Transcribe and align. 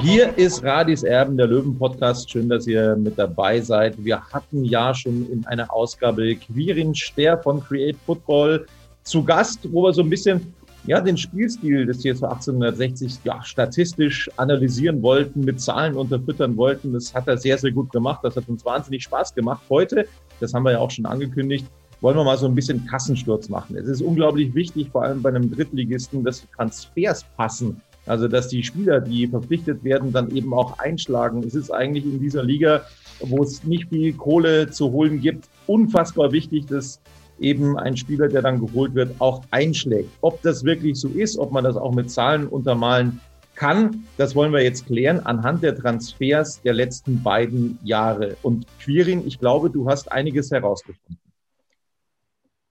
Hier 0.00 0.36
ist 0.36 0.62
Radis 0.62 1.02
Erben, 1.02 1.36
der 1.36 1.46
Löwen-Podcast. 1.46 2.30
Schön, 2.30 2.48
dass 2.48 2.66
ihr 2.66 2.94
mit 2.96 3.18
dabei 3.18 3.60
seid. 3.60 4.02
Wir 4.04 4.20
hatten 4.20 4.64
ja 4.64 4.94
schon 4.94 5.30
in 5.30 5.46
einer 5.46 5.72
Ausgabe 5.72 6.36
Quirin 6.36 6.94
Ster 6.94 7.38
von 7.38 7.62
Create 7.62 7.96
Football 8.04 8.66
zu 9.02 9.24
Gast, 9.24 9.60
wo 9.72 9.84
wir 9.84 9.92
so 9.92 10.02
ein 10.02 10.10
bisschen 10.10 10.54
ja, 10.84 11.00
den 11.00 11.16
Spielstil 11.16 11.86
des 11.86 11.98
TSV 11.98 12.24
1860 12.24 13.20
ja, 13.24 13.42
statistisch 13.42 14.28
analysieren 14.36 15.00
wollten, 15.00 15.40
mit 15.40 15.60
Zahlen 15.60 15.94
unterfüttern 15.94 16.56
wollten. 16.56 16.92
Das 16.92 17.14
hat 17.14 17.28
er 17.28 17.38
sehr, 17.38 17.56
sehr 17.56 17.72
gut 17.72 17.90
gemacht. 17.92 18.20
Das 18.24 18.36
hat 18.36 18.48
uns 18.48 18.64
wahnsinnig 18.64 19.04
Spaß 19.04 19.34
gemacht. 19.34 19.62
Heute, 19.70 20.06
das 20.40 20.52
haben 20.52 20.64
wir 20.64 20.72
ja 20.72 20.78
auch 20.78 20.90
schon 20.90 21.06
angekündigt, 21.06 21.66
wollen 22.00 22.16
wir 22.16 22.24
mal 22.24 22.36
so 22.36 22.46
ein 22.46 22.54
bisschen 22.54 22.84
Kassensturz 22.86 23.48
machen. 23.48 23.76
Es 23.76 23.86
ist 23.86 24.02
unglaublich 24.02 24.54
wichtig, 24.54 24.90
vor 24.90 25.04
allem 25.04 25.22
bei 25.22 25.30
einem 25.30 25.50
Drittligisten, 25.50 26.24
dass 26.24 26.40
die 26.42 26.48
Transfers 26.56 27.24
passen. 27.36 27.80
Also, 28.06 28.28
dass 28.28 28.48
die 28.48 28.62
Spieler, 28.64 29.00
die 29.00 29.28
verpflichtet 29.28 29.84
werden, 29.84 30.12
dann 30.12 30.34
eben 30.34 30.52
auch 30.54 30.78
einschlagen. 30.78 31.42
Es 31.46 31.54
ist 31.54 31.70
eigentlich 31.70 32.04
in 32.04 32.18
dieser 32.18 32.42
Liga, 32.42 32.82
wo 33.20 33.42
es 33.42 33.62
nicht 33.64 33.88
viel 33.88 34.12
Kohle 34.14 34.70
zu 34.70 34.90
holen 34.90 35.20
gibt, 35.20 35.48
unfassbar 35.66 36.32
wichtig, 36.32 36.66
dass 36.66 37.00
eben 37.38 37.78
ein 37.78 37.96
Spieler, 37.96 38.28
der 38.28 38.42
dann 38.42 38.60
geholt 38.60 38.94
wird, 38.94 39.20
auch 39.20 39.42
einschlägt. 39.50 40.10
Ob 40.20 40.42
das 40.42 40.64
wirklich 40.64 40.96
so 40.98 41.08
ist, 41.08 41.38
ob 41.38 41.52
man 41.52 41.64
das 41.64 41.76
auch 41.76 41.92
mit 41.92 42.10
Zahlen 42.10 42.46
untermalen 42.46 43.20
kann, 43.54 44.04
das 44.16 44.34
wollen 44.34 44.52
wir 44.52 44.62
jetzt 44.62 44.86
klären 44.86 45.20
anhand 45.20 45.62
der 45.62 45.76
Transfers 45.76 46.62
der 46.62 46.72
letzten 46.72 47.22
beiden 47.22 47.78
Jahre. 47.84 48.36
Und 48.42 48.66
Quirin, 48.80 49.26
ich 49.26 49.38
glaube, 49.38 49.70
du 49.70 49.88
hast 49.88 50.10
einiges 50.10 50.50
herausgefunden. 50.50 51.18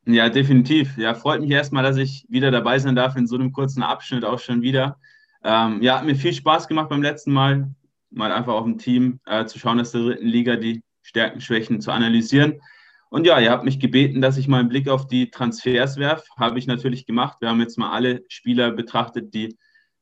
Ja, 0.06 0.30
definitiv. 0.30 0.98
Ja, 0.98 1.14
freut 1.14 1.42
mich 1.42 1.52
erstmal, 1.52 1.84
dass 1.84 1.98
ich 1.98 2.26
wieder 2.28 2.50
dabei 2.50 2.80
sein 2.80 2.96
darf 2.96 3.16
in 3.16 3.28
so 3.28 3.36
einem 3.36 3.52
kurzen 3.52 3.84
Abschnitt 3.84 4.26
auch 4.26 4.40
schon 4.40 4.62
wieder. 4.64 4.98
Ähm, 5.44 5.82
ja, 5.82 5.98
hat 5.98 6.06
mir 6.06 6.16
viel 6.16 6.34
Spaß 6.34 6.68
gemacht 6.68 6.90
beim 6.90 7.02
letzten 7.02 7.32
Mal, 7.34 7.74
mal 8.10 8.32
einfach 8.32 8.54
auf 8.54 8.66
dem 8.66 8.78
Team 8.78 9.20
äh, 9.26 9.46
zu 9.46 9.58
schauen, 9.60 9.78
dass 9.78 9.92
der 9.92 10.02
dritten 10.02 10.28
Liga 10.28 10.56
die 10.56 10.84
Stärken, 11.02 11.42
Schwächen 11.42 11.82
zu 11.82 11.92
analysieren. 11.92 12.62
Und 13.10 13.28
ja, 13.28 13.40
ihr 13.40 13.52
habt 13.52 13.66
mich 13.66 13.80
gebeten, 13.80 14.22
dass 14.22 14.38
ich 14.38 14.48
mal 14.48 14.60
einen 14.60 14.70
Blick 14.70 14.88
auf 14.88 15.08
die 15.08 15.30
Transfers 15.32 15.98
werfe. 15.98 16.24
Habe 16.38 16.60
ich 16.60 16.68
natürlich 16.68 17.06
gemacht. 17.06 17.38
Wir 17.42 17.50
haben 17.50 17.60
jetzt 17.60 17.78
mal 17.78 17.92
alle 17.92 18.24
Spieler 18.30 18.72
betrachtet, 18.72 19.34
die 19.34 19.58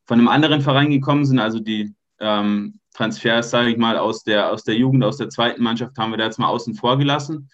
von 0.06 0.20
einem 0.20 0.28
anderen 0.28 0.62
Verein 0.62 0.92
gekommen 0.92 1.26
sind. 1.26 1.40
Also 1.40 1.60
die 1.60 1.96
ähm, 2.20 2.80
Transfers, 2.94 3.50
sage 3.50 3.70
ich 3.70 3.78
mal, 3.78 3.98
aus 3.98 4.24
der, 4.24 4.52
aus 4.52 4.64
der 4.64 4.76
Jugend, 4.76 5.04
aus 5.04 5.18
der 5.18 5.30
zweiten 5.30 5.64
Mannschaft 5.64 5.98
haben 5.98 6.12
wir 6.12 6.18
da 6.18 6.26
jetzt 6.26 6.38
mal 6.38 6.50
außen 6.50 6.76
vor 6.76 6.98
gelassen. 7.00 7.50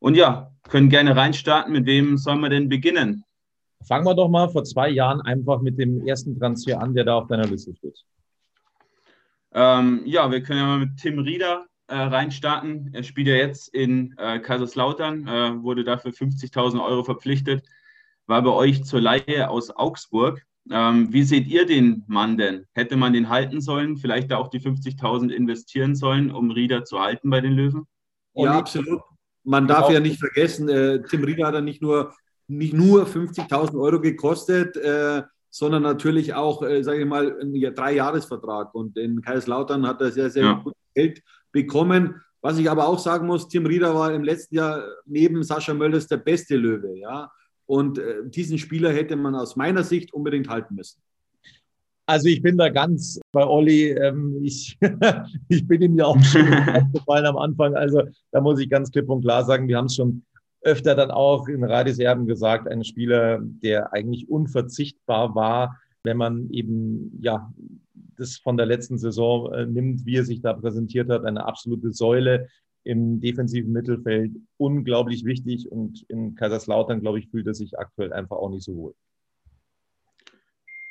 Und 0.00 0.16
ja, 0.16 0.50
können 0.68 0.90
gerne 0.90 1.16
reinstarten. 1.16 1.72
Mit 1.72 1.86
wem 1.86 2.18
sollen 2.18 2.40
wir 2.40 2.50
denn 2.50 2.68
beginnen? 2.68 3.24
Fangen 3.86 4.04
wir 4.06 4.14
doch 4.14 4.28
mal 4.28 4.48
vor 4.48 4.64
zwei 4.64 4.90
Jahren 4.90 5.20
einfach 5.20 5.60
mit 5.60 5.78
dem 5.78 6.06
ersten 6.06 6.38
Transfer 6.38 6.80
an, 6.80 6.94
der 6.94 7.04
da 7.04 7.14
auf 7.16 7.28
deiner 7.28 7.46
Liste 7.46 7.74
steht. 7.74 8.04
Ähm, 9.52 10.02
ja, 10.04 10.30
wir 10.30 10.42
können 10.42 10.60
ja 10.60 10.66
mal 10.66 10.78
mit 10.78 10.96
Tim 10.96 11.18
Rieder 11.18 11.66
äh, 11.88 11.96
reinstarten. 11.96 12.90
Er 12.92 13.02
spielt 13.02 13.26
ja 13.26 13.34
jetzt 13.34 13.68
in 13.74 14.14
äh, 14.16 14.38
Kaiserslautern, 14.38 15.26
äh, 15.26 15.62
wurde 15.62 15.84
dafür 15.84 16.12
50.000 16.12 16.82
Euro 16.84 17.02
verpflichtet, 17.02 17.64
war 18.26 18.42
bei 18.42 18.50
euch 18.50 18.84
zur 18.84 19.00
Leihe 19.00 19.48
aus 19.48 19.70
Augsburg. 19.70 20.42
Ähm, 20.70 21.12
wie 21.12 21.24
seht 21.24 21.48
ihr 21.48 21.66
den 21.66 22.04
Mann 22.06 22.36
denn? 22.36 22.66
Hätte 22.74 22.96
man 22.96 23.12
den 23.12 23.28
halten 23.28 23.60
sollen, 23.60 23.96
vielleicht 23.96 24.30
da 24.30 24.36
auch 24.36 24.48
die 24.48 24.60
50.000 24.60 25.30
investieren 25.30 25.96
sollen, 25.96 26.30
um 26.30 26.50
Rieder 26.50 26.84
zu 26.84 27.00
halten 27.00 27.30
bei 27.30 27.40
den 27.40 27.54
Löwen? 27.54 27.86
Ja, 28.34 28.58
absolut. 28.58 29.00
Man 29.42 29.66
darf 29.66 29.90
ja 29.90 30.00
nicht 30.00 30.20
vergessen, 30.20 30.68
äh, 30.68 31.02
Tim 31.02 31.24
Rieder 31.24 31.46
hat 31.46 31.54
ja 31.54 31.60
nicht 31.60 31.82
nur, 31.82 32.14
nicht 32.50 32.74
nur 32.74 33.06
50.000 33.06 33.80
Euro 33.80 34.00
gekostet, 34.00 34.76
äh, 34.76 35.22
sondern 35.50 35.82
natürlich 35.82 36.34
auch, 36.34 36.62
äh, 36.62 36.82
sage 36.82 37.00
ich 37.00 37.06
mal, 37.06 37.38
einen 37.40 37.74
Dreijahresvertrag. 37.74 38.74
Und 38.74 38.96
in 38.96 39.20
Kaiserslautern 39.20 39.86
hat 39.86 40.00
er 40.00 40.10
sehr, 40.10 40.30
sehr 40.30 40.44
Ja. 40.44 40.52
gut 40.54 40.74
Geld 40.94 41.22
bekommen. 41.52 42.20
Was 42.40 42.58
ich 42.58 42.70
aber 42.70 42.88
auch 42.88 42.98
sagen 42.98 43.26
muss, 43.26 43.48
Tim 43.48 43.66
Rieder 43.66 43.94
war 43.94 44.12
im 44.12 44.24
letzten 44.24 44.56
Jahr 44.56 44.82
neben 45.06 45.42
Sascha 45.42 45.74
Mölders 45.74 46.06
der 46.06 46.16
beste 46.16 46.56
Löwe. 46.56 46.96
Ja? 46.98 47.30
Und 47.66 47.98
äh, 47.98 48.22
diesen 48.24 48.58
Spieler 48.58 48.92
hätte 48.92 49.16
man 49.16 49.34
aus 49.34 49.56
meiner 49.56 49.84
Sicht 49.84 50.12
unbedingt 50.12 50.48
halten 50.48 50.74
müssen. 50.74 51.00
Also 52.06 52.28
ich 52.28 52.42
bin 52.42 52.56
da 52.58 52.68
ganz 52.68 53.20
bei 53.30 53.46
Olli. 53.46 53.90
Ähm, 53.90 54.40
ich, 54.42 54.76
ich 55.48 55.66
bin 55.68 55.82
ihm 55.82 55.96
ja 55.96 56.06
auch 56.06 56.20
schon 56.24 56.42
aufgefallen 56.74 57.26
am 57.26 57.36
Anfang. 57.36 57.74
Also 57.76 58.02
da 58.32 58.40
muss 58.40 58.58
ich 58.58 58.68
ganz 58.68 58.90
klipp 58.90 59.08
und 59.08 59.22
klar 59.22 59.44
sagen, 59.44 59.68
wir 59.68 59.76
haben 59.76 59.86
es 59.86 59.94
schon 59.94 60.24
öfter 60.62 60.94
dann 60.94 61.10
auch 61.10 61.48
in 61.48 61.64
Radiserben 61.64 62.26
gesagt, 62.26 62.68
ein 62.68 62.84
Spieler, 62.84 63.40
der 63.40 63.92
eigentlich 63.92 64.28
unverzichtbar 64.28 65.34
war, 65.34 65.78
wenn 66.02 66.16
man 66.16 66.50
eben 66.50 67.18
ja 67.20 67.52
das 68.16 68.36
von 68.36 68.56
der 68.56 68.66
letzten 68.66 68.98
Saison 68.98 69.52
äh, 69.52 69.66
nimmt, 69.66 70.04
wie 70.04 70.16
er 70.16 70.24
sich 70.24 70.42
da 70.42 70.52
präsentiert 70.52 71.08
hat, 71.08 71.24
eine 71.24 71.46
absolute 71.46 71.92
Säule 71.92 72.48
im 72.84 73.20
defensiven 73.20 73.72
Mittelfeld, 73.72 74.32
unglaublich 74.56 75.24
wichtig 75.24 75.70
und 75.70 76.02
in 76.08 76.34
Kaiserslautern, 76.34 77.00
glaube 77.00 77.18
ich, 77.18 77.28
fühlt 77.28 77.46
er 77.46 77.54
sich 77.54 77.78
aktuell 77.78 78.12
einfach 78.12 78.36
auch 78.36 78.50
nicht 78.50 78.64
so 78.64 78.74
wohl. 78.74 78.94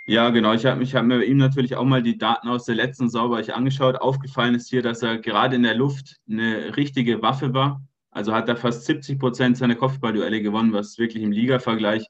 Ja, 0.06 0.32
genau. 0.32 0.54
Ich 0.54 0.66
habe 0.66 0.84
hab 0.84 1.06
mir 1.06 1.20
bei 1.20 1.26
ihm 1.26 1.38
natürlich 1.38 1.76
auch 1.76 1.86
mal 1.86 2.02
die 2.02 2.18
Daten 2.18 2.48
aus 2.48 2.66
der 2.66 2.74
letzten 2.74 3.10
Saison 3.10 3.30
bei 3.30 3.38
euch 3.38 3.54
angeschaut. 3.54 3.96
Aufgefallen 3.96 4.56
ist 4.56 4.70
hier, 4.70 4.82
dass 4.82 5.04
er 5.04 5.20
gerade 5.20 5.56
in 5.56 5.62
der 5.62 5.76
Luft 5.76 6.20
eine 6.28 6.76
richtige 6.76 7.22
Waffe 7.22 7.54
war. 7.54 7.84
Also 8.12 8.34
hat 8.34 8.50
er 8.50 8.56
fast 8.56 8.86
70 8.86 9.20
Prozent 9.20 9.58
seiner 9.58 9.76
Kopfballduelle 9.76 10.42
gewonnen, 10.42 10.74
was 10.74 10.98
wirklich 10.98 11.24
im 11.24 11.32
Liga-Vergleich 11.32 12.06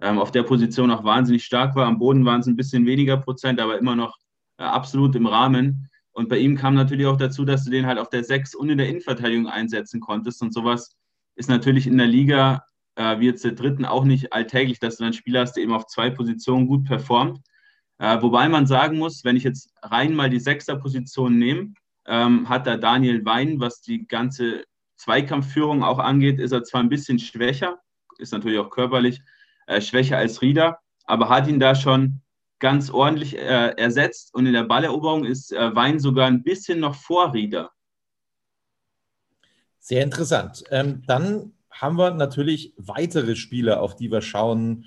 ähm, 0.00 0.18
auf 0.18 0.32
der 0.32 0.42
Position 0.42 0.90
auch 0.90 1.04
wahnsinnig 1.04 1.44
stark 1.44 1.76
war. 1.76 1.86
Am 1.86 1.98
Boden 1.98 2.24
waren 2.24 2.40
es 2.40 2.46
ein 2.46 2.56
bisschen 2.56 2.86
weniger 2.86 3.16
Prozent, 3.16 3.60
aber 3.60 3.78
immer 3.78 3.96
noch 3.96 4.16
äh, 4.58 4.64
absolut 4.64 5.14
im 5.14 5.26
Rahmen. 5.26 5.88
Und 6.12 6.28
bei 6.28 6.38
ihm 6.38 6.56
kam 6.56 6.74
natürlich 6.74 7.06
auch 7.06 7.16
dazu, 7.16 7.44
dass 7.44 7.64
du 7.64 7.70
den 7.70 7.86
halt 7.86 7.98
auf 7.98 8.08
der 8.08 8.24
6 8.24 8.54
und 8.54 8.70
in 8.70 8.78
der 8.78 8.88
Innenverteidigung 8.88 9.46
einsetzen 9.46 10.00
konntest. 10.00 10.42
Und 10.42 10.52
sowas 10.52 10.96
ist 11.36 11.48
natürlich 11.48 11.86
in 11.86 11.98
der 11.98 12.06
Liga 12.06 12.64
äh, 12.96 13.20
wie 13.20 13.26
jetzt 13.26 13.44
der 13.44 13.52
dritten 13.52 13.84
auch 13.84 14.04
nicht 14.04 14.32
alltäglich, 14.32 14.80
dass 14.80 14.96
du 14.96 15.04
einen 15.04 15.12
Spieler 15.12 15.42
hast, 15.42 15.52
der 15.52 15.62
eben 15.62 15.72
auf 15.72 15.86
zwei 15.86 16.10
Positionen 16.10 16.66
gut 16.66 16.84
performt. 16.84 17.40
Äh, 17.98 18.20
wobei 18.20 18.48
man 18.48 18.66
sagen 18.66 18.98
muss, 18.98 19.24
wenn 19.24 19.36
ich 19.36 19.44
jetzt 19.44 19.72
rein 19.82 20.14
mal 20.14 20.28
die 20.28 20.40
Sechster-Position 20.40 21.38
nehme, 21.38 21.74
ähm, 22.06 22.48
hat 22.48 22.66
da 22.66 22.76
Daniel 22.76 23.24
Wein, 23.24 23.60
was 23.60 23.80
die 23.80 24.06
ganze 24.06 24.64
Zweikampfführung 24.96 25.82
auch 25.82 25.98
angeht, 25.98 26.40
ist 26.40 26.52
er 26.52 26.64
zwar 26.64 26.80
ein 26.80 26.88
bisschen 26.88 27.18
schwächer, 27.18 27.78
ist 28.18 28.32
natürlich 28.32 28.58
auch 28.58 28.70
körperlich 28.70 29.20
äh, 29.66 29.80
schwächer 29.80 30.18
als 30.18 30.42
Rieder, 30.42 30.78
aber 31.04 31.28
hat 31.28 31.48
ihn 31.48 31.60
da 31.60 31.74
schon 31.74 32.20
ganz 32.58 32.90
ordentlich 32.90 33.36
äh, 33.36 33.74
ersetzt 33.76 34.34
und 34.34 34.46
in 34.46 34.54
der 34.54 34.64
Balleroberung 34.64 35.24
ist 35.24 35.52
äh, 35.52 35.74
Wein 35.74 36.00
sogar 36.00 36.26
ein 36.26 36.42
bisschen 36.42 36.80
noch 36.80 36.94
vor 36.94 37.34
Rieder. 37.34 37.70
Sehr 39.78 40.02
interessant. 40.02 40.64
Ähm, 40.70 41.02
dann 41.06 41.52
haben 41.70 41.98
wir 41.98 42.10
natürlich 42.10 42.74
weitere 42.76 43.36
Spiele, 43.36 43.80
auf 43.80 43.94
die 43.94 44.10
wir 44.10 44.22
schauen 44.22 44.86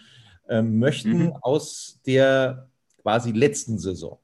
ähm, 0.50 0.80
möchten 0.80 1.26
mhm. 1.26 1.34
aus 1.42 2.02
der 2.06 2.70
quasi 3.02 3.32
letzten 3.32 3.78
Saison. 3.78 4.20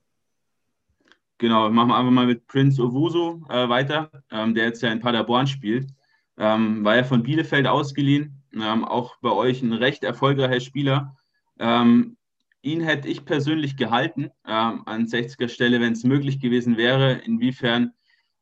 Genau, 1.38 1.70
machen 1.70 1.90
wir 1.90 1.98
einfach 1.98 2.12
mal 2.12 2.28
mit 2.28 2.48
Prince 2.48 2.82
Owusu 2.82 3.46
äh, 3.50 3.68
weiter, 3.68 4.10
ähm, 4.32 4.56
der 4.56 4.66
jetzt 4.66 4.82
ja 4.82 4.92
in 4.92 5.02
Paderborn 5.02 5.48
spielt. 5.48 5.90
Ähm, 6.38 6.84
war 6.86 6.96
ja 6.96 7.04
von 7.04 7.24
Bielefeld 7.24 7.68
ausgeliehen, 7.68 8.42
ähm, 8.54 8.86
auch 8.86 9.18
bei 9.22 9.32
euch 9.32 9.62
ein 9.62 9.74
recht 9.74 10.06
erfolgreicher 10.06 10.62
Spieler. 10.62 11.18
Ähm, 11.60 12.16
ihn 12.62 12.82
hätte 12.82 13.10
ich 13.10 13.26
persönlich 13.26 13.76
gehalten 13.76 14.30
ähm, 14.48 14.84
an 14.86 15.06
60er 15.08 15.50
Stelle, 15.50 15.82
wenn 15.82 15.94
es 15.94 16.06
möglich 16.06 16.40
gewesen 16.40 16.78
wäre. 16.78 17.14
Inwiefern 17.26 17.92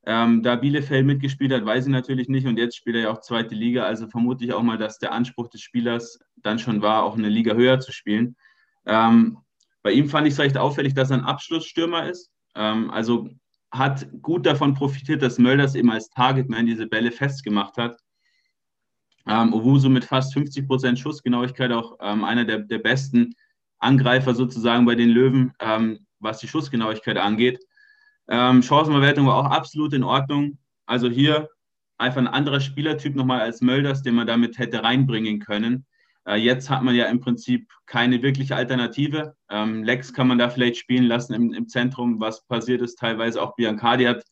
ähm, 0.06 0.44
da 0.44 0.56
Bielefeld 0.56 1.06
mitgespielt 1.06 1.51
hat, 1.51 1.66
weiß 1.66 1.88
ich 1.88 1.92
natürlich 1.92 2.30
nicht. 2.30 2.45
Und 2.45 2.57
jetzt 2.57 2.78
spielt 2.78 2.95
er 2.95 3.01
ja 3.04 3.12
auch 3.12 3.22
zweite 3.22 3.56
Liga. 3.56 3.86
Also 3.86 4.07
vermute 4.07 4.45
ich 4.45 4.54
auch 4.54 4.63
mal, 4.63 4.78
dass 4.78 5.00
der 5.00 5.13
Anspruch 5.13 5.48
des 5.48 5.62
Spielers 5.62 6.19
dann 6.38 6.60
schon 6.60 6.84
war, 6.84 7.04
auch 7.04 7.18
eine 7.18 7.30
Liga 7.30 7.54
höher 7.54 7.80
zu 7.80 7.92
spielen. 7.92 8.36
Bei 8.86 9.92
ihm 9.92 10.10
fand 10.10 10.28
ich 10.28 10.34
es 10.34 10.40
recht 10.40 10.57
auffällig, 10.57 10.94
dass 10.94 11.10
er 11.10 11.18
ein 11.18 11.24
Abschlussstürmer 11.24 12.10
ist. 12.10 12.32
Ähm, 12.55 12.89
also 12.91 13.29
hat 13.71 14.07
gut 14.21 14.45
davon 14.45 14.75
profitiert, 14.75 15.21
dass 15.21 15.39
Mölders 15.39 15.75
eben 15.75 15.89
als 15.89 16.09
Targetman 16.09 16.67
diese 16.67 16.85
Bälle 16.85 17.11
festgemacht 17.11 17.77
hat. 17.77 18.00
Ähm, 19.27 19.53
Owusu 19.53 19.89
mit 19.89 20.05
fast 20.05 20.33
50 20.33 20.67
Prozent 20.67 21.00
Schussgenauigkeit 21.00 21.71
auch 21.71 21.97
ähm, 22.01 22.23
einer 22.23 22.45
der, 22.45 22.59
der 22.59 22.79
besten 22.79 23.33
Angreifer 23.79 24.35
sozusagen 24.35 24.85
bei 24.85 24.95
den 24.95 25.09
Löwen, 25.09 25.53
ähm, 25.59 26.05
was 26.19 26.39
die 26.39 26.47
Schussgenauigkeit 26.47 27.17
angeht. 27.17 27.59
Ähm, 28.27 28.61
Chancenverwertung 28.61 29.27
war 29.27 29.35
auch 29.35 29.51
absolut 29.51 29.94
in 29.94 30.03
Ordnung. 30.03 30.57
Also 30.85 31.09
hier 31.09 31.49
einfach 31.97 32.21
ein 32.21 32.27
anderer 32.27 32.59
Spielertyp 32.59 33.15
nochmal 33.15 33.41
als 33.41 33.61
Mölders, 33.61 34.03
den 34.03 34.15
man 34.15 34.27
damit 34.27 34.57
hätte 34.57 34.83
reinbringen 34.83 35.39
können. 35.39 35.85
Äh, 36.25 36.35
jetzt 36.35 36.69
hat 36.69 36.83
man 36.83 36.95
ja 36.95 37.05
im 37.05 37.19
Prinzip 37.19 37.71
keine 37.85 38.21
wirkliche 38.21 38.55
Alternative. 38.55 39.35
Ähm, 39.49 39.83
Lex 39.83 40.13
kann 40.13 40.27
man 40.27 40.37
da 40.37 40.49
vielleicht 40.49 40.77
spielen 40.77 41.05
lassen 41.05 41.33
im, 41.33 41.53
im, 41.53 41.67
Zentrum, 41.67 42.19
was 42.19 42.45
passiert 42.45 42.81
ist. 42.81 42.95
Teilweise 42.95 43.41
auch 43.41 43.55
Biancardi 43.55 44.05
hat 44.05 44.23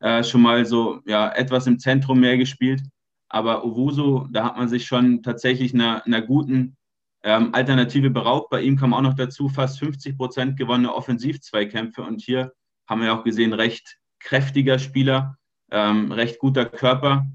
äh, 0.00 0.22
schon 0.22 0.42
mal 0.42 0.64
so 0.64 1.00
ja, 1.06 1.30
etwas 1.30 1.66
im 1.66 1.78
Zentrum 1.78 2.20
mehr 2.20 2.36
gespielt. 2.36 2.82
Aber 3.28 3.64
Owusu, 3.64 4.28
da 4.30 4.44
hat 4.44 4.56
man 4.56 4.68
sich 4.68 4.86
schon 4.86 5.22
tatsächlich 5.22 5.74
einer, 5.74 6.04
einer 6.06 6.22
guten 6.22 6.76
ähm, 7.24 7.52
Alternative 7.52 8.10
beraubt. 8.10 8.50
Bei 8.50 8.60
ihm 8.60 8.76
kam 8.76 8.94
auch 8.94 9.00
noch 9.00 9.14
dazu 9.14 9.48
fast 9.48 9.78
50 9.80 10.16
Prozent 10.16 10.56
gewonnene 10.56 10.94
Offensivzweikämpfe. 10.94 12.02
Und 12.02 12.20
hier 12.20 12.52
haben 12.86 13.00
wir 13.00 13.12
auch 13.12 13.24
gesehen, 13.24 13.52
recht 13.52 13.98
kräftiger 14.20 14.78
Spieler, 14.78 15.36
ähm, 15.70 16.12
recht 16.12 16.38
guter 16.38 16.64
Körper, 16.66 17.26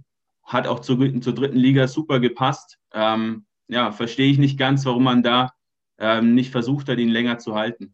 hat 0.43 0.67
auch 0.67 0.79
zur, 0.79 1.21
zur 1.21 1.33
dritten 1.33 1.57
Liga 1.57 1.87
super 1.87 2.19
gepasst. 2.19 2.77
Ähm, 2.93 3.45
ja, 3.69 3.91
verstehe 3.91 4.31
ich 4.31 4.37
nicht 4.37 4.59
ganz, 4.59 4.85
warum 4.85 5.03
man 5.03 5.23
da 5.23 5.53
ähm, 5.97 6.33
nicht 6.33 6.51
versucht 6.51 6.89
hat, 6.89 6.97
ihn 6.97 7.09
länger 7.09 7.37
zu 7.37 7.55
halten. 7.55 7.93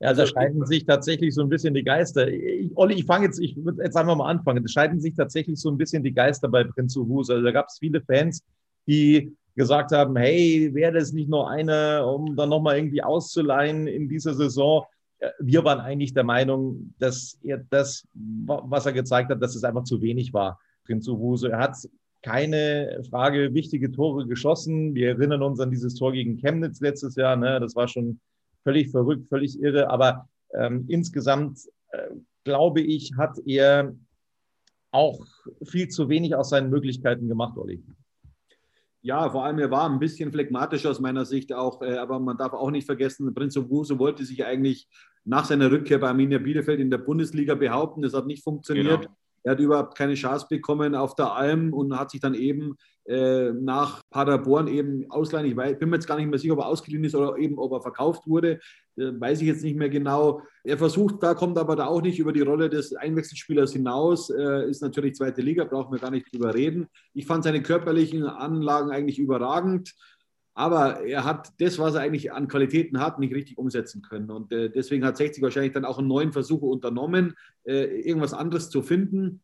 Ja, 0.00 0.12
da 0.12 0.26
scheiden 0.26 0.64
sich 0.64 0.84
tatsächlich 0.84 1.34
so 1.34 1.42
ein 1.42 1.48
bisschen 1.48 1.74
die 1.74 1.82
Geister. 1.82 2.28
Ich, 2.28 2.70
Olli, 2.76 2.94
ich 2.94 3.04
fange 3.04 3.26
jetzt, 3.26 3.40
ich 3.40 3.56
würde 3.56 3.82
jetzt 3.82 3.96
einfach 3.96 4.16
mal 4.16 4.30
anfangen. 4.30 4.62
Da 4.62 4.68
scheiden 4.68 5.00
sich 5.00 5.14
tatsächlich 5.14 5.58
so 5.60 5.70
ein 5.70 5.78
bisschen 5.78 6.04
die 6.04 6.12
Geister 6.12 6.48
bei 6.48 6.62
Prinz 6.62 6.96
Uhus. 6.96 7.30
Also 7.30 7.42
da 7.42 7.50
gab 7.50 7.66
es 7.66 7.78
viele 7.78 8.00
Fans, 8.00 8.44
die 8.86 9.36
gesagt 9.56 9.90
haben, 9.90 10.14
hey, 10.16 10.70
wäre 10.72 10.92
das 10.92 11.12
nicht 11.12 11.28
nur 11.28 11.50
eine, 11.50 12.06
um 12.06 12.36
dann 12.36 12.48
nochmal 12.48 12.76
irgendwie 12.76 13.02
auszuleihen 13.02 13.88
in 13.88 14.08
dieser 14.08 14.34
Saison? 14.34 14.84
Wir 15.40 15.64
waren 15.64 15.80
eigentlich 15.80 16.14
der 16.14 16.22
Meinung, 16.22 16.94
dass 17.00 17.36
er 17.42 17.58
das, 17.68 18.06
was 18.14 18.86
er 18.86 18.92
gezeigt 18.92 19.30
hat, 19.30 19.42
dass 19.42 19.56
es 19.56 19.64
einfach 19.64 19.82
zu 19.82 20.00
wenig 20.00 20.32
war, 20.32 20.60
Prinz 20.84 21.08
Uhuse. 21.08 21.50
Er 21.50 21.58
hat 21.58 21.76
keine 22.28 23.02
Frage 23.08 23.54
wichtige 23.54 23.90
Tore 23.90 24.26
geschossen. 24.26 24.94
Wir 24.94 25.08
erinnern 25.08 25.42
uns 25.42 25.60
an 25.60 25.70
dieses 25.70 25.94
Tor 25.94 26.12
gegen 26.12 26.36
Chemnitz 26.36 26.80
letztes 26.80 27.16
Jahr. 27.16 27.36
Ne? 27.36 27.58
Das 27.58 27.74
war 27.74 27.88
schon 27.88 28.20
völlig 28.64 28.90
verrückt, 28.90 29.28
völlig 29.28 29.58
irre. 29.60 29.88
Aber 29.88 30.28
ähm, 30.52 30.84
insgesamt, 30.88 31.60
äh, 31.90 32.10
glaube 32.44 32.82
ich, 32.82 33.12
hat 33.16 33.38
er 33.46 33.94
auch 34.90 35.24
viel 35.64 35.88
zu 35.88 36.08
wenig 36.10 36.34
aus 36.34 36.50
seinen 36.50 36.68
Möglichkeiten 36.68 37.28
gemacht, 37.28 37.56
Olli. 37.56 37.82
Ja, 39.00 39.30
vor 39.30 39.44
allem 39.44 39.58
er 39.58 39.70
war 39.70 39.88
ein 39.88 39.98
bisschen 39.98 40.30
phlegmatisch 40.30 40.84
aus 40.84 41.00
meiner 41.00 41.24
Sicht 41.24 41.52
auch, 41.52 41.80
äh, 41.80 41.96
aber 41.96 42.18
man 42.18 42.36
darf 42.36 42.52
auch 42.52 42.70
nicht 42.70 42.84
vergessen, 42.84 43.32
Prinz 43.32 43.56
Obuso 43.56 43.98
wollte 43.98 44.24
sich 44.24 44.44
eigentlich 44.44 44.86
nach 45.24 45.46
seiner 45.46 45.70
Rückkehr 45.70 45.98
bei 45.98 46.08
Arminia 46.08 46.38
Bielefeld 46.38 46.80
in 46.80 46.90
der 46.90 46.98
Bundesliga 46.98 47.54
behaupten. 47.54 48.02
Das 48.02 48.12
hat 48.12 48.26
nicht 48.26 48.42
funktioniert. 48.42 49.02
Genau. 49.02 49.16
Er 49.48 49.52
hat 49.52 49.60
überhaupt 49.60 49.96
keine 49.96 50.12
Chance 50.12 50.46
bekommen 50.50 50.94
auf 50.94 51.14
der 51.14 51.32
Alm 51.32 51.72
und 51.72 51.98
hat 51.98 52.10
sich 52.10 52.20
dann 52.20 52.34
eben 52.34 52.76
äh, 53.06 53.50
nach 53.54 54.02
Paderborn 54.10 54.68
eben 54.68 55.10
ausleihen. 55.10 55.46
Ich 55.46 55.56
weiß, 55.56 55.78
bin 55.78 55.88
mir 55.88 55.96
jetzt 55.96 56.06
gar 56.06 56.16
nicht 56.18 56.28
mehr 56.28 56.38
sicher, 56.38 56.52
ob 56.52 56.58
er 56.58 56.66
ausgeliehen 56.66 57.04
ist 57.04 57.14
oder 57.14 57.38
eben 57.38 57.58
ob 57.58 57.72
er 57.72 57.80
verkauft 57.80 58.26
wurde. 58.26 58.60
Äh, 58.98 59.18
weiß 59.18 59.40
ich 59.40 59.46
jetzt 59.46 59.64
nicht 59.64 59.78
mehr 59.78 59.88
genau. 59.88 60.42
Er 60.64 60.76
versucht, 60.76 61.22
da 61.22 61.32
kommt 61.32 61.56
aber 61.56 61.76
da 61.76 61.86
auch 61.86 62.02
nicht 62.02 62.18
über 62.18 62.34
die 62.34 62.42
Rolle 62.42 62.68
des 62.68 62.94
Einwechselspielers 62.94 63.72
hinaus. 63.72 64.28
Äh, 64.28 64.68
ist 64.68 64.82
natürlich 64.82 65.14
zweite 65.14 65.40
Liga, 65.40 65.64
brauchen 65.64 65.92
wir 65.92 65.98
gar 65.98 66.10
nicht 66.10 66.30
drüber 66.30 66.52
reden. 66.52 66.86
Ich 67.14 67.24
fand 67.24 67.44
seine 67.44 67.62
körperlichen 67.62 68.24
Anlagen 68.24 68.90
eigentlich 68.90 69.18
überragend. 69.18 69.94
Aber 70.58 71.04
er 71.04 71.22
hat 71.22 71.52
das, 71.60 71.78
was 71.78 71.94
er 71.94 72.00
eigentlich 72.00 72.32
an 72.32 72.48
Qualitäten 72.48 72.98
hat, 72.98 73.20
nicht 73.20 73.32
richtig 73.32 73.58
umsetzen 73.58 74.02
können. 74.02 74.28
Und 74.28 74.50
äh, 74.50 74.68
deswegen 74.68 75.04
hat 75.04 75.16
60 75.16 75.40
wahrscheinlich 75.40 75.72
dann 75.72 75.84
auch 75.84 75.98
einen 75.98 76.08
neuen 76.08 76.32
Versuch 76.32 76.62
unternommen, 76.62 77.36
äh, 77.62 78.00
irgendwas 78.00 78.34
anderes 78.34 78.68
zu 78.68 78.82
finden. 78.82 79.40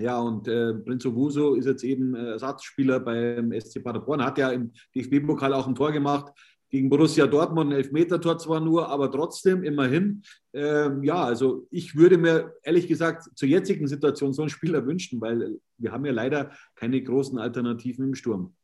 Ja, 0.00 0.18
und 0.18 0.48
äh, 0.48 0.74
Prinz 0.74 1.06
Obuso 1.06 1.54
ist 1.54 1.66
jetzt 1.66 1.84
eben 1.84 2.16
äh, 2.16 2.30
Ersatzspieler 2.30 2.98
beim 2.98 3.52
SC 3.52 3.84
Paderborn. 3.84 4.24
Hat 4.24 4.36
ja 4.38 4.50
im 4.50 4.72
DFB-Pokal 4.96 5.52
auch 5.52 5.68
ein 5.68 5.76
Tor 5.76 5.92
gemacht 5.92 6.32
gegen 6.70 6.90
Borussia 6.90 7.28
Dortmund, 7.28 7.70
ein 7.70 7.76
Elfmeter-Tor 7.76 8.38
zwar 8.38 8.58
nur, 8.58 8.88
aber 8.88 9.12
trotzdem 9.12 9.62
immerhin. 9.62 10.24
Ähm, 10.52 11.04
ja, 11.04 11.22
also 11.22 11.68
ich 11.70 11.94
würde 11.94 12.18
mir 12.18 12.52
ehrlich 12.64 12.88
gesagt 12.88 13.30
zur 13.38 13.48
jetzigen 13.48 13.86
Situation 13.86 14.32
so 14.32 14.42
einen 14.42 14.48
Spieler 14.48 14.84
wünschen, 14.86 15.20
weil 15.20 15.60
wir 15.78 15.92
haben 15.92 16.04
ja 16.04 16.10
leider 16.10 16.50
keine 16.74 17.00
großen 17.00 17.38
Alternativen 17.38 18.06
im 18.06 18.16
Sturm. 18.16 18.56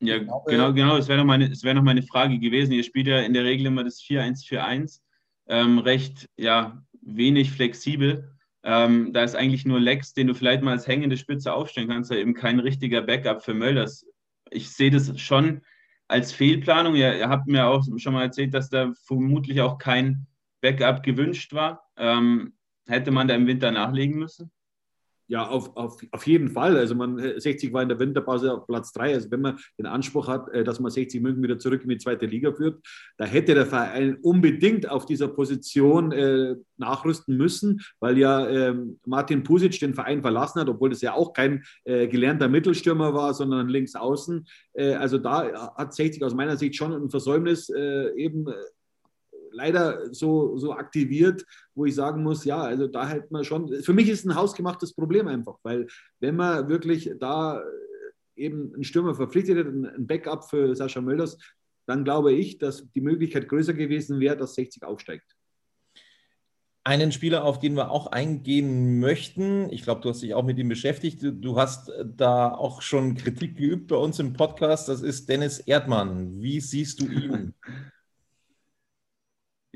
Ja, 0.00 0.18
glaube, 0.18 0.50
genau, 0.50 0.72
genau. 0.72 0.96
Das 0.96 1.08
wäre 1.08 1.18
noch, 1.18 1.24
meine, 1.24 1.50
wär 1.50 1.74
noch 1.74 1.82
meine 1.82 2.02
Frage 2.02 2.38
gewesen. 2.38 2.72
Ihr 2.72 2.84
spielt 2.84 3.06
ja 3.06 3.20
in 3.20 3.32
der 3.32 3.44
Regel 3.44 3.66
immer 3.66 3.84
das 3.84 4.00
4-1-4-1. 4.02 5.00
Ähm, 5.48 5.78
recht, 5.78 6.28
ja, 6.36 6.82
wenig 7.00 7.50
flexibel. 7.50 8.36
Ähm, 8.62 9.12
da 9.12 9.22
ist 9.22 9.36
eigentlich 9.36 9.64
nur 9.64 9.80
Lex, 9.80 10.12
den 10.12 10.26
du 10.26 10.34
vielleicht 10.34 10.62
mal 10.62 10.72
als 10.72 10.88
hängende 10.88 11.16
Spitze 11.16 11.52
aufstellen 11.52 11.88
kannst, 11.88 12.10
da 12.10 12.16
eben 12.16 12.34
kein 12.34 12.58
richtiger 12.58 13.00
Backup 13.00 13.44
für 13.44 13.54
Mölders. 13.54 14.04
Ich 14.50 14.70
sehe 14.70 14.90
das 14.90 15.18
schon 15.20 15.62
als 16.08 16.32
Fehlplanung. 16.32 16.94
Ihr, 16.94 17.16
ihr, 17.16 17.28
habt 17.28 17.46
mir 17.46 17.66
auch 17.66 17.84
schon 17.96 18.12
mal 18.12 18.22
erzählt, 18.22 18.54
dass 18.54 18.68
da 18.68 18.92
vermutlich 19.04 19.60
auch 19.60 19.78
kein 19.78 20.26
Backup 20.60 21.02
gewünscht 21.02 21.52
war. 21.52 21.84
Ähm, 21.96 22.54
hätte 22.86 23.12
man 23.12 23.28
da 23.28 23.34
im 23.34 23.46
Winter 23.46 23.70
nachlegen 23.70 24.18
müssen? 24.18 24.50
Ja, 25.28 25.48
auf, 25.48 25.76
auf, 25.76 25.98
auf 26.12 26.26
jeden 26.26 26.48
Fall. 26.48 26.76
Also 26.76 26.94
man 26.94 27.18
60 27.18 27.70
äh, 27.70 27.72
war 27.72 27.82
in 27.82 27.88
der 27.88 27.98
Winterpause 27.98 28.52
auf 28.52 28.66
Platz 28.66 28.92
3. 28.92 29.14
Also 29.14 29.30
wenn 29.32 29.40
man 29.40 29.58
den 29.76 29.86
Anspruch 29.86 30.28
hat, 30.28 30.48
äh, 30.50 30.62
dass 30.62 30.78
man 30.78 30.90
60 30.90 31.20
München 31.20 31.42
wieder 31.42 31.58
zurück 31.58 31.82
in 31.82 31.88
die 31.88 31.98
zweite 31.98 32.26
Liga 32.26 32.52
führt, 32.52 32.80
da 33.16 33.24
hätte 33.24 33.54
der 33.54 33.66
Verein 33.66 34.18
unbedingt 34.22 34.88
auf 34.88 35.04
dieser 35.04 35.26
Position 35.26 36.12
äh, 36.12 36.54
nachrüsten 36.76 37.36
müssen, 37.36 37.80
weil 37.98 38.18
ja 38.18 38.48
ähm, 38.48 39.00
Martin 39.04 39.42
Pusic 39.42 39.80
den 39.80 39.94
Verein 39.94 40.22
verlassen 40.22 40.60
hat, 40.60 40.68
obwohl 40.68 40.90
das 40.90 41.00
ja 41.00 41.14
auch 41.14 41.32
kein 41.32 41.64
äh, 41.84 42.06
gelernter 42.06 42.48
Mittelstürmer 42.48 43.12
war, 43.12 43.34
sondern 43.34 43.68
links 43.68 43.96
außen. 43.96 44.46
Äh, 44.74 44.94
also 44.94 45.18
da 45.18 45.74
hat 45.76 45.92
60 45.92 46.22
aus 46.22 46.34
meiner 46.34 46.56
Sicht 46.56 46.76
schon 46.76 46.92
ein 46.92 47.10
Versäumnis 47.10 47.68
äh, 47.68 48.12
eben 48.14 48.46
leider 49.56 50.12
so, 50.14 50.56
so 50.58 50.72
aktiviert, 50.72 51.44
wo 51.74 51.86
ich 51.86 51.94
sagen 51.94 52.22
muss, 52.22 52.44
ja, 52.44 52.60
also 52.60 52.86
da 52.86 53.08
hätte 53.08 53.28
man 53.30 53.44
schon, 53.44 53.82
für 53.82 53.92
mich 53.92 54.08
ist 54.08 54.24
ein 54.26 54.34
hausgemachtes 54.34 54.92
Problem 54.94 55.26
einfach, 55.26 55.58
weil 55.62 55.86
wenn 56.20 56.36
man 56.36 56.68
wirklich 56.68 57.10
da 57.18 57.62
eben 58.36 58.74
einen 58.74 58.84
Stürmer 58.84 59.14
verpflichtet 59.14 59.58
hat, 59.58 59.66
ein 59.66 60.06
Backup 60.06 60.48
für 60.48 60.76
Sascha 60.76 61.00
Mölders, 61.00 61.38
dann 61.86 62.04
glaube 62.04 62.32
ich, 62.32 62.58
dass 62.58 62.86
die 62.92 63.00
Möglichkeit 63.00 63.48
größer 63.48 63.72
gewesen 63.72 64.20
wäre, 64.20 64.36
dass 64.36 64.54
60 64.54 64.82
aufsteigt. 64.82 65.36
Einen 66.84 67.10
Spieler, 67.10 67.44
auf 67.44 67.58
den 67.58 67.74
wir 67.74 67.90
auch 67.90 68.06
eingehen 68.08 69.00
möchten, 69.00 69.68
ich 69.72 69.82
glaube, 69.82 70.02
du 70.02 70.10
hast 70.10 70.22
dich 70.22 70.34
auch 70.34 70.44
mit 70.44 70.56
ihm 70.58 70.68
beschäftigt, 70.68 71.20
du 71.20 71.58
hast 71.58 71.90
da 72.04 72.52
auch 72.52 72.80
schon 72.80 73.16
Kritik 73.16 73.56
geübt 73.56 73.88
bei 73.88 73.96
uns 73.96 74.20
im 74.20 74.34
Podcast, 74.34 74.88
das 74.88 75.02
ist 75.02 75.28
Dennis 75.28 75.58
Erdmann. 75.58 76.40
Wie 76.40 76.60
siehst 76.60 77.00
du 77.00 77.08
ihn? 77.08 77.54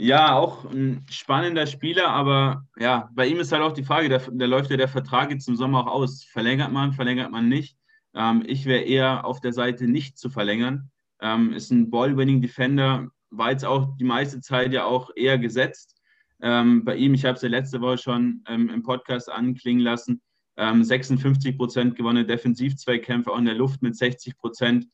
Ja, 0.02 0.34
auch 0.34 0.64
ein 0.64 1.04
spannender 1.10 1.66
Spieler, 1.66 2.08
aber 2.08 2.66
ja, 2.78 3.10
bei 3.12 3.26
ihm 3.26 3.38
ist 3.38 3.52
halt 3.52 3.60
auch 3.62 3.72
die 3.72 3.84
Frage, 3.84 4.08
da, 4.08 4.16
da 4.16 4.46
läuft 4.46 4.70
ja 4.70 4.78
der 4.78 4.88
Vertrag 4.88 5.30
jetzt 5.30 5.46
im 5.46 5.56
Sommer 5.56 5.80
auch 5.80 5.92
aus. 5.92 6.24
Verlängert 6.24 6.72
man, 6.72 6.94
verlängert 6.94 7.30
man 7.30 7.50
nicht? 7.50 7.76
Ähm, 8.14 8.42
ich 8.46 8.64
wäre 8.64 8.80
eher 8.80 9.26
auf 9.26 9.42
der 9.42 9.52
Seite 9.52 9.86
nicht 9.86 10.16
zu 10.16 10.30
verlängern. 10.30 10.90
Ähm, 11.20 11.52
ist 11.52 11.70
ein 11.70 11.90
Ball-Winning-Defender, 11.90 13.08
war 13.28 13.50
jetzt 13.50 13.66
auch 13.66 13.94
die 13.98 14.04
meiste 14.04 14.40
Zeit 14.40 14.72
ja 14.72 14.86
auch 14.86 15.10
eher 15.16 15.36
gesetzt. 15.36 16.00
Ähm, 16.40 16.82
bei 16.82 16.96
ihm, 16.96 17.12
ich 17.12 17.26
habe 17.26 17.36
es 17.36 17.42
ja 17.42 17.50
letzte 17.50 17.82
Woche 17.82 17.98
schon 17.98 18.42
ähm, 18.48 18.70
im 18.70 18.82
Podcast 18.82 19.30
anklingen 19.30 19.82
lassen, 19.82 20.22
ähm, 20.56 20.82
56 20.82 21.58
Prozent 21.58 21.94
gewonnene 21.94 22.24
Defensivzweikämpfe, 22.24 23.30
auch 23.30 23.38
in 23.38 23.44
der 23.44 23.54
Luft 23.54 23.82
mit 23.82 23.94
60 23.94 24.38
Prozent. 24.38 24.86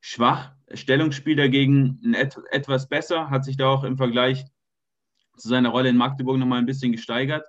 Schwach. 0.00 0.52
Stellungsspiel 0.72 1.36
dagegen 1.36 2.14
et 2.14 2.36
etwas 2.50 2.88
besser, 2.88 3.30
hat 3.30 3.44
sich 3.44 3.56
da 3.56 3.68
auch 3.68 3.84
im 3.84 3.96
Vergleich 3.96 4.44
zu 5.36 5.48
seiner 5.48 5.68
Rolle 5.68 5.90
in 5.90 5.96
Magdeburg 5.96 6.38
nochmal 6.38 6.58
ein 6.58 6.66
bisschen 6.66 6.92
gesteigert. 6.92 7.46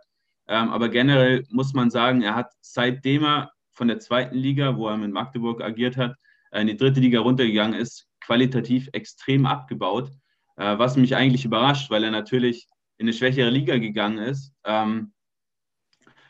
Ähm, 0.48 0.70
aber 0.70 0.90
generell 0.90 1.46
muss 1.50 1.74
man 1.74 1.90
sagen, 1.90 2.22
er 2.22 2.36
hat 2.36 2.52
seitdem 2.62 3.24
er 3.24 3.52
von 3.72 3.88
der 3.88 4.00
zweiten 4.00 4.36
Liga, 4.36 4.78
wo 4.78 4.88
er 4.88 4.98
mit 4.98 5.12
Magdeburg 5.12 5.62
agiert 5.62 5.98
hat, 5.98 6.16
äh, 6.52 6.62
in 6.62 6.68
die 6.68 6.78
dritte 6.78 7.00
Liga 7.00 7.20
runtergegangen 7.20 7.80
ist, 7.80 8.08
qualitativ 8.22 8.90
extrem 8.94 9.46
abgebaut, 9.46 10.12
äh, 10.56 10.78
was 10.78 10.96
mich 10.96 11.16
eigentlich 11.16 11.46
überrascht, 11.46 11.90
weil 11.90 12.04
er 12.04 12.12
natürlich 12.12 12.68
in 12.98 13.06
eine 13.06 13.14
schwächere 13.14 13.50
Liga 13.50 13.78
gegangen 13.78 14.20
ist. 14.20 14.54
Ähm, 14.64 15.14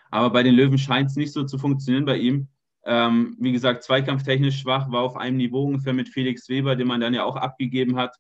aber 0.09 0.29
bei 0.31 0.43
den 0.43 0.55
Löwen 0.55 0.77
scheint 0.77 1.09
es 1.09 1.15
nicht 1.15 1.33
so 1.33 1.43
zu 1.43 1.57
funktionieren 1.57 2.05
bei 2.05 2.17
ihm. 2.17 2.47
Ähm, 2.89 3.35
wie 3.37 3.51
gesagt, 3.51 3.83
zweikampftechnisch 3.83 4.61
schwach, 4.61 4.89
war 4.89 5.01
auf 5.01 5.17
einem 5.17 5.35
Niveau 5.35 5.63
ungefähr 5.63 5.93
mit 5.93 6.07
Felix 6.07 6.47
Weber, 6.47 6.77
den 6.77 6.87
man 6.87 7.01
dann 7.01 7.13
ja 7.13 7.25
auch 7.25 7.35
abgegeben 7.35 7.97
hat. 7.97 8.15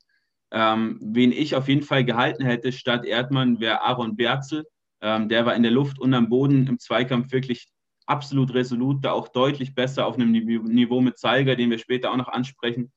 Ähm, 0.51 0.99
wen 1.01 1.31
ich 1.31 1.55
auf 1.55 1.69
jeden 1.69 1.83
Fall 1.83 2.03
gehalten 2.03 2.43
hätte 2.43 2.73
statt 2.73 3.05
Erdmann, 3.05 3.61
wäre 3.61 3.81
Aaron 3.81 4.17
Berzel. 4.17 4.65
Ähm, 5.01 5.29
der 5.29 5.45
war 5.45 5.55
in 5.55 5.63
der 5.63 5.71
Luft 5.71 5.99
und 5.99 6.13
am 6.13 6.27
Boden 6.27 6.67
im 6.67 6.79
Zweikampf 6.79 7.31
wirklich 7.31 7.69
absolut 8.07 8.53
resolut, 8.53 9.05
da 9.05 9.13
auch 9.13 9.29
deutlich 9.29 9.73
besser 9.73 10.05
auf 10.05 10.15
einem 10.15 10.31
Niveau 10.31 10.99
mit 10.99 11.17
Zeiger, 11.17 11.55
den 11.55 11.69
wir 11.69 11.77
später 11.77 12.11
auch 12.11 12.17
noch 12.17 12.29
ansprechen. 12.29 12.91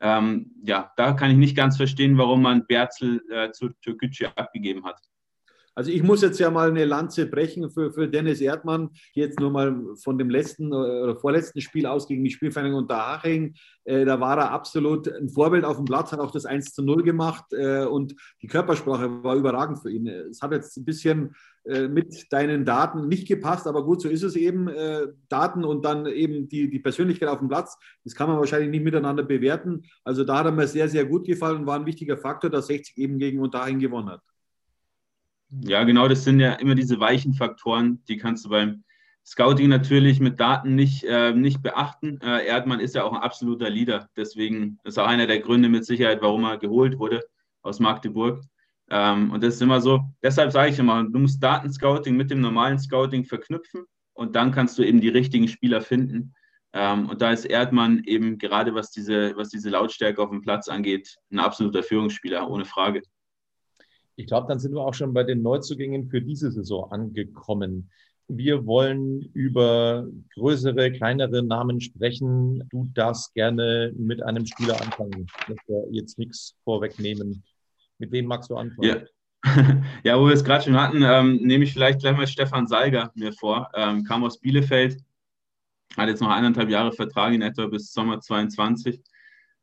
Ähm, 0.00 0.52
ja, 0.62 0.92
da 0.96 1.14
kann 1.14 1.32
ich 1.32 1.36
nicht 1.36 1.56
ganz 1.56 1.76
verstehen, 1.76 2.16
warum 2.16 2.42
man 2.42 2.66
Berzel 2.66 3.22
äh, 3.30 3.50
zu 3.50 3.70
Türkgücü 3.82 4.26
abgegeben 4.36 4.84
hat. 4.84 5.00
Also 5.78 5.92
ich 5.92 6.02
muss 6.02 6.22
jetzt 6.22 6.40
ja 6.40 6.50
mal 6.50 6.70
eine 6.70 6.84
Lanze 6.84 7.26
brechen 7.26 7.70
für, 7.70 7.92
für 7.92 8.08
Dennis 8.08 8.40
Erdmann. 8.40 8.90
Jetzt 9.14 9.38
nur 9.38 9.52
mal 9.52 9.94
von 10.02 10.18
dem 10.18 10.28
letzten 10.28 10.72
äh, 10.72 10.74
oder 10.74 11.14
vorletzten 11.14 11.60
Spiel 11.60 11.86
aus 11.86 12.08
gegen 12.08 12.24
die 12.24 12.32
Spielvereinigung 12.32 12.80
Unterhaching. 12.80 13.54
Äh, 13.84 14.04
da 14.04 14.18
war 14.18 14.38
er 14.38 14.50
absolut 14.50 15.06
ein 15.06 15.28
Vorbild 15.28 15.64
auf 15.64 15.76
dem 15.76 15.84
Platz, 15.84 16.10
hat 16.10 16.18
auch 16.18 16.32
das 16.32 16.46
1 16.46 16.74
zu 16.74 16.82
0 16.82 17.04
gemacht 17.04 17.44
äh, 17.52 17.84
und 17.84 18.16
die 18.42 18.48
Körpersprache 18.48 19.22
war 19.22 19.36
überragend 19.36 19.78
für 19.78 19.88
ihn. 19.88 20.08
Es 20.08 20.42
hat 20.42 20.50
jetzt 20.50 20.76
ein 20.76 20.84
bisschen 20.84 21.36
äh, 21.62 21.86
mit 21.86 22.26
deinen 22.32 22.64
Daten 22.64 23.06
nicht 23.06 23.28
gepasst, 23.28 23.68
aber 23.68 23.84
gut, 23.84 24.02
so 24.02 24.08
ist 24.08 24.24
es 24.24 24.34
eben. 24.34 24.66
Äh, 24.66 25.06
Daten 25.28 25.64
und 25.64 25.84
dann 25.84 26.06
eben 26.06 26.48
die, 26.48 26.68
die 26.68 26.80
Persönlichkeit 26.80 27.28
auf 27.28 27.38
dem 27.38 27.46
Platz, 27.46 27.78
das 28.02 28.16
kann 28.16 28.28
man 28.28 28.40
wahrscheinlich 28.40 28.70
nicht 28.70 28.82
miteinander 28.82 29.22
bewerten. 29.22 29.84
Also 30.02 30.24
da 30.24 30.38
hat 30.38 30.46
er 30.46 30.50
mir 30.50 30.66
sehr, 30.66 30.88
sehr 30.88 31.04
gut 31.04 31.24
gefallen 31.24 31.58
und 31.58 31.66
war 31.66 31.78
ein 31.78 31.86
wichtiger 31.86 32.16
Faktor, 32.16 32.50
dass 32.50 32.66
60 32.66 32.98
eben 32.98 33.20
gegen 33.20 33.38
Unterhaching 33.38 33.78
gewonnen 33.78 34.10
hat. 34.10 34.22
Ja, 35.50 35.84
genau, 35.84 36.08
das 36.08 36.24
sind 36.24 36.40
ja 36.40 36.52
immer 36.54 36.74
diese 36.74 37.00
weichen 37.00 37.32
Faktoren, 37.32 38.02
die 38.08 38.18
kannst 38.18 38.44
du 38.44 38.50
beim 38.50 38.84
Scouting 39.24 39.68
natürlich 39.68 40.20
mit 40.20 40.40
Daten 40.40 40.74
nicht, 40.74 41.04
äh, 41.04 41.32
nicht 41.32 41.62
beachten. 41.62 42.18
Äh, 42.22 42.46
Erdmann 42.46 42.80
ist 42.80 42.94
ja 42.94 43.04
auch 43.04 43.12
ein 43.12 43.22
absoluter 43.22 43.68
Leader, 43.68 44.08
deswegen 44.16 44.78
ist 44.84 44.98
auch 44.98 45.06
einer 45.06 45.26
der 45.26 45.40
Gründe 45.40 45.68
mit 45.68 45.84
Sicherheit, 45.84 46.22
warum 46.22 46.44
er 46.44 46.58
geholt 46.58 46.98
wurde 46.98 47.22
aus 47.62 47.80
Magdeburg. 47.80 48.42
Ähm, 48.90 49.30
und 49.30 49.42
das 49.42 49.54
ist 49.54 49.62
immer 49.62 49.80
so, 49.80 50.00
deshalb 50.22 50.52
sage 50.52 50.70
ich 50.70 50.78
immer, 50.78 51.04
du 51.04 51.18
musst 51.18 51.42
Datenscouting 51.42 52.16
mit 52.16 52.30
dem 52.30 52.40
normalen 52.40 52.78
Scouting 52.78 53.24
verknüpfen 53.24 53.84
und 54.14 54.34
dann 54.34 54.50
kannst 54.50 54.78
du 54.78 54.82
eben 54.82 55.00
die 55.00 55.10
richtigen 55.10 55.48
Spieler 55.48 55.80
finden. 55.82 56.34
Ähm, 56.72 57.08
und 57.08 57.20
da 57.20 57.32
ist 57.32 57.44
Erdmann 57.44 58.02
eben 58.04 58.38
gerade 58.38 58.74
was 58.74 58.90
diese, 58.90 59.36
was 59.36 59.50
diese 59.50 59.70
Lautstärke 59.70 60.22
auf 60.22 60.30
dem 60.30 60.42
Platz 60.42 60.68
angeht, 60.68 61.16
ein 61.30 61.38
absoluter 61.38 61.82
Führungsspieler, 61.82 62.48
ohne 62.48 62.64
Frage. 62.64 63.02
Ich 64.18 64.26
glaube, 64.26 64.48
dann 64.48 64.58
sind 64.58 64.74
wir 64.74 64.80
auch 64.80 64.94
schon 64.94 65.14
bei 65.14 65.22
den 65.22 65.42
Neuzugängen 65.42 66.08
für 66.08 66.20
diese 66.20 66.50
Saison 66.50 66.90
angekommen. 66.90 67.88
Wir 68.26 68.66
wollen 68.66 69.22
über 69.32 70.08
größere, 70.34 70.90
kleinere 70.90 71.44
Namen 71.44 71.80
sprechen. 71.80 72.68
Du 72.68 72.90
darfst 72.94 73.32
gerne 73.34 73.92
mit 73.96 74.20
einem 74.20 74.44
Spieler 74.44 74.74
anfangen. 74.80 75.28
Ich 75.40 75.48
möchte 75.48 75.88
jetzt 75.92 76.18
nichts 76.18 76.56
vorwegnehmen. 76.64 77.44
Mit 77.98 78.10
wem 78.10 78.26
magst 78.26 78.50
du 78.50 78.56
anfangen? 78.56 79.06
Ja, 79.44 79.82
ja 80.02 80.20
wo 80.20 80.26
wir 80.26 80.34
es 80.34 80.42
gerade 80.42 80.64
schon 80.64 80.80
hatten, 80.80 81.02
ähm, 81.04 81.36
nehme 81.36 81.62
ich 81.62 81.72
vielleicht 81.72 82.00
gleich 82.00 82.16
mal 82.16 82.26
Stefan 82.26 82.66
Salger 82.66 83.12
mir 83.14 83.32
vor. 83.32 83.70
Ähm, 83.74 84.02
kam 84.02 84.24
aus 84.24 84.40
Bielefeld, 84.40 85.00
hat 85.96 86.08
jetzt 86.08 86.20
noch 86.20 86.30
eineinhalb 86.30 86.68
Jahre 86.68 86.90
Vertrag 86.90 87.32
in 87.34 87.42
etwa 87.42 87.66
bis 87.66 87.92
Sommer 87.92 88.18
22. 88.18 89.00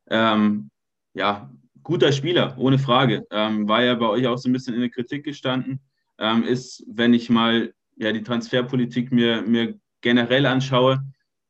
Ähm, 0.08 0.70
ja, 1.12 1.50
guter 1.86 2.10
Spieler, 2.10 2.56
ohne 2.58 2.80
Frage. 2.80 3.24
Ähm, 3.30 3.68
war 3.68 3.84
ja 3.84 3.94
bei 3.94 4.08
euch 4.08 4.26
auch 4.26 4.38
so 4.38 4.48
ein 4.48 4.52
bisschen 4.52 4.74
in 4.74 4.80
der 4.80 4.90
Kritik 4.90 5.24
gestanden. 5.24 5.78
Ähm, 6.18 6.42
ist, 6.42 6.84
wenn 6.88 7.14
ich 7.14 7.30
mal 7.30 7.72
ja, 7.94 8.10
die 8.10 8.24
Transferpolitik 8.24 9.12
mir, 9.12 9.42
mir 9.42 9.78
generell 10.00 10.46
anschaue, 10.46 10.98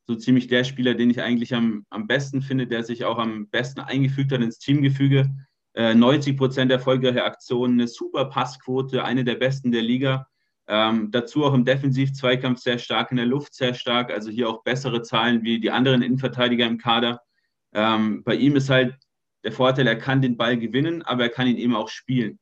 so 0.05 0.13
ziemlich 0.13 0.45
der 0.45 0.63
Spieler, 0.63 0.93
den 0.93 1.09
ich 1.09 1.23
eigentlich 1.23 1.55
am, 1.55 1.87
am 1.89 2.05
besten 2.05 2.43
finde, 2.43 2.67
der 2.67 2.83
sich 2.83 3.03
auch 3.03 3.17
am 3.17 3.47
besten 3.49 3.79
eingefügt 3.79 4.31
hat 4.31 4.41
ins 4.41 4.59
Teamgefüge. 4.59 5.27
Äh, 5.73 5.95
90 5.95 6.37
Prozent 6.37 6.71
erfolgreicher 6.71 7.25
Aktionen, 7.25 7.73
eine 7.73 7.87
super 7.87 8.25
Passquote, 8.25 9.03
eine 9.03 9.23
der 9.23 9.35
besten 9.35 9.71
der 9.71 9.81
Liga. 9.81 10.27
Ähm, 10.67 11.09
dazu 11.09 11.45
auch 11.45 11.55
im 11.55 11.65
Defensiv-Zweikampf 11.65 12.59
sehr 12.59 12.77
stark, 12.77 13.09
in 13.09 13.17
der 13.17 13.25
Luft 13.25 13.55
sehr 13.55 13.73
stark, 13.73 14.11
also 14.11 14.29
hier 14.29 14.47
auch 14.47 14.63
bessere 14.63 15.01
Zahlen 15.01 15.41
wie 15.41 15.59
die 15.59 15.71
anderen 15.71 16.03
Innenverteidiger 16.03 16.67
im 16.67 16.77
Kader. 16.77 17.21
Ähm, 17.73 18.23
bei 18.23 18.35
ihm 18.35 18.55
ist 18.55 18.69
halt 18.69 18.95
der 19.47 19.53
Vorteil, 19.53 19.87
er 19.87 19.95
kann 19.95 20.21
den 20.21 20.35
Ball 20.35 20.57
gewinnen, 20.57 21.03
aber 21.03 21.23
er 21.23 21.29
kann 21.29 21.47
ihn 21.47 21.55
eben 21.55 21.73
auch 21.73 21.87
spielen. 21.87 22.37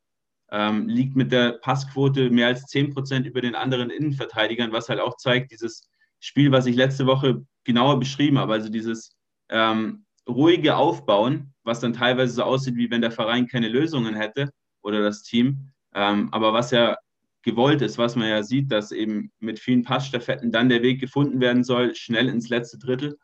Ähm, 0.52 0.88
liegt 0.88 1.16
mit 1.16 1.32
der 1.32 1.52
Passquote 1.52 2.32
mehr 2.32 2.48
als 2.48 2.66
10 2.66 2.96
Prozent 2.96 3.28
über 3.28 3.42
den 3.42 3.54
anderen 3.54 3.92
Innenverteidigern, 3.92 4.72
was 4.72 4.90
halt 4.90 5.00
auch 5.00 5.16
zeigt, 5.18 5.52
dieses 5.52 5.88
Spiel, 6.20 6.52
was 6.52 6.66
ich 6.66 6.76
letzte 6.76 7.06
Woche 7.06 7.46
genauer 7.64 8.00
beschrieben 8.00 8.40
habe, 8.40 8.54
also 8.54 8.70
dieses 8.70 9.16
ähm, 9.50 10.06
ruhige 10.28 10.78
Aufbauen, 10.78 11.54
was 11.64 11.80
dann 11.80 11.94
teilweise 11.94 12.34
so 12.34 12.44
aussieht, 12.44 12.76
wie 12.76 12.90
wenn 12.90 13.02
der 13.02 13.12
Verein 13.12 13.46
keine 13.46 13.70
Lösungen 13.70 14.16
hätte 14.16 14.50
oder 14.82 15.02
das 15.02 15.22
Team, 15.22 15.70
ähm, 15.94 16.30
aber 16.32 16.54
was 16.54 16.72
ja 16.72 16.98
gewollt 17.44 17.84
ist, 17.84 18.00
was 18.00 18.16
man 18.16 18.30
ja 18.30 18.42
sieht, 18.42 18.72
dass 18.72 18.92
eben 18.92 19.32
mit 19.40 19.60
vielen 19.60 19.84
Passstaffetten 19.84 20.52
dann 20.52 20.70
der 20.70 20.82
Weg 20.82 21.00
gefunden 21.00 21.40
werden 21.40 21.64
soll, 21.64 21.94
schnell 21.94 22.30
ins 22.30 22.50
letzte 22.50 22.80
Drittel. 22.80 23.20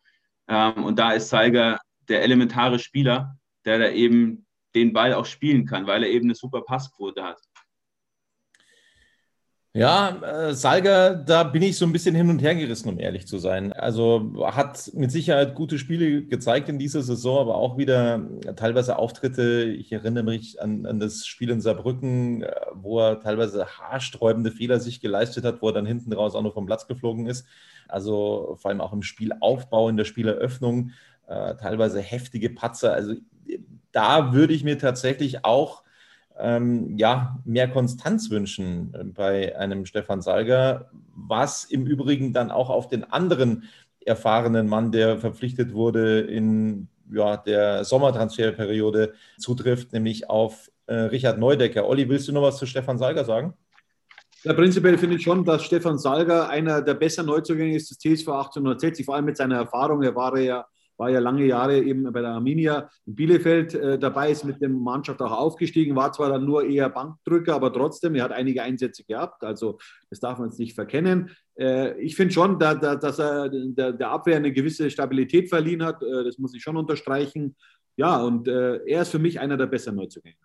Ähm, 0.48 0.84
und 0.84 1.00
da 1.00 1.14
ist 1.14 1.30
Seiger 1.30 1.80
der 2.08 2.22
elementare 2.22 2.78
Spieler, 2.78 3.36
der 3.66 3.80
da 3.80 3.90
eben 3.90 4.46
den 4.76 4.94
Ball 4.94 5.14
auch 5.14 5.26
spielen 5.26 5.66
kann, 5.66 5.88
weil 5.88 6.04
er 6.04 6.10
eben 6.10 6.28
eine 6.28 6.36
super 6.36 6.62
Passquote 6.62 7.24
hat. 7.24 7.40
Ja, 9.74 10.50
äh, 10.50 10.54
Salga, 10.54 11.14
da 11.14 11.46
bin 11.46 11.62
ich 11.62 11.78
so 11.78 11.86
ein 11.86 11.94
bisschen 11.94 12.14
hin 12.14 12.30
und 12.30 12.42
her 12.42 12.56
gerissen, 12.56 12.90
um 12.90 13.00
ehrlich 13.00 13.26
zu 13.26 13.38
sein. 13.38 13.72
Also 13.72 14.34
hat 14.54 14.92
mit 14.94 15.12
Sicherheit 15.12 15.56
gute 15.56 15.80
Spiele 15.80 16.26
gezeigt 16.26 16.68
in 16.68 16.78
dieser 16.78 17.02
Saison, 17.02 17.40
aber 17.40 17.56
auch 17.56 17.78
wieder 17.78 18.28
teilweise 18.58 19.00
Auftritte. 19.00 19.64
Ich 19.64 19.94
erinnere 19.94 20.26
mich 20.26 20.62
an, 20.62 20.86
an 20.86 21.00
das 21.00 21.26
Spiel 21.26 21.52
in 21.52 21.62
Saarbrücken, 21.62 22.44
äh, 22.44 22.52
wo 22.74 23.00
er 23.00 23.22
teilweise 23.22 23.66
haarsträubende 23.66 24.52
Fehler 24.52 24.82
sich 24.82 25.00
geleistet 25.00 25.46
hat, 25.46 25.62
wo 25.62 25.70
er 25.70 25.74
dann 25.74 25.86
hinten 25.86 26.12
raus 26.12 26.36
auch 26.36 26.44
noch 26.44 26.54
vom 26.54 26.66
Platz 26.66 26.86
geflogen 26.86 27.28
ist. 27.28 27.48
Also 27.88 28.58
vor 28.60 28.72
allem 28.72 28.82
auch 28.82 28.92
im 28.92 29.04
Spielaufbau, 29.04 29.88
in 29.88 29.96
der 29.96 30.06
Spieleröffnung, 30.06 30.92
äh, 31.32 31.56
teilweise 31.56 32.02
heftige 32.02 32.50
Patzer. 32.50 32.94
Also 32.94 33.16
da 33.92 34.34
würde 34.34 34.54
ich 34.54 34.64
mir 34.64 34.78
tatsächlich 34.78 35.46
auch 35.46 35.84
ähm, 36.38 36.98
ja, 36.98 37.40
mehr 37.46 37.70
Konstanz 37.70 38.30
wünschen 38.30 38.94
äh, 38.94 39.04
bei 39.04 39.58
einem 39.58 39.86
Stefan 39.86 40.22
Salger, 40.22 40.90
was 41.16 41.64
im 41.66 41.86
Übrigen 41.86 42.34
dann 42.34 42.52
auch 42.52 42.70
auf 42.70 42.88
den 42.88 43.04
anderen 43.04 43.64
erfahrenen 44.06 44.68
Mann, 44.68 44.92
der 44.92 45.20
verpflichtet 45.20 45.74
wurde 45.74 46.22
in 46.22 46.88
ja, 47.12 47.38
der 47.38 47.86
Sommertransferperiode 47.86 49.14
zutrifft, 49.38 49.94
nämlich 49.94 50.30
auf 50.30 50.72
äh, 50.88 50.96
Richard 50.96 51.38
Neudecker. 51.38 51.88
Olli, 51.88 52.10
willst 52.10 52.28
du 52.28 52.32
noch 52.32 52.42
was 52.42 52.58
zu 52.58 52.66
Stefan 52.66 52.98
Salger 52.98 53.26
sagen? 53.26 53.54
Ja, 54.44 54.54
prinzipiell 54.54 54.98
finde 54.98 55.18
ich 55.18 55.24
schon, 55.24 55.46
dass 55.46 55.64
Stefan 55.64 56.00
Salger 56.00 56.50
einer 56.50 56.82
der 56.82 56.96
besseren 56.96 57.28
Neuzugänge 57.28 57.76
ist 57.76 57.92
des 57.92 58.00
TSV 58.00 58.30
1860, 58.30 59.06
vor 59.06 59.16
allem 59.16 59.26
mit 59.26 59.38
seiner 59.38 59.58
Erfahrung. 59.58 60.02
Er 60.02 60.16
war 60.16 60.36
ja 60.40 60.66
war 61.02 61.10
ja 61.10 61.20
lange 61.20 61.46
Jahre 61.46 61.82
eben 61.82 62.04
bei 62.14 62.22
der 62.22 62.30
Arminia 62.30 62.88
in 63.08 63.16
Bielefeld 63.16 63.74
äh, 63.74 63.98
dabei, 63.98 64.30
ist 64.30 64.46
mit 64.46 64.62
der 64.62 64.70
Mannschaft 64.70 65.20
auch 65.20 65.32
aufgestiegen, 65.32 65.96
war 65.96 66.14
zwar 66.14 66.30
dann 66.30 66.46
nur 66.46 66.64
eher 66.64 66.90
Bankdrücker, 66.90 67.56
aber 67.56 67.74
trotzdem, 67.74 68.14
er 68.14 68.26
hat 68.26 68.32
einige 68.32 68.62
Einsätze 68.62 69.04
gehabt, 69.04 69.44
also 69.44 69.80
das 70.12 70.20
darf 70.20 70.38
man 70.38 70.50
jetzt 70.50 70.60
nicht 70.60 70.76
verkennen. 70.76 71.32
Äh, 71.58 72.00
ich 72.00 72.16
finde 72.16 72.36
schon, 72.36 72.60
da, 72.60 72.76
da, 72.76 72.96
dass 72.96 73.18
er 73.18 73.50
der, 73.50 73.94
der, 73.94 74.12
Abwehr 74.12 74.36
eine 74.36 74.54
gewisse 74.54 74.92
Stabilität 74.92 75.50
verliehen 75.50 75.84
hat, 75.84 76.04
äh, 76.04 76.24
das 76.24 76.38
muss 76.38 76.54
ich 76.54 76.62
schon 76.62 76.78
unterstreichen. 76.78 77.56
Ja, 77.98 78.22
und 78.22 78.48
äh, 78.48 78.78
er 78.86 79.02
ist 79.02 79.10
für 79.10 79.20
mich 79.20 79.40
einer 79.40 79.58
der 79.58 79.66
besseren 79.66 79.96
Neuzugänge. 79.96 80.36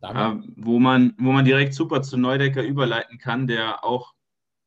Ja, 0.00 0.40
wo, 0.54 0.78
man, 0.78 1.12
wo 1.18 1.32
man 1.32 1.44
direkt 1.44 1.74
super 1.74 2.02
zu 2.02 2.16
Neudecker 2.16 2.62
überleiten 2.62 3.18
kann, 3.18 3.48
der 3.48 3.82
auch 3.84 4.14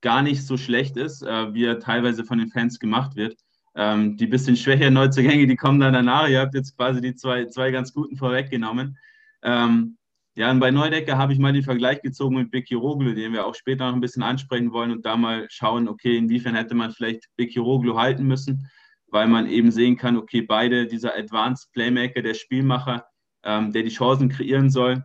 gar 0.01 0.21
nicht 0.23 0.45
so 0.45 0.57
schlecht 0.57 0.97
ist, 0.97 1.21
äh, 1.21 1.53
wie 1.53 1.63
er 1.63 1.79
teilweise 1.79 2.25
von 2.25 2.37
den 2.37 2.49
Fans 2.49 2.79
gemacht 2.79 3.15
wird. 3.15 3.37
Ähm, 3.81 4.17
die 4.17 4.27
bisschen 4.27 4.57
schwächeren 4.57 4.93
Neuzugänge, 4.93 5.47
die 5.47 5.55
kommen 5.55 5.79
dann 5.79 5.93
danach. 5.93 6.27
Ihr 6.27 6.41
habt 6.41 6.53
jetzt 6.53 6.75
quasi 6.75 6.99
die 6.99 7.15
zwei, 7.15 7.45
zwei 7.45 7.71
ganz 7.71 7.93
guten 7.93 8.17
vorweggenommen. 8.17 8.97
Ähm, 9.41 9.95
Ja, 10.35 10.51
und 10.51 10.59
bei 10.59 10.71
Neudecker 10.71 11.17
habe 11.17 11.33
ich 11.33 11.39
mal 11.39 11.53
den 11.53 11.63
Vergleich 11.63 12.01
gezogen 12.01 12.35
mit 12.37 12.53
Vicky 12.53 12.75
Roglu, 12.75 13.13
den 13.13 13.33
wir 13.33 13.45
auch 13.45 13.55
später 13.55 13.87
noch 13.87 13.93
ein 13.93 14.01
bisschen 14.01 14.23
ansprechen 14.23 14.71
wollen 14.71 14.91
und 14.91 15.05
da 15.05 15.17
mal 15.17 15.47
schauen, 15.49 15.87
okay, 15.89 16.17
inwiefern 16.17 16.55
hätte 16.55 16.75
man 16.75 16.91
vielleicht 16.91 17.25
Vicky 17.37 17.59
Roglu 17.59 17.97
halten 17.97 18.23
müssen, 18.23 18.69
weil 19.07 19.27
man 19.27 19.47
eben 19.47 19.71
sehen 19.71 19.97
kann, 19.97 20.15
okay, 20.17 20.41
beide 20.41 20.87
dieser 20.87 21.15
Advanced 21.17 21.71
Playmaker, 21.73 22.21
der 22.21 22.35
Spielmacher, 22.35 23.05
ähm, 23.43 23.71
der 23.73 23.83
die 23.83 23.89
Chancen 23.89 24.29
kreieren 24.29 24.69
soll, 24.69 25.03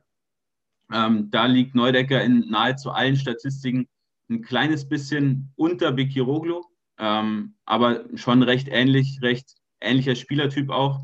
ähm, 0.93 1.31
da 1.31 1.47
liegt 1.47 1.75
Neudecker 1.75 2.23
in 2.23 2.51
nahezu 2.51 2.91
allen 2.91 3.17
Statistiken 3.17 3.89
ein 4.31 4.43
kleines 4.43 4.89
bisschen 4.89 5.53
unter 5.57 5.97
Vicky 5.97 6.21
Roglu, 6.21 6.63
ähm, 6.99 7.55
aber 7.65 8.05
schon 8.15 8.43
recht 8.43 8.69
ähnlich, 8.69 9.21
recht 9.23 9.55
ähnlicher 9.81 10.15
Spielertyp 10.15 10.71
auch. 10.71 11.01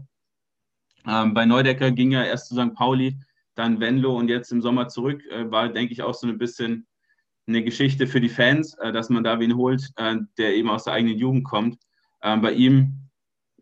Ähm, 1.06 1.34
bei 1.34 1.46
Neudecker 1.46 1.90
ging 1.90 2.12
er 2.12 2.26
erst 2.26 2.48
zu 2.48 2.54
St. 2.54 2.74
Pauli, 2.74 3.18
dann 3.54 3.80
Venlo 3.80 4.16
und 4.16 4.28
jetzt 4.28 4.52
im 4.52 4.62
Sommer 4.62 4.88
zurück. 4.88 5.22
Äh, 5.30 5.50
war, 5.50 5.68
denke 5.68 5.92
ich, 5.92 6.02
auch 6.02 6.14
so 6.14 6.26
ein 6.26 6.38
bisschen 6.38 6.86
eine 7.46 7.64
Geschichte 7.64 8.06
für 8.06 8.20
die 8.20 8.28
Fans, 8.28 8.74
äh, 8.74 8.92
dass 8.92 9.08
man 9.08 9.24
da 9.24 9.40
wen 9.40 9.56
holt, 9.56 9.90
äh, 9.96 10.16
der 10.38 10.54
eben 10.54 10.70
aus 10.70 10.84
der 10.84 10.94
eigenen 10.94 11.18
Jugend 11.18 11.44
kommt. 11.44 11.78
Ähm, 12.22 12.42
bei 12.42 12.52
ihm 12.52 13.00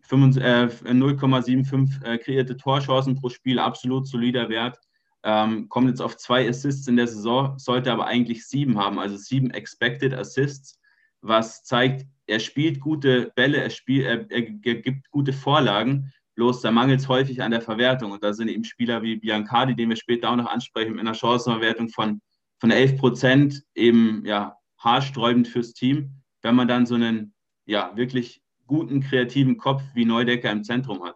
0,75 0.09 2.03
äh, 2.03 2.15
äh, 2.15 2.17
kreierte 2.17 2.57
Torchancen 2.57 3.15
pro 3.15 3.29
Spiel, 3.29 3.59
absolut 3.59 4.07
solider 4.07 4.49
Wert. 4.49 4.79
Ähm, 5.23 5.67
kommt 5.69 5.89
jetzt 5.89 6.01
auf 6.01 6.17
zwei 6.17 6.47
Assists 6.47 6.87
in 6.87 6.95
der 6.95 7.07
Saison, 7.07 7.57
sollte 7.59 7.91
aber 7.91 8.05
eigentlich 8.05 8.47
sieben 8.47 8.77
haben, 8.77 8.99
also 8.99 9.17
sieben 9.17 9.51
Expected 9.51 10.13
Assists, 10.13 10.79
was 11.21 11.63
zeigt, 11.63 12.07
er 12.29 12.39
spielt 12.39 12.79
gute 12.79 13.31
Bälle, 13.35 13.57
er, 13.57 13.69
spielt, 13.69 14.05
er, 14.05 14.29
er 14.29 14.41
gibt 14.41 15.09
gute 15.09 15.33
Vorlagen, 15.33 16.13
bloß 16.35 16.61
da 16.61 16.71
mangelt 16.71 17.01
es 17.01 17.09
häufig 17.09 17.41
an 17.41 17.51
der 17.51 17.61
Verwertung. 17.61 18.11
Und 18.11 18.23
da 18.23 18.33
sind 18.33 18.47
eben 18.49 18.63
Spieler 18.63 19.01
wie 19.01 19.17
Biancardi, 19.17 19.75
den 19.75 19.89
wir 19.89 19.95
später 19.95 20.29
auch 20.29 20.35
noch 20.35 20.49
ansprechen, 20.49 20.91
mit 20.91 21.01
einer 21.01 21.15
Chancenverwertung 21.15 21.89
von, 21.89 22.21
von 22.59 22.71
11 22.71 22.97
Prozent 22.97 23.63
eben 23.75 24.23
ja, 24.25 24.55
haarsträubend 24.77 25.47
fürs 25.47 25.73
Team, 25.73 26.21
wenn 26.41 26.55
man 26.55 26.67
dann 26.67 26.85
so 26.85 26.95
einen 26.95 27.33
ja, 27.65 27.91
wirklich 27.95 28.41
guten 28.67 29.01
kreativen 29.01 29.57
Kopf 29.57 29.83
wie 29.95 30.05
Neudecker 30.05 30.51
im 30.51 30.63
Zentrum 30.63 31.03
hat. 31.03 31.15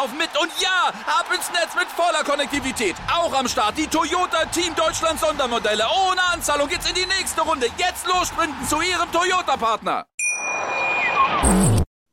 laufen 0.00 0.18
mit. 0.18 0.30
Und 0.40 0.50
ja, 0.60 0.88
ab 1.06 1.26
ins 1.34 1.50
Netz 1.52 1.74
mit 1.74 1.88
voller 1.88 2.24
Konnektivität. 2.24 2.94
Auch 3.12 3.32
am 3.38 3.48
Start 3.48 3.76
die 3.76 3.86
Toyota 3.86 4.44
Team 4.46 4.74
Deutschland 4.74 5.18
Sondermodelle. 5.18 5.84
Ohne 5.84 6.20
Anzahlung 6.32 6.68
geht's 6.68 6.88
in 6.88 6.94
die 6.94 7.06
nächste 7.06 7.42
Runde. 7.42 7.66
Jetzt 7.76 8.06
los 8.06 8.28
sprinten 8.28 8.64
zu 8.66 8.76
Ihrem 8.76 9.10
Toyota-Partner. 9.12 10.06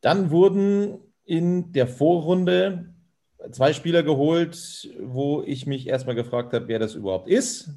Dann 0.01 0.31
wurden 0.31 0.99
in 1.25 1.71
der 1.71 1.87
Vorrunde 1.87 2.93
zwei 3.51 3.73
Spieler 3.73 4.03
geholt, 4.03 4.89
wo 5.01 5.43
ich 5.43 5.65
mich 5.65 5.87
erstmal 5.87 6.15
gefragt 6.15 6.53
habe, 6.53 6.67
wer 6.67 6.79
das 6.79 6.95
überhaupt 6.95 7.29
ist. 7.29 7.69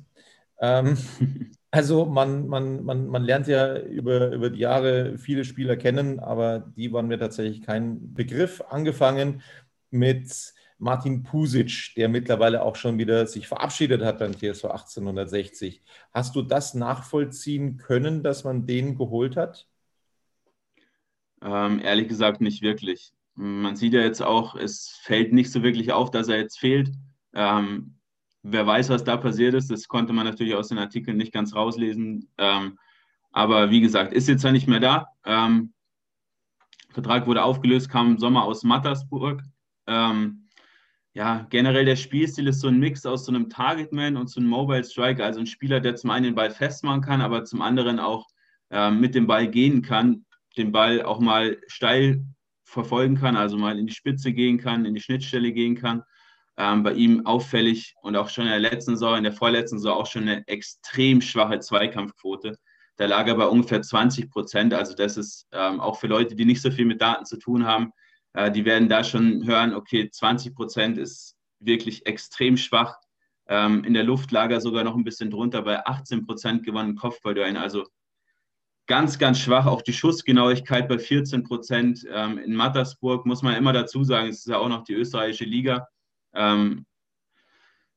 Ähm, 0.60 0.96
also 1.70 2.04
man, 2.04 2.48
man, 2.48 2.84
man, 2.84 3.06
man 3.06 3.22
lernt 3.22 3.46
ja 3.46 3.78
über, 3.78 4.32
über 4.32 4.50
die 4.50 4.60
Jahre 4.60 5.18
viele 5.18 5.44
Spieler 5.44 5.76
kennen, 5.76 6.18
aber 6.18 6.60
die 6.76 6.92
waren 6.92 7.06
mir 7.06 7.18
tatsächlich 7.18 7.62
kein 7.62 8.12
Begriff. 8.12 8.62
Angefangen 8.68 9.42
mit 9.90 10.54
Martin 10.78 11.22
Pusic, 11.22 11.92
der 11.96 12.08
mittlerweile 12.08 12.62
auch 12.62 12.74
schon 12.74 12.98
wieder 12.98 13.26
sich 13.26 13.46
verabschiedet 13.46 14.02
hat 14.02 14.18
beim 14.18 14.32
TSV 14.32 14.64
1860. 14.64 15.82
Hast 16.12 16.34
du 16.34 16.42
das 16.42 16.74
nachvollziehen 16.74 17.76
können, 17.76 18.22
dass 18.22 18.44
man 18.44 18.66
den 18.66 18.96
geholt 18.96 19.36
hat? 19.36 19.68
Ähm, 21.42 21.80
ehrlich 21.80 22.08
gesagt 22.08 22.40
nicht 22.40 22.62
wirklich. 22.62 23.12
Man 23.34 23.76
sieht 23.76 23.92
ja 23.92 24.00
jetzt 24.00 24.22
auch, 24.22 24.56
es 24.56 24.98
fällt 25.02 25.32
nicht 25.32 25.52
so 25.52 25.62
wirklich 25.62 25.92
auf, 25.92 26.10
dass 26.10 26.28
er 26.28 26.38
jetzt 26.38 26.58
fehlt. 26.58 26.90
Ähm, 27.34 27.96
wer 28.42 28.66
weiß, 28.66 28.88
was 28.88 29.04
da 29.04 29.16
passiert 29.16 29.54
ist, 29.54 29.70
das 29.70 29.88
konnte 29.88 30.12
man 30.12 30.26
natürlich 30.26 30.54
aus 30.54 30.68
den 30.68 30.78
Artikeln 30.78 31.16
nicht 31.16 31.32
ganz 31.32 31.54
rauslesen. 31.54 32.30
Ähm, 32.38 32.78
aber 33.32 33.70
wie 33.70 33.80
gesagt, 33.80 34.12
ist 34.12 34.28
jetzt 34.28 34.44
ja 34.44 34.52
nicht 34.52 34.66
mehr 34.66 34.80
da. 34.80 35.08
Ähm, 35.24 35.72
Vertrag 36.90 37.26
wurde 37.26 37.44
aufgelöst, 37.44 37.88
kam 37.88 38.12
im 38.12 38.18
Sommer 38.18 38.44
aus 38.44 38.64
Mattersburg. 38.64 39.42
Ähm, 39.90 40.46
ja, 41.12 41.46
generell 41.50 41.84
der 41.84 41.96
Spielstil 41.96 42.46
ist 42.46 42.60
so 42.60 42.68
ein 42.68 42.78
Mix 42.78 43.04
aus 43.04 43.26
so 43.26 43.32
einem 43.32 43.50
Targetman 43.50 44.16
und 44.16 44.30
so 44.30 44.38
einem 44.38 44.48
Mobile 44.48 44.84
Striker, 44.84 45.24
also 45.24 45.40
ein 45.40 45.46
Spieler, 45.46 45.80
der 45.80 45.96
zum 45.96 46.10
einen 46.10 46.24
den 46.24 46.34
Ball 46.36 46.50
festmachen 46.50 47.02
kann, 47.02 47.20
aber 47.20 47.44
zum 47.44 47.60
anderen 47.60 47.98
auch 47.98 48.28
äh, 48.70 48.90
mit 48.92 49.16
dem 49.16 49.26
Ball 49.26 49.48
gehen 49.48 49.82
kann, 49.82 50.24
den 50.56 50.70
Ball 50.70 51.02
auch 51.02 51.18
mal 51.18 51.58
steil 51.66 52.24
verfolgen 52.64 53.16
kann, 53.16 53.36
also 53.36 53.58
mal 53.58 53.78
in 53.78 53.88
die 53.88 53.92
Spitze 53.92 54.32
gehen 54.32 54.58
kann, 54.58 54.84
in 54.84 54.94
die 54.94 55.00
Schnittstelle 55.00 55.52
gehen 55.52 55.74
kann. 55.74 56.04
Ähm, 56.56 56.84
bei 56.84 56.92
ihm 56.92 57.26
auffällig 57.26 57.94
und 58.02 58.16
auch 58.16 58.28
schon 58.28 58.44
in 58.44 58.50
der 58.50 58.60
letzten 58.60 58.92
Saison, 58.92 59.16
in 59.16 59.24
der 59.24 59.32
vorletzten 59.32 59.78
Saison 59.78 59.98
auch 59.98 60.06
schon 60.06 60.22
eine 60.22 60.46
extrem 60.46 61.20
schwache 61.20 61.58
Zweikampfquote. 61.58 62.56
Da 62.96 63.06
lag 63.06 63.26
er 63.26 63.34
bei 63.34 63.46
ungefähr 63.46 63.82
20 63.82 64.30
Prozent. 64.30 64.74
Also 64.74 64.94
das 64.94 65.16
ist 65.16 65.48
ähm, 65.52 65.80
auch 65.80 65.98
für 65.98 66.06
Leute, 66.06 66.36
die 66.36 66.44
nicht 66.44 66.60
so 66.60 66.70
viel 66.70 66.84
mit 66.84 67.00
Daten 67.00 67.24
zu 67.24 67.38
tun 67.38 67.64
haben, 67.64 67.92
äh, 68.32 68.50
die 68.50 68.64
werden 68.64 68.88
da 68.88 69.04
schon 69.04 69.46
hören, 69.46 69.74
okay, 69.74 70.10
20 70.10 70.54
Prozent 70.54 70.98
ist 70.98 71.36
wirklich 71.58 72.06
extrem 72.06 72.56
schwach. 72.56 72.96
Ähm, 73.48 73.84
in 73.84 73.94
der 73.94 74.04
Luft 74.04 74.30
lag 74.30 74.50
er 74.50 74.60
sogar 74.60 74.84
noch 74.84 74.96
ein 74.96 75.04
bisschen 75.04 75.30
drunter 75.30 75.62
bei 75.62 75.84
18 75.84 76.26
Prozent 76.26 76.64
gewonnenen 76.64 76.96
Kopfballduellen. 76.96 77.56
Also 77.56 77.86
ganz, 78.86 79.18
ganz 79.18 79.38
schwach. 79.38 79.66
Auch 79.66 79.82
die 79.82 79.92
Schussgenauigkeit 79.92 80.88
bei 80.88 80.98
14 80.98 81.44
Prozent. 81.44 82.06
Ähm, 82.12 82.38
in 82.38 82.54
Mattersburg 82.54 83.26
muss 83.26 83.42
man 83.42 83.56
immer 83.56 83.72
dazu 83.72 84.04
sagen, 84.04 84.28
es 84.28 84.40
ist 84.40 84.48
ja 84.48 84.58
auch 84.58 84.68
noch 84.68 84.84
die 84.84 84.94
österreichische 84.94 85.44
Liga. 85.44 85.88
Ähm, 86.34 86.86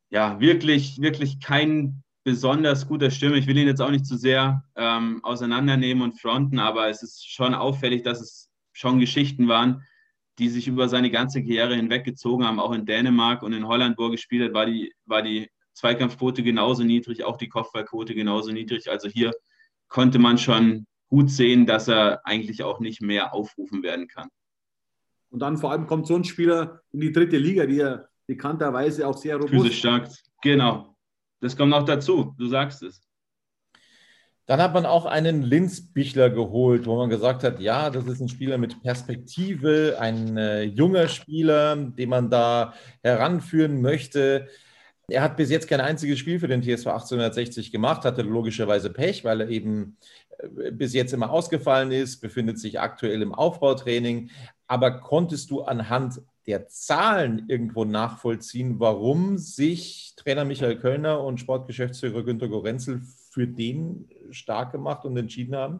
ja, 0.09 0.39
wirklich, 0.39 1.01
wirklich 1.01 1.39
kein 1.39 2.03
besonders 2.23 2.87
guter 2.87 3.11
Stürmer. 3.11 3.35
Ich 3.35 3.47
will 3.47 3.57
ihn 3.57 3.67
jetzt 3.67 3.81
auch 3.81 3.89
nicht 3.89 4.05
zu 4.05 4.17
sehr 4.17 4.63
ähm, 4.75 5.23
auseinandernehmen 5.23 6.03
und 6.03 6.19
fronten, 6.19 6.59
aber 6.59 6.89
es 6.89 7.03
ist 7.03 7.27
schon 7.27 7.53
auffällig, 7.53 8.03
dass 8.03 8.21
es 8.21 8.49
schon 8.71 8.99
Geschichten 8.99 9.47
waren, 9.47 9.83
die 10.39 10.49
sich 10.49 10.67
über 10.67 10.89
seine 10.89 11.11
ganze 11.11 11.41
Karriere 11.41 11.75
hinweg 11.75 12.03
gezogen 12.03 12.45
haben. 12.45 12.59
Auch 12.59 12.71
in 12.73 12.85
Dänemark 12.85 13.43
und 13.43 13.53
in 13.53 13.67
Holland, 13.67 13.97
wo 13.97 14.05
er 14.05 14.11
gespielt 14.11 14.43
hat, 14.43 14.53
war 14.53 14.65
die, 14.65 14.93
war 15.05 15.21
die 15.21 15.49
Zweikampfquote 15.73 16.43
genauso 16.43 16.83
niedrig, 16.83 17.23
auch 17.23 17.37
die 17.37 17.49
Kopfballquote 17.49 18.15
genauso 18.15 18.51
niedrig. 18.51 18.89
Also 18.89 19.07
hier 19.09 19.31
konnte 19.87 20.19
man 20.19 20.37
schon 20.37 20.85
gut 21.09 21.29
sehen, 21.29 21.65
dass 21.65 21.87
er 21.87 22.25
eigentlich 22.25 22.63
auch 22.63 22.79
nicht 22.79 23.01
mehr 23.01 23.33
aufrufen 23.33 23.83
werden 23.83 24.07
kann. 24.07 24.29
Und 25.29 25.39
dann 25.39 25.57
vor 25.57 25.71
allem 25.71 25.87
kommt 25.87 26.07
so 26.07 26.15
ein 26.15 26.23
Spieler 26.23 26.81
in 26.91 27.01
die 27.01 27.11
dritte 27.11 27.37
Liga, 27.37 27.65
die 27.65 27.75
ja 27.75 28.05
bekannterweise 28.27 29.07
auch 29.07 29.17
sehr 29.17 29.37
robust 29.37 29.67
ist. 29.67 29.77
stark. 29.77 30.09
Genau. 30.41 30.95
Das 31.39 31.57
kommt 31.57 31.71
noch 31.71 31.83
dazu. 31.83 32.33
Du 32.37 32.47
sagst 32.47 32.83
es. 32.83 33.01
Dann 34.45 34.61
hat 34.61 34.73
man 34.73 34.85
auch 34.85 35.05
einen 35.05 35.41
Linz 35.41 35.93
Bichler 35.93 36.29
geholt, 36.29 36.85
wo 36.85 36.97
man 36.97 37.09
gesagt 37.09 37.43
hat, 37.43 37.61
ja, 37.61 37.89
das 37.89 38.05
ist 38.07 38.19
ein 38.19 38.27
Spieler 38.27 38.57
mit 38.57 38.81
Perspektive, 38.81 39.97
ein 39.99 40.35
äh, 40.35 40.63
junger 40.63 41.07
Spieler, 41.07 41.77
den 41.77 42.09
man 42.09 42.29
da 42.29 42.73
heranführen 43.01 43.81
möchte. 43.81 44.49
Er 45.09 45.21
hat 45.21 45.35
bis 45.35 45.49
jetzt 45.49 45.67
kein 45.67 45.81
einziges 45.81 46.19
Spiel 46.19 46.39
für 46.39 46.47
den 46.47 46.61
TSV 46.61 46.87
1860 46.87 47.71
gemacht, 47.71 48.05
hatte 48.05 48.21
logischerweise 48.21 48.89
Pech, 48.89 49.23
weil 49.25 49.41
er 49.41 49.49
eben 49.49 49.97
äh, 50.39 50.71
bis 50.71 50.93
jetzt 50.93 51.13
immer 51.13 51.29
ausgefallen 51.29 51.91
ist, 51.91 52.21
befindet 52.21 52.57
sich 52.59 52.79
aktuell 52.79 53.21
im 53.21 53.33
Aufbautraining. 53.33 54.31
Aber 54.67 55.01
konntest 55.01 55.51
du 55.51 55.63
anhand 55.63 56.21
der 56.47 56.67
Zahlen 56.67 57.45
irgendwo 57.47 57.85
nachvollziehen, 57.85 58.79
warum 58.79 59.37
sich 59.37 60.13
Trainer 60.17 60.45
Michael 60.45 60.77
Kölner 60.77 61.23
und 61.23 61.39
Sportgeschäftsführer 61.39 62.23
Günter 62.23 62.47
Gorenzel 62.47 63.01
für 63.31 63.47
den 63.47 64.09
stark 64.31 64.71
gemacht 64.71 65.05
und 65.05 65.15
entschieden 65.17 65.55
haben? 65.55 65.79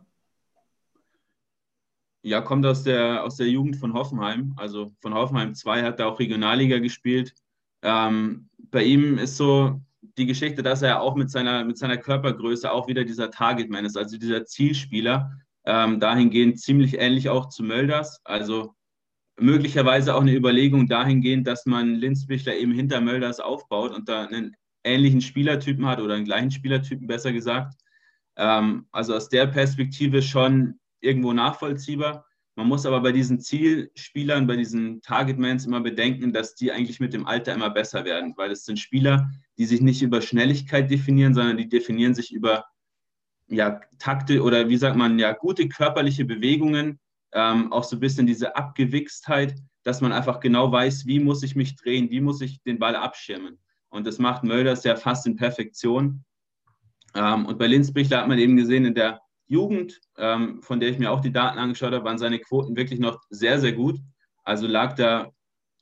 Ja, 2.25 2.39
kommt 2.39 2.65
aus 2.65 2.83
der, 2.83 3.23
aus 3.23 3.35
der 3.35 3.49
Jugend 3.49 3.75
von 3.75 3.93
Hoffenheim. 3.93 4.53
Also 4.57 4.93
von 5.01 5.13
Hoffenheim 5.13 5.55
2 5.55 5.83
hat 5.83 5.99
er 5.99 6.07
auch 6.07 6.19
Regionalliga 6.19 6.79
gespielt. 6.79 7.33
Ähm, 7.81 8.49
bei 8.73 8.83
ihm 8.83 9.19
ist 9.19 9.37
so 9.37 9.79
die 10.17 10.25
Geschichte, 10.25 10.63
dass 10.63 10.81
er 10.81 11.01
auch 11.01 11.15
mit 11.15 11.29
seiner, 11.29 11.63
mit 11.63 11.77
seiner 11.77 11.97
Körpergröße 11.97 12.69
auch 12.69 12.87
wieder 12.87 13.05
dieser 13.05 13.31
Targetman 13.31 13.85
ist, 13.85 13.97
also 13.97 14.17
dieser 14.17 14.45
Zielspieler. 14.45 15.31
Ähm, 15.65 16.01
dahingehend 16.01 16.59
ziemlich 16.59 16.99
ähnlich 16.99 17.29
auch 17.29 17.47
zu 17.47 17.63
Mölders. 17.63 18.19
Also 18.25 18.73
möglicherweise 19.39 20.13
auch 20.13 20.21
eine 20.21 20.35
Überlegung 20.35 20.87
dahingehend, 20.87 21.47
dass 21.47 21.65
man 21.65 21.95
Linzbichler 21.95 22.55
eben 22.55 22.73
hinter 22.73 22.99
Mölders 22.99 23.39
aufbaut 23.39 23.93
und 23.95 24.09
da 24.09 24.25
einen 24.25 24.55
ähnlichen 24.83 25.21
Spielertypen 25.21 25.85
hat 25.85 26.01
oder 26.01 26.15
einen 26.15 26.25
gleichen 26.25 26.51
Spielertypen 26.51 27.07
besser 27.07 27.31
gesagt. 27.31 27.75
Ähm, 28.35 28.87
also 28.91 29.15
aus 29.15 29.29
der 29.29 29.47
Perspektive 29.47 30.21
schon 30.21 30.79
irgendwo 30.99 31.31
nachvollziehbar. 31.31 32.25
Man 32.55 32.67
muss 32.67 32.85
aber 32.85 33.01
bei 33.01 33.11
diesen 33.11 33.39
Zielspielern, 33.39 34.45
bei 34.45 34.55
diesen 34.55 35.01
Targetmans 35.01 35.65
immer 35.65 35.81
bedenken, 35.81 36.33
dass 36.33 36.53
die 36.53 36.71
eigentlich 36.71 36.99
mit 36.99 37.13
dem 37.13 37.25
Alter 37.25 37.53
immer 37.53 37.71
besser 37.71 38.05
werden, 38.05 38.33
weil 38.37 38.51
es 38.51 38.65
sind 38.65 38.79
Spieler, 38.79 39.31
die 39.57 39.65
sich 39.65 39.81
nicht 39.81 40.03
über 40.03 40.21
Schnelligkeit 40.21 40.89
definieren, 40.91 41.33
sondern 41.33 41.57
die 41.57 41.67
definieren 41.67 42.13
sich 42.13 42.31
über 42.31 42.65
ja, 43.47 43.81
Takte 43.97 44.41
oder 44.43 44.69
wie 44.69 44.77
sagt 44.77 44.95
man, 44.95 45.17
ja, 45.17 45.33
gute 45.33 45.67
körperliche 45.67 46.25
Bewegungen, 46.25 46.99
ähm, 47.33 47.71
auch 47.71 47.83
so 47.83 47.95
ein 47.95 47.99
bisschen 47.99 48.27
diese 48.27 48.55
Abgewichstheit, 48.55 49.55
dass 49.83 50.01
man 50.01 50.11
einfach 50.11 50.39
genau 50.39 50.71
weiß, 50.71 51.07
wie 51.07 51.19
muss 51.19 51.43
ich 51.43 51.55
mich 51.55 51.75
drehen, 51.75 52.09
wie 52.11 52.21
muss 52.21 52.41
ich 52.41 52.61
den 52.63 52.79
Ball 52.79 52.95
abschirmen. 52.95 53.57
Und 53.89 54.07
das 54.07 54.19
macht 54.19 54.43
Mölders 54.43 54.83
ja 54.83 54.95
fast 54.95 55.25
in 55.25 55.35
Perfektion. 55.35 56.23
Ähm, 57.15 57.45
und 57.45 57.57
bei 57.57 57.67
Linzbichler 57.67 58.19
hat 58.19 58.27
man 58.27 58.39
eben 58.39 58.55
gesehen, 58.55 58.85
in 58.85 58.95
der 58.95 59.22
Jugend, 59.47 59.99
ähm, 60.17 60.61
von 60.61 60.79
der 60.79 60.89
ich 60.89 60.99
mir 60.99 61.11
auch 61.11 61.21
die 61.21 61.31
Daten 61.31 61.59
angeschaut 61.59 61.93
habe, 61.93 62.05
waren 62.05 62.17
seine 62.17 62.39
Quoten 62.39 62.75
wirklich 62.75 62.99
noch 62.99 63.21
sehr, 63.29 63.59
sehr 63.59 63.73
gut. 63.73 63.99
Also 64.43 64.67
lag 64.67 64.95
da 64.95 65.31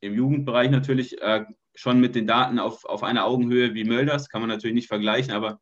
im 0.02 0.15
Jugendbereich 0.15 0.69
natürlich 0.69 1.21
äh, 1.21 1.45
schon 1.76 2.00
mit 2.00 2.15
den 2.15 2.28
Daten 2.28 2.60
auf, 2.60 2.86
auf 2.86 3.04
einer 3.04 3.26
Augenhöhe 3.26 3.74
wie 3.74 3.84
Mölders, 3.84 4.30
kann 4.30 4.41
man 4.41 4.50
natürlich 4.50 4.76
nicht 4.76 4.88
vergleichen, 4.88 5.34
aber 5.34 5.60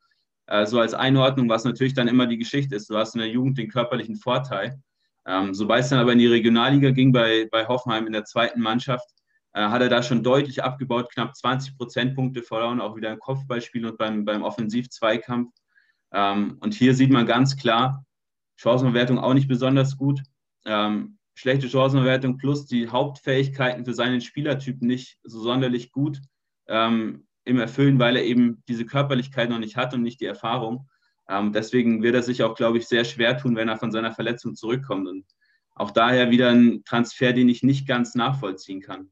äh, 0.47 0.65
so 0.65 0.79
als 0.79 0.93
Einordnung, 0.93 1.49
was 1.49 1.63
natürlich 1.63 1.93
dann 1.93 2.07
immer 2.07 2.25
die 2.25 2.37
Geschichte 2.37 2.75
ist, 2.75 2.89
du 2.89 2.97
hast 2.97 3.15
in 3.15 3.19
der 3.19 3.29
Jugend 3.29 3.57
den 3.57 3.69
körperlichen 3.69 4.15
Vorteil. 4.15 4.81
Ähm, 5.27 5.53
sobald 5.53 5.83
es 5.83 5.89
dann 5.89 5.99
aber 5.99 6.13
in 6.13 6.19
die 6.19 6.27
Regionalliga 6.27 6.89
ging, 6.91 7.11
bei, 7.11 7.47
bei 7.51 7.67
Hoffenheim 7.67 8.07
in 8.07 8.13
der 8.13 8.25
zweiten 8.25 8.61
Mannschaft, 8.61 9.07
äh, 9.53 9.61
hat 9.61 9.81
er 9.81 9.89
da 9.89 10.01
schon 10.01 10.23
deutlich 10.23 10.63
abgebaut, 10.63 11.11
knapp 11.13 11.35
20 11.35 11.77
Prozentpunkte 11.77 12.41
verloren, 12.41 12.81
auch 12.81 12.95
wieder 12.95 13.11
im 13.11 13.19
Kopfballspiel 13.19 13.85
und 13.85 13.97
beim, 13.97 14.25
beim 14.25 14.41
Offensiv-Zweikampf. 14.41 15.51
Ähm, 16.11 16.57
und 16.59 16.73
hier 16.73 16.93
sieht 16.93 17.11
man 17.11 17.25
ganz 17.25 17.55
klar, 17.55 18.05
Chancenverwertung 18.57 19.19
auch 19.19 19.33
nicht 19.33 19.47
besonders 19.47 19.97
gut. 19.97 20.21
Ähm, 20.65 21.17
schlechte 21.35 21.69
Chancenverwertung 21.69 22.37
plus 22.37 22.65
die 22.65 22.89
Hauptfähigkeiten 22.89 23.85
für 23.85 23.93
seinen 23.93 24.21
Spielertyp 24.21 24.81
nicht 24.81 25.17
so 25.23 25.39
sonderlich 25.39 25.91
gut 25.91 26.19
ähm, 26.67 27.27
im 27.45 27.59
Erfüllen, 27.59 27.99
weil 27.99 28.17
er 28.17 28.23
eben 28.23 28.63
diese 28.67 28.85
Körperlichkeit 28.85 29.49
noch 29.49 29.59
nicht 29.59 29.77
hat 29.77 29.93
und 29.93 30.01
nicht 30.01 30.19
die 30.19 30.25
Erfahrung. 30.25 30.89
Ähm, 31.29 31.53
deswegen 31.53 32.01
wird 32.03 32.15
er 32.15 32.23
sich 32.23 32.43
auch, 32.43 32.55
glaube 32.55 32.79
ich, 32.79 32.87
sehr 32.87 33.05
schwer 33.05 33.37
tun, 33.37 33.55
wenn 33.55 33.69
er 33.69 33.77
von 33.77 33.91
seiner 33.91 34.11
Verletzung 34.11 34.55
zurückkommt. 34.55 35.07
Und 35.07 35.25
auch 35.75 35.91
daher 35.91 36.31
wieder 36.31 36.49
ein 36.49 36.83
Transfer, 36.83 37.31
den 37.31 37.47
ich 37.47 37.63
nicht 37.63 37.87
ganz 37.87 38.15
nachvollziehen 38.15 38.81
kann. 38.81 39.11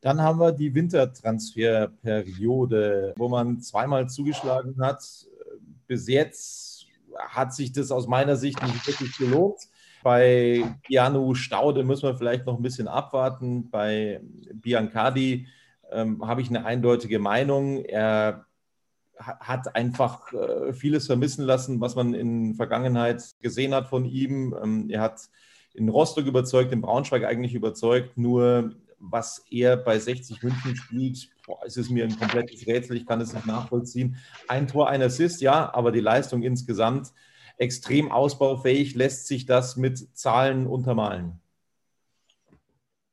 Dann 0.00 0.22
haben 0.22 0.38
wir 0.38 0.52
die 0.52 0.72
Wintertransferperiode, 0.74 3.12
wo 3.16 3.28
man 3.28 3.60
zweimal 3.60 4.08
zugeschlagen 4.08 4.80
hat. 4.80 5.04
Bis 5.86 6.08
jetzt 6.08 6.86
hat 7.18 7.52
sich 7.54 7.72
das 7.72 7.90
aus 7.90 8.06
meiner 8.06 8.36
Sicht 8.36 8.62
nicht 8.62 8.86
wirklich 8.86 9.18
gelohnt. 9.18 9.60
Bei 10.02 10.64
Janu 10.88 11.34
Staude 11.34 11.84
müssen 11.84 12.04
wir 12.04 12.16
vielleicht 12.16 12.46
noch 12.46 12.56
ein 12.56 12.62
bisschen 12.62 12.88
abwarten. 12.88 13.68
Bei 13.68 14.22
Biancardi 14.54 15.46
ähm, 15.90 16.26
habe 16.26 16.40
ich 16.40 16.48
eine 16.48 16.64
eindeutige 16.64 17.18
Meinung. 17.18 17.84
Er 17.84 18.46
hat 19.18 19.76
einfach 19.76 20.32
äh, 20.32 20.72
vieles 20.72 21.04
vermissen 21.06 21.44
lassen, 21.44 21.82
was 21.82 21.94
man 21.94 22.14
in 22.14 22.54
Vergangenheit 22.54 23.22
gesehen 23.40 23.74
hat 23.74 23.88
von 23.88 24.06
ihm. 24.06 24.56
Ähm, 24.62 24.88
er 24.88 25.02
hat 25.02 25.28
in 25.74 25.90
Rostock 25.90 26.24
überzeugt, 26.26 26.72
in 26.72 26.80
Braunschweig 26.80 27.24
eigentlich 27.24 27.54
überzeugt, 27.54 28.16
nur 28.16 28.72
was 29.00 29.44
er 29.50 29.76
bei 29.76 29.98
60 29.98 30.42
München 30.42 30.76
spielt, 30.76 31.28
boah, 31.46 31.64
ist 31.64 31.78
es 31.78 31.90
mir 31.90 32.04
ein 32.04 32.18
komplettes 32.18 32.66
Rätsel, 32.66 32.96
ich 32.96 33.06
kann 33.06 33.20
es 33.20 33.32
nicht 33.32 33.46
nachvollziehen. 33.46 34.16
Ein 34.46 34.68
Tor, 34.68 34.88
ein 34.88 35.02
Assist, 35.02 35.40
ja, 35.40 35.74
aber 35.74 35.90
die 35.90 36.00
Leistung 36.00 36.42
insgesamt 36.42 37.12
extrem 37.56 38.12
ausbaufähig. 38.12 38.94
Lässt 38.94 39.26
sich 39.26 39.46
das 39.46 39.76
mit 39.76 40.16
Zahlen 40.16 40.66
untermalen? 40.66 41.40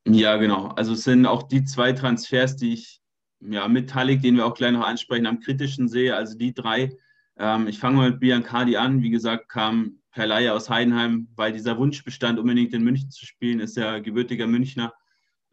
Ja, 0.08 0.38
genau. 0.38 0.67
Also 0.69 0.93
es 0.93 1.04
sind 1.04 1.26
auch 1.26 1.43
die 1.43 1.65
zwei 1.65 1.93
Transfers, 1.93 2.56
die 2.56 2.73
ich 2.73 3.02
ja, 3.41 3.67
mit 3.67 3.89
Talik, 3.89 4.21
den 4.21 4.36
wir 4.36 4.45
auch 4.45 4.56
gleich 4.56 4.71
noch 4.71 4.86
ansprechen, 4.86 5.28
am 5.28 5.39
kritischen 5.39 5.88
sehe. 5.88 6.15
Also 6.15 6.38
die 6.38 6.54
drei. 6.54 6.97
Ähm, 7.38 7.67
ich 7.67 7.80
fange 7.80 7.97
mal 7.97 8.12
mit 8.12 8.19
Biancardi 8.19 8.78
an. 8.78 9.02
Wie 9.02 9.10
gesagt, 9.10 9.50
kam 9.50 10.00
per 10.12 10.26
Leihe 10.26 10.54
aus 10.54 10.69
Heidenheim, 10.69 11.28
weil 11.36 11.54
dieser 11.54 11.78
Wunsch 11.78 12.04
bestand, 12.04 12.39
unbedingt 12.39 12.73
in 12.73 12.84
München 12.84 13.12
zu 13.12 13.26
spielen, 13.26 13.60
ist 13.60 13.78
ja 13.78 14.00
gebürtiger 14.00 14.47
Münchner. 14.47 14.93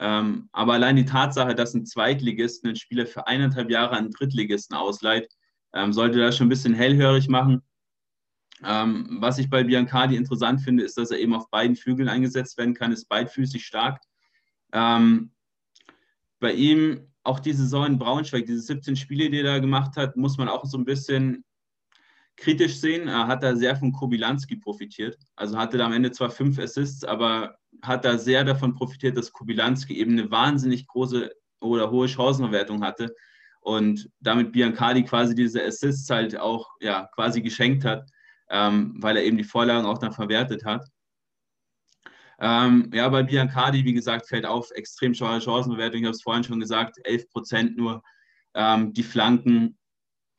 Ähm, 0.05 0.51
aber 0.53 0.75
allein 0.75 0.97
die 0.97 1.07
Tatsache, 1.07 1.55
dass 1.55 1.73
ein 1.73 1.87
Zweitligisten 1.87 2.69
einen 2.69 2.77
Spieler 2.77 3.07
für 3.07 3.27
eineinhalb 3.27 3.71
Jahre 3.71 3.93
an 3.93 4.05
einen 4.05 4.11
Drittligisten 4.11 4.77
ausleiht, 4.77 5.33
ähm, 5.73 5.95
sollte 5.95 6.19
das 6.19 6.37
schon 6.37 6.47
ein 6.47 6.51
bisschen 6.51 6.75
hellhörig 6.75 7.27
machen. 7.29 7.63
Ähm, 8.63 9.17
was 9.21 9.39
ich 9.39 9.49
bei 9.49 9.65
Biancardi 9.65 10.17
interessant 10.17 10.61
finde, 10.61 10.85
ist, 10.85 10.99
dass 10.99 11.11
er 11.11 11.19
eben 11.19 11.33
auf 11.33 11.49
beiden 11.49 11.75
Flügeln 11.75 12.11
eingesetzt 12.11 12.59
werden 12.59 12.75
kann, 12.75 12.93
ist 12.93 13.09
beidfüßig 13.09 13.65
stark. 13.65 13.99
Ähm, 14.75 15.33
bei 16.39 16.53
ihm 16.53 17.11
auch 17.23 17.41
diese 17.41 17.63
Saison 17.63 17.87
in 17.87 17.99
Braunschweig, 17.99 18.45
diese 18.45 18.61
17 18.61 18.97
Spiele, 18.97 19.31
die 19.31 19.39
er 19.39 19.45
da 19.45 19.59
gemacht 19.59 19.97
hat, 19.97 20.17
muss 20.17 20.37
man 20.37 20.51
auch 20.51 20.67
so 20.67 20.77
ein 20.77 20.85
bisschen 20.85 21.47
kritisch 22.37 22.79
sehen. 22.79 23.09
Er 23.09 23.27
hat 23.27 23.43
da 23.43 23.55
sehr 23.57 23.77
von 23.77 23.93
Kobilanski 23.93 24.57
profitiert. 24.57 25.17
Also 25.37 25.57
hatte 25.57 25.79
da 25.79 25.87
am 25.87 25.93
Ende 25.93 26.11
zwar 26.13 26.31
fünf 26.31 26.59
Assists, 26.59 27.05
aber 27.05 27.57
hat 27.83 28.05
da 28.05 28.19
sehr 28.19 28.45
davon 28.45 28.75
profitiert, 28.75 29.17
dass 29.17 29.33
Kubilanski 29.33 29.99
eben 29.99 30.13
eine 30.13 30.31
wahnsinnig 30.31 30.87
große 30.87 31.31
oder 31.61 31.91
hohe 31.91 32.09
Chancenverwertung 32.09 32.83
hatte 32.83 33.15
und 33.61 34.11
damit 34.21 34.53
Biancardi 34.53 35.05
quasi 35.05 35.35
diese 35.35 35.65
Assists 35.65 36.09
halt 36.11 36.39
auch 36.39 36.69
ja, 36.81 37.09
quasi 37.15 37.41
geschenkt 37.41 37.85
hat, 37.85 38.09
ähm, 38.51 38.97
weil 39.01 39.17
er 39.17 39.25
eben 39.25 39.39
die 39.39 39.45
Vorlagen 39.45 39.87
auch 39.87 39.99
dann 39.99 40.13
verwertet 40.13 40.65
hat. 40.65 40.87
Ähm, 42.41 42.91
ja, 42.93 43.09
bei 43.09 43.23
Biancardi, 43.23 43.85
wie 43.85 43.95
gesagt, 43.95 44.29
fällt 44.29 44.45
auf, 44.45 44.71
extrem 44.73 45.15
schwache 45.15 45.41
Chancenverwertung. 45.41 46.01
Ich 46.01 46.07
habe 46.07 46.15
es 46.15 46.23
vorhin 46.23 46.45
schon 46.45 46.61
gesagt, 46.61 46.99
11 47.05 47.31
Prozent 47.31 47.77
nur. 47.77 48.03
Ähm, 48.55 48.93
die 48.93 49.03
Flanken, 49.03 49.79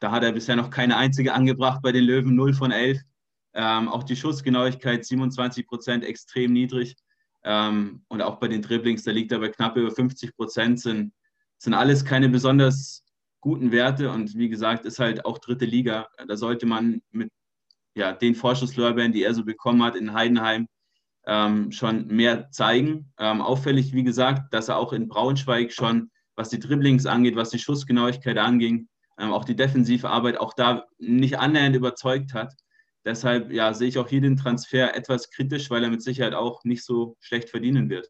da 0.05 0.11
hat 0.11 0.23
er 0.23 0.33
bisher 0.33 0.55
noch 0.55 0.69
keine 0.69 0.97
einzige 0.97 1.33
angebracht 1.33 1.81
bei 1.81 1.91
den 1.91 2.03
Löwen, 2.03 2.35
0 2.35 2.53
von 2.53 2.69
11. 2.69 3.01
Ähm, 3.55 3.89
auch 3.89 4.03
die 4.03 4.15
Schussgenauigkeit, 4.15 5.03
27 5.03 5.65
Prozent, 5.65 6.03
extrem 6.03 6.53
niedrig. 6.53 6.95
Ähm, 7.43 8.03
und 8.07 8.21
auch 8.21 8.35
bei 8.35 8.47
den 8.47 8.61
Dribblings, 8.61 9.03
da 9.03 9.09
liegt 9.09 9.31
er 9.31 9.39
bei 9.39 9.49
knapp 9.49 9.75
über 9.77 9.89
50 9.89 10.35
Prozent, 10.35 10.79
sind, 10.79 11.11
sind 11.57 11.73
alles 11.73 12.05
keine 12.05 12.29
besonders 12.29 13.03
guten 13.41 13.71
Werte. 13.71 14.11
Und 14.11 14.37
wie 14.37 14.47
gesagt, 14.47 14.85
ist 14.85 14.99
halt 14.99 15.25
auch 15.25 15.39
dritte 15.39 15.65
Liga. 15.65 16.07
Da 16.27 16.37
sollte 16.37 16.67
man 16.67 17.01
mit 17.09 17.31
ja, 17.95 18.13
den 18.13 18.35
Vorschusslorbeeren, 18.35 19.11
die 19.11 19.23
er 19.23 19.33
so 19.33 19.43
bekommen 19.43 19.81
hat 19.81 19.95
in 19.95 20.13
Heidenheim, 20.13 20.67
ähm, 21.25 21.71
schon 21.71 22.05
mehr 22.05 22.51
zeigen. 22.51 23.11
Ähm, 23.17 23.41
auffällig, 23.41 23.91
wie 23.91 24.03
gesagt, 24.03 24.53
dass 24.53 24.69
er 24.69 24.77
auch 24.77 24.93
in 24.93 25.07
Braunschweig 25.07 25.73
schon, 25.73 26.11
was 26.35 26.49
die 26.49 26.59
Dribblings 26.59 27.07
angeht, 27.07 27.35
was 27.35 27.49
die 27.49 27.57
Schussgenauigkeit 27.57 28.37
anging, 28.37 28.87
ähm, 29.19 29.34
auch 29.34 29.45
die 29.45 29.56
defensive 29.56 30.10
Arbeit 30.10 30.38
auch 30.38 30.54
da 30.54 30.86
nicht 30.97 31.39
annähernd 31.39 31.75
überzeugt 31.75 32.34
hat. 32.34 32.54
Deshalb 33.06 33.51
ja, 33.51 33.73
sehe 33.73 33.88
ich 33.88 33.97
auch 33.99 34.08
hier 34.08 34.21
den 34.21 34.36
Transfer 34.36 34.95
etwas 34.95 35.30
kritisch, 35.30 35.69
weil 35.69 35.84
er 35.84 35.89
mit 35.89 36.01
Sicherheit 36.01 36.34
auch 36.34 36.63
nicht 36.63 36.84
so 36.84 37.15
schlecht 37.19 37.49
verdienen 37.49 37.89
wird. 37.89 38.10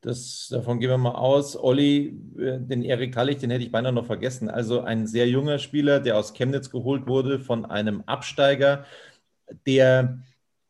Das, 0.00 0.48
davon 0.50 0.80
gehen 0.80 0.90
wir 0.90 0.98
mal 0.98 1.14
aus. 1.14 1.56
Olli, 1.56 2.18
äh, 2.36 2.58
den 2.58 2.82
Erik 2.82 3.16
Hallig, 3.16 3.38
den 3.38 3.50
hätte 3.50 3.62
ich 3.62 3.70
beinahe 3.70 3.92
noch 3.92 4.06
vergessen. 4.06 4.48
Also 4.48 4.80
ein 4.80 5.06
sehr 5.06 5.28
junger 5.28 5.58
Spieler, 5.58 6.00
der 6.00 6.16
aus 6.18 6.34
Chemnitz 6.34 6.70
geholt 6.70 7.06
wurde 7.06 7.38
von 7.38 7.64
einem 7.64 8.02
Absteiger, 8.06 8.84
der 9.66 10.18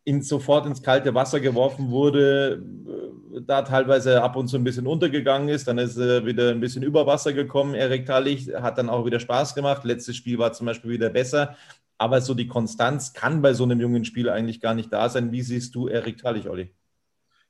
in, 0.04 0.22
sofort 0.22 0.66
ins 0.66 0.82
kalte 0.82 1.14
Wasser 1.14 1.40
geworfen 1.40 1.90
wurde, 1.90 2.62
äh, 2.86 3.40
da 3.42 3.62
teilweise 3.62 4.22
ab 4.22 4.36
und 4.36 4.48
zu 4.48 4.56
ein 4.56 4.64
bisschen 4.64 4.86
untergegangen 4.86 5.48
ist. 5.48 5.68
Dann 5.68 5.78
ist 5.78 5.96
er 5.96 6.26
wieder 6.26 6.50
ein 6.50 6.60
bisschen 6.60 6.82
über 6.82 7.06
Wasser 7.06 7.32
gekommen. 7.32 7.74
Erik 7.74 8.06
Tallich 8.06 8.52
hat 8.54 8.78
dann 8.78 8.90
auch 8.90 9.06
wieder 9.06 9.20
Spaß 9.20 9.54
gemacht. 9.54 9.84
Letztes 9.84 10.16
Spiel 10.16 10.38
war 10.38 10.52
zum 10.52 10.66
Beispiel 10.66 10.90
wieder 10.90 11.10
besser. 11.10 11.56
Aber 11.98 12.20
so 12.20 12.34
die 12.34 12.48
Konstanz 12.48 13.12
kann 13.12 13.42
bei 13.42 13.54
so 13.54 13.64
einem 13.64 13.80
jungen 13.80 14.04
Spieler 14.04 14.32
eigentlich 14.32 14.60
gar 14.60 14.74
nicht 14.74 14.92
da 14.92 15.08
sein. 15.08 15.30
Wie 15.30 15.42
siehst 15.42 15.74
du 15.74 15.88
Erik 15.88 16.18
Tallich, 16.18 16.48
Olli? 16.48 16.74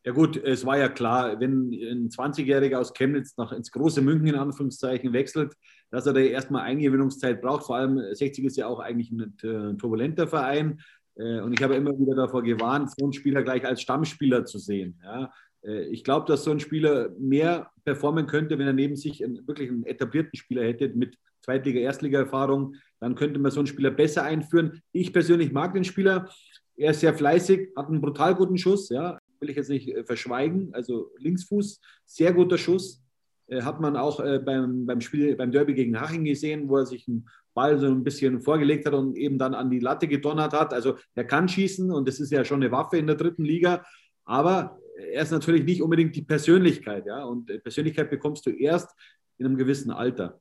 Ja 0.04 0.10
gut, 0.10 0.36
es 0.36 0.66
war 0.66 0.76
ja 0.76 0.88
klar, 0.88 1.38
wenn 1.38 1.70
ein 1.70 2.08
20-Jähriger 2.08 2.78
aus 2.78 2.92
Chemnitz 2.92 3.36
nach 3.36 3.52
ins 3.52 3.70
große 3.70 4.02
München 4.02 4.26
in 4.26 4.34
Anführungszeichen 4.34 5.12
wechselt, 5.12 5.54
dass 5.90 6.06
er 6.06 6.12
da 6.12 6.20
erstmal 6.20 6.62
Eingewinnungszeit 6.62 7.40
braucht. 7.40 7.64
Vor 7.64 7.76
allem 7.76 8.00
60 8.12 8.44
ist 8.44 8.56
ja 8.56 8.66
auch 8.66 8.80
eigentlich 8.80 9.12
ein, 9.12 9.36
ein 9.44 9.78
turbulenter 9.78 10.26
Verein. 10.26 10.80
Äh, 11.16 11.40
und 11.40 11.52
ich 11.52 11.62
habe 11.62 11.74
immer 11.74 11.98
wieder 11.98 12.14
davor 12.14 12.42
gewarnt, 12.42 12.90
so 12.90 13.04
einen 13.04 13.12
Spieler 13.12 13.42
gleich 13.42 13.64
als 13.64 13.82
Stammspieler 13.82 14.44
zu 14.44 14.58
sehen. 14.58 14.98
Ja, 15.02 15.32
äh, 15.64 15.84
ich 15.86 16.04
glaube, 16.04 16.26
dass 16.26 16.44
so 16.44 16.50
ein 16.50 16.60
Spieler 16.60 17.10
mehr 17.18 17.70
performen 17.84 18.26
könnte, 18.26 18.58
wenn 18.58 18.66
er 18.66 18.72
neben 18.72 18.96
sich 18.96 19.24
einen, 19.24 19.46
wirklich 19.46 19.68
einen 19.70 19.84
etablierten 19.84 20.36
Spieler 20.36 20.64
hätte 20.64 20.88
mit 20.88 21.16
Zweitliga-, 21.44 21.80
Erstliga-Erfahrung. 21.80 22.76
Dann 23.00 23.14
könnte 23.14 23.38
man 23.40 23.50
so 23.50 23.60
einen 23.60 23.66
Spieler 23.66 23.90
besser 23.90 24.22
einführen. 24.22 24.82
Ich 24.92 25.12
persönlich 25.12 25.52
mag 25.52 25.74
den 25.74 25.84
Spieler. 25.84 26.28
Er 26.76 26.92
ist 26.92 27.00
sehr 27.00 27.14
fleißig, 27.14 27.70
hat 27.76 27.88
einen 27.88 28.00
brutal 28.00 28.34
guten 28.34 28.58
Schuss. 28.58 28.88
Ja. 28.88 29.18
will 29.40 29.50
ich 29.50 29.56
jetzt 29.56 29.70
nicht 29.70 29.88
äh, 29.88 30.04
verschweigen. 30.04 30.72
Also 30.72 31.10
Linksfuß, 31.18 31.80
sehr 32.06 32.32
guter 32.32 32.58
Schuss. 32.58 33.02
Äh, 33.46 33.62
hat 33.62 33.80
man 33.80 33.96
auch 33.96 34.20
äh, 34.20 34.38
beim, 34.38 34.86
beim 34.86 35.00
Spiel, 35.00 35.36
beim 35.36 35.52
Derby 35.52 35.74
gegen 35.74 36.00
Haching 36.00 36.24
gesehen, 36.24 36.68
wo 36.68 36.78
er 36.78 36.86
sich 36.86 37.06
einen 37.08 37.28
Ball 37.54 37.78
so 37.78 37.86
ein 37.86 38.04
bisschen 38.04 38.40
vorgelegt 38.40 38.86
hat 38.86 38.94
und 38.94 39.16
eben 39.16 39.38
dann 39.38 39.54
an 39.54 39.70
die 39.70 39.80
Latte 39.80 40.08
gedonnert 40.08 40.52
hat. 40.52 40.72
Also 40.72 40.96
er 41.14 41.24
kann 41.24 41.48
schießen 41.48 41.90
und 41.90 42.08
das 42.08 42.20
ist 42.20 42.32
ja 42.32 42.44
schon 42.44 42.62
eine 42.62 42.72
Waffe 42.72 42.96
in 42.96 43.06
der 43.06 43.16
dritten 43.16 43.44
Liga. 43.44 43.84
Aber 44.24 44.78
er 44.96 45.22
ist 45.22 45.32
natürlich 45.32 45.64
nicht 45.64 45.82
unbedingt 45.82 46.14
die 46.16 46.22
Persönlichkeit. 46.22 47.06
Ja? 47.06 47.24
Und 47.24 47.46
Persönlichkeit 47.62 48.10
bekommst 48.10 48.46
du 48.46 48.50
erst 48.50 48.90
in 49.38 49.46
einem 49.46 49.56
gewissen 49.56 49.90
Alter. 49.90 50.40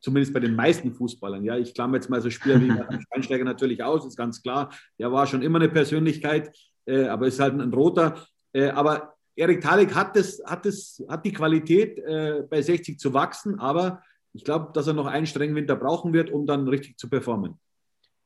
Zumindest 0.00 0.34
bei 0.34 0.40
den 0.40 0.54
meisten 0.54 0.92
Fußballern. 0.92 1.42
Ja, 1.44 1.56
ich 1.56 1.74
klammer 1.74 1.96
jetzt 1.96 2.10
mal 2.10 2.20
so 2.20 2.28
Spieler 2.28 2.60
wie 2.60 2.68
Schweinsteiger 3.08 3.44
natürlich 3.44 3.82
aus, 3.82 4.06
ist 4.06 4.16
ganz 4.16 4.42
klar. 4.42 4.70
Der 4.98 5.10
war 5.10 5.26
schon 5.26 5.42
immer 5.42 5.58
eine 5.58 5.70
Persönlichkeit, 5.70 6.54
äh, 6.84 7.06
aber 7.06 7.26
ist 7.26 7.40
halt 7.40 7.54
ein, 7.54 7.60
ein 7.60 7.72
roter. 7.72 8.22
Äh, 8.52 8.68
aber 8.68 9.15
Erik 9.36 9.60
Talik 9.60 9.94
hat, 9.94 10.16
das, 10.16 10.42
hat, 10.44 10.64
das, 10.64 11.02
hat 11.08 11.24
die 11.24 11.32
Qualität, 11.32 11.98
äh, 11.98 12.42
bei 12.48 12.62
60 12.62 12.98
zu 12.98 13.12
wachsen, 13.12 13.60
aber 13.60 14.02
ich 14.32 14.44
glaube, 14.44 14.70
dass 14.72 14.86
er 14.86 14.94
noch 14.94 15.06
einen 15.06 15.26
strengen 15.26 15.54
Winter 15.54 15.76
brauchen 15.76 16.12
wird, 16.12 16.30
um 16.30 16.46
dann 16.46 16.66
richtig 16.68 16.98
zu 16.98 17.08
performen. 17.08 17.58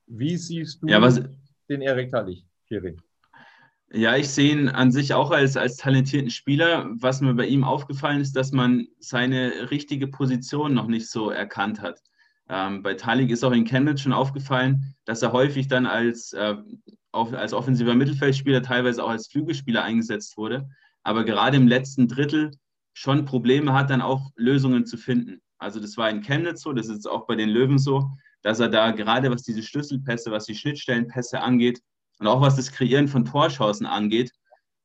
Wie 0.07 0.37
siehst 0.37 0.83
du 0.83 0.89
ja, 0.89 1.01
was, 1.01 1.21
den 1.69 1.83
Erik 1.83 2.11
Talik, 2.11 2.45
Kiri? 2.67 2.97
Ja, 3.93 4.17
ich 4.17 4.29
sehe 4.29 4.53
ihn 4.53 4.69
an 4.69 4.93
sich 4.93 5.15
auch 5.15 5.33
als, 5.33 5.57
als 5.57 5.77
talentierten 5.77 6.31
Spieler. 6.31 6.89
Was 7.01 7.21
mir 7.21 7.35
bei 7.35 7.47
ihm 7.47 7.65
aufgefallen 7.65 8.21
ist, 8.21 8.37
dass 8.37 8.53
man 8.53 8.87
seine 9.01 9.71
richtige 9.73 10.07
Position 10.07 10.75
noch 10.75 10.87
nicht 10.87 11.11
so 11.11 11.31
erkannt 11.31 11.81
hat. 11.81 12.01
Ähm, 12.49 12.85
bei 12.85 12.95
Talik 12.95 13.31
ist 13.31 13.43
auch 13.43 13.53
in 13.53 13.65
Chemnitz 13.65 14.01
schon 14.01 14.13
aufgefallen, 14.13 14.95
dass 15.05 15.23
er 15.23 15.33
häufig 15.33 15.67
dann 15.67 15.87
als, 15.87 16.33
äh, 16.33 16.57
auf, 17.11 17.33
als 17.33 17.53
offensiver 17.53 17.95
Mittelfeldspieler, 17.95 18.63
teilweise 18.63 19.03
auch 19.03 19.11
als 19.11 19.27
Flügelspieler 19.27 19.83
eingesetzt 19.83 20.37
wurde, 20.37 20.69
aber 21.03 21.25
gerade 21.25 21.57
im 21.57 21.69
letzten 21.69 22.09
Drittel 22.09 22.51
schon 22.93 23.25
Probleme 23.25 23.73
hat, 23.73 23.91
dann 23.91 24.03
auch 24.03 24.31
Lösungen 24.37 24.87
zu 24.87 24.97
finden. 24.97 25.41
Also 25.59 25.81
das 25.81 25.97
war 25.97 26.11
in 26.11 26.23
Chemnitz 26.23 26.63
so, 26.63 26.73
das 26.73 26.89
ist 26.89 27.07
auch 27.07 27.27
bei 27.27 27.37
den 27.37 27.49
Löwen 27.49 27.79
so, 27.79 28.11
dass 28.43 28.61
er 28.61 28.69
da 28.69 28.91
gerade 28.91 29.31
was 29.31 29.43
diese 29.43 29.63
Schlüsselpässe, 29.63 30.31
was 30.31 30.47
die 30.47 30.55
Schnittstellenpässe 30.55 31.41
angeht, 31.41 31.81
und 32.19 32.27
auch 32.27 32.41
was 32.41 32.57
das 32.57 32.71
Kreieren 32.71 33.09
von 33.09 33.25
Torchancen 33.25 33.87
angeht, 33.87 34.33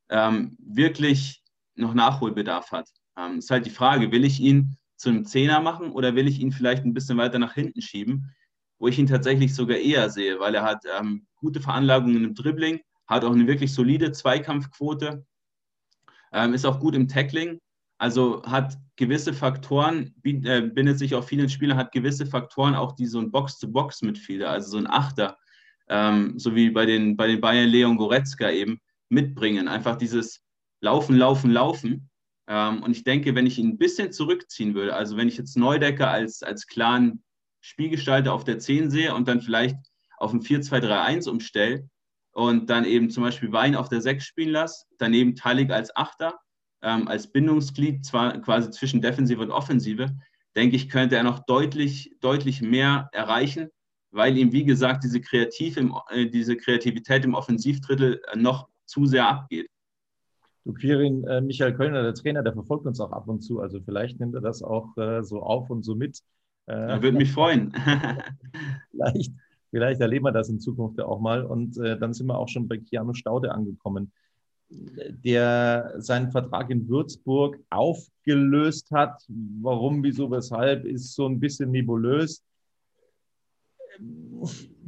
ähm, 0.08 0.56
wirklich 0.58 1.42
noch 1.74 1.94
Nachholbedarf 1.94 2.72
hat. 2.72 2.88
Ähm, 3.18 3.38
ist 3.38 3.50
halt 3.50 3.66
die 3.66 3.70
Frage, 3.70 4.10
will 4.10 4.24
ich 4.24 4.40
ihn 4.40 4.76
zu 4.96 5.10
einem 5.10 5.26
Zehner 5.26 5.60
machen 5.60 5.92
oder 5.92 6.14
will 6.14 6.26
ich 6.26 6.40
ihn 6.40 6.50
vielleicht 6.50 6.84
ein 6.84 6.94
bisschen 6.94 7.18
weiter 7.18 7.38
nach 7.38 7.52
hinten 7.52 7.82
schieben, 7.82 8.34
wo 8.78 8.88
ich 8.88 8.98
ihn 8.98 9.06
tatsächlich 9.06 9.54
sogar 9.54 9.76
eher 9.76 10.08
sehe, 10.08 10.40
weil 10.40 10.54
er 10.54 10.62
hat 10.62 10.84
ähm, 10.98 11.26
gute 11.36 11.60
Veranlagungen 11.60 12.24
im 12.24 12.34
Dribbling, 12.34 12.80
hat 13.06 13.24
auch 13.24 13.32
eine 13.32 13.46
wirklich 13.46 13.72
solide 13.72 14.12
Zweikampfquote, 14.12 15.24
ähm, 16.32 16.54
ist 16.54 16.64
auch 16.64 16.80
gut 16.80 16.94
im 16.94 17.08
Tackling, 17.08 17.58
also 17.98 18.42
hat 18.44 18.76
gewisse 18.96 19.32
Faktoren, 19.32 20.14
äh, 20.24 20.62
bindet 20.62 20.98
sich 20.98 21.14
auf 21.14 21.28
vielen 21.28 21.48
Spielern, 21.48 21.78
hat 21.78 21.92
gewisse 21.92 22.26
Faktoren 22.26 22.74
auch, 22.74 22.92
die 22.92 23.06
so 23.06 23.18
ein 23.18 23.30
Box-to-Box-Mitfielder, 23.30 24.50
also 24.50 24.70
so 24.70 24.78
ein 24.78 24.86
Achter, 24.86 25.36
ähm, 25.88 26.38
so 26.38 26.54
wie 26.54 26.70
bei 26.70 26.86
den, 26.86 27.16
bei 27.16 27.26
den 27.26 27.40
Bayern 27.40 27.68
Leon 27.68 27.96
Goretzka 27.96 28.50
eben, 28.50 28.80
mitbringen. 29.08 29.68
Einfach 29.68 29.96
dieses 29.96 30.42
Laufen, 30.80 31.16
Laufen, 31.16 31.50
Laufen. 31.50 32.10
Ähm, 32.48 32.82
und 32.82 32.92
ich 32.92 33.04
denke, 33.04 33.34
wenn 33.34 33.46
ich 33.46 33.58
ihn 33.58 33.70
ein 33.70 33.78
bisschen 33.78 34.12
zurückziehen 34.12 34.74
würde, 34.74 34.94
also 34.94 35.16
wenn 35.16 35.28
ich 35.28 35.36
jetzt 35.36 35.56
Neudecker 35.56 36.10
als, 36.10 36.42
als 36.42 36.66
klaren 36.66 37.22
Spielgestalter 37.60 38.32
auf 38.32 38.44
der 38.44 38.58
10 38.58 38.90
sehe 38.90 39.14
und 39.14 39.28
dann 39.28 39.40
vielleicht 39.40 39.76
auf 40.18 40.32
ein 40.32 40.40
4-2-3-1 40.40 41.28
umstelle 41.28 41.88
und 42.36 42.68
dann 42.70 42.84
eben 42.84 43.10
zum 43.10 43.22
Beispiel 43.22 43.52
Wein 43.52 43.74
auf 43.74 43.88
der 43.88 44.00
6 44.00 44.24
spielen 44.24 44.50
lasse, 44.50 44.84
daneben 44.98 45.34
Talik 45.36 45.70
als 45.70 45.94
Achter, 45.96 46.38
ähm, 46.82 47.08
als 47.08 47.32
Bindungsglied 47.32 48.04
zwar 48.04 48.38
quasi 48.40 48.70
zwischen 48.70 49.00
Defensive 49.00 49.40
und 49.40 49.50
Offensive, 49.50 50.08
denke 50.54 50.76
ich, 50.76 50.88
könnte 50.88 51.16
er 51.16 51.22
noch 51.22 51.40
deutlich, 51.46 52.14
deutlich 52.20 52.62
mehr 52.62 53.08
erreichen 53.12 53.70
weil 54.16 54.36
ihm, 54.38 54.52
wie 54.52 54.64
gesagt, 54.64 55.04
diese, 55.04 55.20
Kreativ 55.20 55.76
im, 55.76 55.94
äh, 56.10 56.26
diese 56.26 56.56
Kreativität 56.56 57.24
im 57.24 57.34
Offensivdrittel 57.34 58.20
äh, 58.32 58.36
noch 58.36 58.68
zu 58.86 59.06
sehr 59.06 59.28
abgeht. 59.28 59.68
Du, 60.64 60.72
Quirin, 60.72 61.24
äh, 61.24 61.40
Michael 61.40 61.74
Kölner, 61.74 62.02
der 62.02 62.14
Trainer, 62.14 62.42
der 62.42 62.54
verfolgt 62.54 62.86
uns 62.86 62.98
auch 62.98 63.12
ab 63.12 63.28
und 63.28 63.40
zu. 63.40 63.60
Also 63.60 63.80
vielleicht 63.80 64.18
nimmt 64.18 64.34
er 64.34 64.40
das 64.40 64.62
auch 64.62 64.96
äh, 64.96 65.22
so 65.22 65.42
auf 65.42 65.70
und 65.70 65.84
so 65.84 65.94
mit. 65.94 66.20
Äh, 66.66 67.00
würde 67.02 67.18
mich 67.18 67.30
freuen. 67.30 67.72
vielleicht, 68.90 69.32
vielleicht 69.76 70.00
erleben 70.00 70.24
wir 70.24 70.32
das 70.32 70.48
in 70.48 70.58
Zukunft 70.58 70.98
ja 70.98 71.04
auch 71.04 71.20
mal. 71.20 71.44
Und 71.44 71.76
äh, 71.76 71.98
dann 71.98 72.14
sind 72.14 72.28
wir 72.28 72.38
auch 72.38 72.48
schon 72.48 72.66
bei 72.66 72.78
Keanu 72.78 73.12
Staude 73.12 73.52
angekommen, 73.52 74.10
der 74.70 75.96
seinen 75.98 76.30
Vertrag 76.30 76.70
in 76.70 76.88
Würzburg 76.88 77.58
aufgelöst 77.68 78.90
hat. 78.90 79.22
Warum, 79.60 80.02
wieso, 80.02 80.30
weshalb, 80.30 80.86
ist 80.86 81.14
so 81.14 81.26
ein 81.26 81.38
bisschen 81.38 81.70
nebulös 81.70 82.42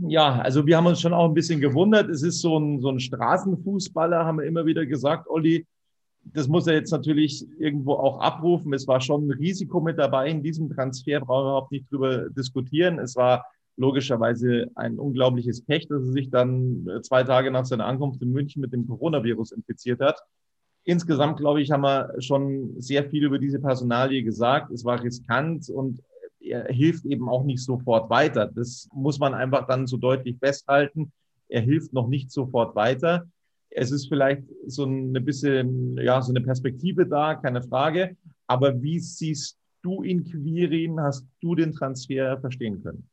ja, 0.06 0.40
also 0.40 0.66
wir 0.66 0.76
haben 0.76 0.86
uns 0.86 1.00
schon 1.00 1.12
auch 1.12 1.26
ein 1.26 1.34
bisschen 1.34 1.60
gewundert. 1.60 2.08
Es 2.08 2.22
ist 2.22 2.40
so 2.40 2.58
ein, 2.58 2.80
so 2.80 2.90
ein 2.90 3.00
Straßenfußballer, 3.00 4.24
haben 4.24 4.38
wir 4.38 4.44
immer 4.44 4.66
wieder 4.66 4.86
gesagt, 4.86 5.28
Olli. 5.28 5.66
Das 6.34 6.46
muss 6.46 6.66
er 6.66 6.74
jetzt 6.74 6.90
natürlich 6.90 7.46
irgendwo 7.58 7.94
auch 7.94 8.20
abrufen. 8.20 8.74
Es 8.74 8.86
war 8.86 9.00
schon 9.00 9.28
ein 9.28 9.30
Risiko 9.30 9.80
mit 9.80 9.98
dabei 9.98 10.28
in 10.28 10.42
diesem 10.42 10.68
Transfer, 10.68 11.20
brauchen 11.20 11.44
wir 11.44 11.50
überhaupt 11.50 11.72
nicht 11.72 11.90
drüber 11.90 12.28
diskutieren. 12.28 12.98
Es 12.98 13.16
war 13.16 13.46
logischerweise 13.78 14.70
ein 14.74 14.98
unglaubliches 14.98 15.62
Pech, 15.62 15.86
dass 15.88 16.02
er 16.02 16.12
sich 16.12 16.30
dann 16.30 16.86
zwei 17.02 17.22
Tage 17.22 17.50
nach 17.50 17.64
seiner 17.64 17.86
Ankunft 17.86 18.20
in 18.20 18.32
München 18.32 18.60
mit 18.60 18.72
dem 18.72 18.86
Coronavirus 18.86 19.52
infiziert 19.52 20.00
hat. 20.00 20.20
Insgesamt, 20.84 21.38
glaube 21.38 21.62
ich, 21.62 21.70
haben 21.70 21.82
wir 21.82 22.14
schon 22.18 22.80
sehr 22.80 23.08
viel 23.08 23.24
über 23.24 23.38
diese 23.38 23.60
Personalie 23.60 24.22
gesagt. 24.22 24.72
Es 24.72 24.84
war 24.84 25.02
riskant 25.02 25.68
und 25.68 26.02
er 26.40 26.64
hilft 26.72 27.04
eben 27.04 27.28
auch 27.28 27.44
nicht 27.44 27.62
sofort 27.62 28.10
weiter. 28.10 28.46
Das 28.46 28.88
muss 28.92 29.18
man 29.18 29.34
einfach 29.34 29.66
dann 29.66 29.86
so 29.86 29.96
deutlich 29.96 30.38
festhalten. 30.38 31.12
Er 31.48 31.60
hilft 31.60 31.92
noch 31.92 32.08
nicht 32.08 32.30
sofort 32.30 32.74
weiter. 32.74 33.26
Es 33.70 33.90
ist 33.90 34.08
vielleicht 34.08 34.44
so 34.66 34.84
eine 34.84 35.20
bisschen, 35.20 35.98
ja, 35.98 36.20
so 36.22 36.32
eine 36.32 36.40
Perspektive 36.40 37.06
da, 37.06 37.34
keine 37.34 37.62
Frage. 37.62 38.16
Aber 38.46 38.82
wie 38.82 38.98
siehst 38.98 39.58
du 39.82 40.02
ihn, 40.02 40.24
Quirin? 40.24 41.00
Hast 41.00 41.26
du 41.40 41.54
den 41.54 41.72
Transfer 41.72 42.40
verstehen 42.40 42.82
können? 42.82 43.08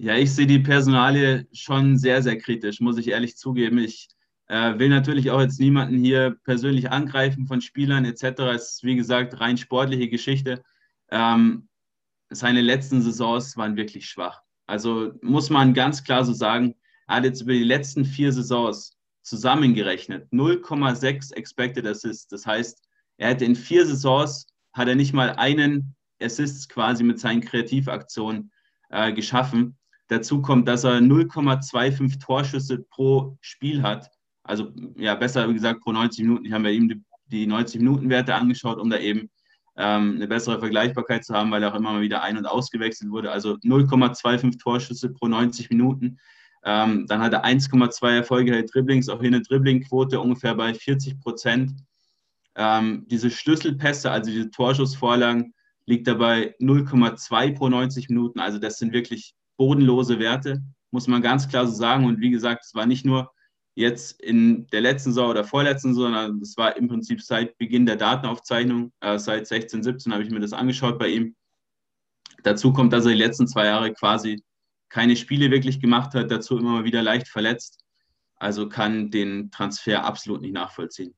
Ja, 0.00 0.14
ich 0.14 0.32
sehe 0.32 0.46
die 0.46 0.60
Personalie 0.60 1.48
schon 1.52 1.98
sehr, 1.98 2.22
sehr 2.22 2.38
kritisch, 2.38 2.80
muss 2.80 2.98
ich 2.98 3.08
ehrlich 3.08 3.36
zugeben. 3.36 3.78
Ich 3.78 4.08
äh, 4.46 4.78
will 4.78 4.88
natürlich 4.88 5.30
auch 5.32 5.40
jetzt 5.40 5.58
niemanden 5.58 5.98
hier 5.98 6.36
persönlich 6.44 6.90
angreifen 6.90 7.48
von 7.48 7.60
Spielern 7.60 8.04
etc. 8.04 8.22
Es 8.54 8.74
ist, 8.74 8.84
wie 8.84 8.94
gesagt, 8.94 9.40
rein 9.40 9.56
sportliche 9.56 10.08
Geschichte. 10.08 10.62
Ähm, 11.10 11.68
seine 12.30 12.60
letzten 12.60 13.02
Saisons 13.02 13.56
waren 13.56 13.76
wirklich 13.76 14.06
schwach. 14.08 14.42
Also 14.66 15.14
muss 15.22 15.50
man 15.50 15.74
ganz 15.74 16.04
klar 16.04 16.24
so 16.24 16.32
sagen, 16.32 16.76
er 17.08 17.16
hat 17.16 17.24
jetzt 17.24 17.40
über 17.40 17.52
die 17.52 17.64
letzten 17.64 18.04
vier 18.04 18.32
Saisons 18.32 18.96
zusammengerechnet 19.22 20.30
0,6 20.32 21.34
Expected 21.34 21.86
Assists. 21.86 22.28
Das 22.28 22.46
heißt, 22.46 22.86
er 23.16 23.30
hätte 23.30 23.44
in 23.44 23.56
vier 23.56 23.84
Saisons, 23.84 24.46
hat 24.74 24.88
er 24.88 24.94
nicht 24.94 25.12
mal 25.12 25.30
einen 25.30 25.96
Assist 26.22 26.68
quasi 26.68 27.02
mit 27.02 27.18
seinen 27.18 27.40
Kreativaktionen 27.40 28.52
äh, 28.90 29.12
geschaffen. 29.12 29.77
Dazu 30.08 30.40
kommt, 30.40 30.66
dass 30.68 30.84
er 30.84 30.98
0,25 30.98 32.20
Torschüsse 32.20 32.78
pro 32.78 33.36
Spiel 33.40 33.82
hat. 33.82 34.10
Also 34.42 34.72
ja, 34.96 35.14
besser 35.14 35.52
gesagt 35.52 35.82
pro 35.82 35.92
90 35.92 36.24
Minuten. 36.24 36.44
Ich 36.46 36.52
habe 36.52 36.62
mir 36.62 36.72
eben 36.72 36.88
die, 36.88 37.02
die 37.26 37.46
90-Minuten-Werte 37.46 38.34
angeschaut, 38.34 38.78
um 38.78 38.88
da 38.88 38.98
eben 38.98 39.30
ähm, 39.76 40.16
eine 40.16 40.26
bessere 40.26 40.58
Vergleichbarkeit 40.58 41.24
zu 41.24 41.34
haben, 41.34 41.50
weil 41.50 41.62
er 41.62 41.72
auch 41.72 41.78
immer 41.78 41.92
mal 41.92 42.00
wieder 42.00 42.22
ein- 42.22 42.38
und 42.38 42.46
ausgewechselt 42.46 43.10
wurde. 43.10 43.30
Also 43.30 43.54
0,25 43.62 44.58
Torschüsse 44.58 45.10
pro 45.10 45.28
90 45.28 45.68
Minuten. 45.68 46.18
Ähm, 46.64 47.06
dann 47.06 47.20
hat 47.20 47.34
er 47.34 47.44
1,2 47.44 48.16
erfolgreiche 48.16 48.64
Dribblings, 48.64 49.08
auch 49.08 49.20
hier 49.20 49.28
eine 49.28 49.42
Dribblingquote 49.42 50.18
ungefähr 50.18 50.54
bei 50.54 50.74
40 50.74 51.20
Prozent. 51.20 51.74
Ähm, 52.56 53.04
diese 53.08 53.30
Schlüsselpässe, 53.30 54.10
also 54.10 54.30
diese 54.30 54.50
Torschussvorlagen, 54.50 55.54
liegt 55.86 56.08
dabei 56.08 56.54
0,2 56.60 57.54
pro 57.54 57.68
90 57.68 58.08
Minuten. 58.08 58.40
Also 58.40 58.58
das 58.58 58.78
sind 58.78 58.92
wirklich 58.92 59.34
bodenlose 59.58 60.18
Werte, 60.18 60.62
muss 60.90 61.06
man 61.06 61.20
ganz 61.20 61.46
klar 61.48 61.66
so 61.66 61.74
sagen. 61.74 62.06
Und 62.06 62.20
wie 62.20 62.30
gesagt, 62.30 62.64
es 62.64 62.74
war 62.74 62.86
nicht 62.86 63.04
nur 63.04 63.30
jetzt 63.74 64.20
in 64.22 64.66
der 64.68 64.80
letzten 64.80 65.12
Saison 65.12 65.30
oder 65.30 65.44
vorletzten 65.44 65.94
Saison, 65.94 66.14
also 66.14 66.34
das 66.38 66.56
war 66.56 66.76
im 66.76 66.88
Prinzip 66.88 67.20
seit 67.20 67.58
Beginn 67.58 67.84
der 67.84 67.96
Datenaufzeichnung, 67.96 68.92
äh, 69.00 69.18
seit 69.18 69.46
16, 69.46 69.82
17 69.82 70.12
habe 70.12 70.22
ich 70.22 70.30
mir 70.30 70.40
das 70.40 70.52
angeschaut 70.52 70.98
bei 70.98 71.08
ihm. 71.08 71.36
Dazu 72.42 72.72
kommt, 72.72 72.92
dass 72.92 73.04
er 73.04 73.12
die 73.12 73.18
letzten 73.18 73.46
zwei 73.46 73.66
Jahre 73.66 73.92
quasi 73.92 74.42
keine 74.88 75.16
Spiele 75.16 75.50
wirklich 75.50 75.80
gemacht 75.80 76.14
hat, 76.14 76.30
dazu 76.30 76.56
immer 76.56 76.72
mal 76.72 76.84
wieder 76.84 77.02
leicht 77.02 77.28
verletzt. 77.28 77.84
Also 78.36 78.68
kann 78.68 79.10
den 79.10 79.50
Transfer 79.50 80.04
absolut 80.04 80.40
nicht 80.40 80.54
nachvollziehen. 80.54 81.14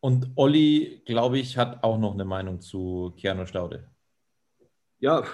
Und 0.00 0.32
Olli, 0.34 1.02
glaube 1.04 1.38
ich, 1.38 1.56
hat 1.56 1.84
auch 1.84 1.98
noch 1.98 2.14
eine 2.14 2.24
Meinung 2.24 2.60
zu 2.60 3.14
Keanu 3.16 3.46
Staude. 3.46 3.91
Ja, 5.02 5.24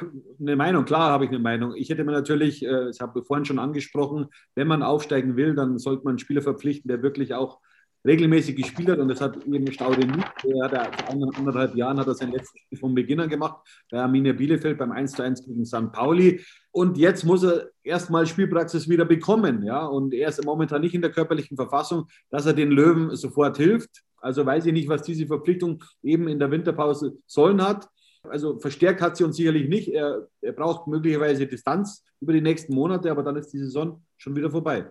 eine 0.41 0.57
Meinung, 0.57 0.87
klar 0.87 1.11
habe 1.11 1.27
ich 1.27 1.31
eine 1.31 1.41
Meinung. 1.41 1.75
Ich 1.77 1.91
hätte 1.91 2.03
mir 2.03 2.13
natürlich, 2.13 2.65
äh, 2.65 2.89
ich 2.89 3.03
habe 3.03 3.23
vorhin 3.23 3.45
schon 3.45 3.59
angesprochen, 3.59 4.29
wenn 4.55 4.67
man 4.67 4.83
aufsteigen 4.83 5.37
will, 5.37 5.55
dann 5.55 5.77
sollte 5.77 6.05
man 6.05 6.13
einen 6.13 6.19
Spieler 6.19 6.41
verpflichten, 6.41 6.89
der 6.89 7.03
wirklich 7.03 7.35
auch 7.35 7.61
regelmäßig 8.07 8.57
gespielt 8.57 8.89
hat 8.89 8.99
und 8.99 9.09
das 9.09 9.21
hat 9.21 9.45
eben 9.45 9.71
Staude 9.71 10.07
nicht. 10.07 10.27
Er 10.45 10.65
hat 10.65 10.73
ja 10.73 10.91
vor 11.05 11.37
anderthalb 11.37 11.75
Jahren 11.75 11.99
hat 11.99 12.07
er 12.07 12.15
sein 12.15 12.33
letztes 12.33 12.59
Spiel 12.63 12.79
vom 12.79 12.95
Beginn 12.95 13.21
an 13.21 13.29
gemacht 13.29 13.59
bei 13.91 13.99
Arminia 13.99 14.33
Bielefeld 14.33 14.79
beim 14.79 14.91
1 14.91 15.13
zu 15.13 15.23
1 15.23 15.45
gegen 15.45 15.67
St. 15.67 15.93
Pauli 15.93 16.43
und 16.71 16.97
jetzt 16.97 17.25
muss 17.25 17.43
er 17.43 17.69
erstmal 17.83 18.27
Spielpraxis 18.27 18.89
wieder 18.89 19.05
bekommen, 19.05 19.63
ja 19.65 19.85
und 19.85 20.15
er 20.15 20.31
ist 20.31 20.43
momentan 20.43 20.81
nicht 20.81 20.95
in 20.95 21.03
der 21.03 21.13
körperlichen 21.13 21.59
Verfassung, 21.59 22.07
dass 22.31 22.47
er 22.47 22.55
den 22.55 22.71
Löwen 22.71 23.15
sofort 23.17 23.59
hilft. 23.59 24.03
Also 24.17 24.47
weiß 24.47 24.65
ich 24.65 24.73
nicht, 24.73 24.89
was 24.89 25.03
diese 25.03 25.27
Verpflichtung 25.27 25.85
eben 26.03 26.27
in 26.27 26.39
der 26.39 26.51
Winterpause 26.51 27.19
sollen 27.27 27.63
hat. 27.63 27.87
Also 28.31 28.59
verstärkt 28.59 29.01
hat 29.01 29.17
sie 29.17 29.25
uns 29.25 29.37
sicherlich 29.37 29.69
nicht. 29.69 29.89
Er, 29.89 30.29
er 30.41 30.53
braucht 30.53 30.87
möglicherweise 30.87 31.47
Distanz 31.47 32.05
über 32.21 32.33
die 32.33 32.41
nächsten 32.41 32.75
Monate, 32.75 33.11
aber 33.11 33.23
dann 33.23 33.37
ist 33.37 33.53
die 33.53 33.59
Saison 33.59 34.03
schon 34.17 34.37
wieder 34.37 34.51
vorbei. 34.51 34.91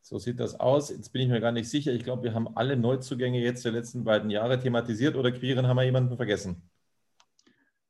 So 0.00 0.18
sieht 0.18 0.40
das 0.40 0.58
aus. 0.58 0.90
Jetzt 0.90 1.12
bin 1.12 1.22
ich 1.22 1.28
mir 1.28 1.40
gar 1.40 1.52
nicht 1.52 1.70
sicher. 1.70 1.92
Ich 1.92 2.02
glaube, 2.02 2.24
wir 2.24 2.34
haben 2.34 2.56
alle 2.56 2.76
Neuzugänge 2.76 3.40
jetzt 3.40 3.64
der 3.64 3.72
letzten 3.72 4.02
beiden 4.02 4.30
Jahre 4.30 4.58
thematisiert 4.58 5.16
oder 5.16 5.30
Quirin 5.30 5.66
haben 5.66 5.76
wir 5.76 5.84
jemanden 5.84 6.16
vergessen? 6.16 6.68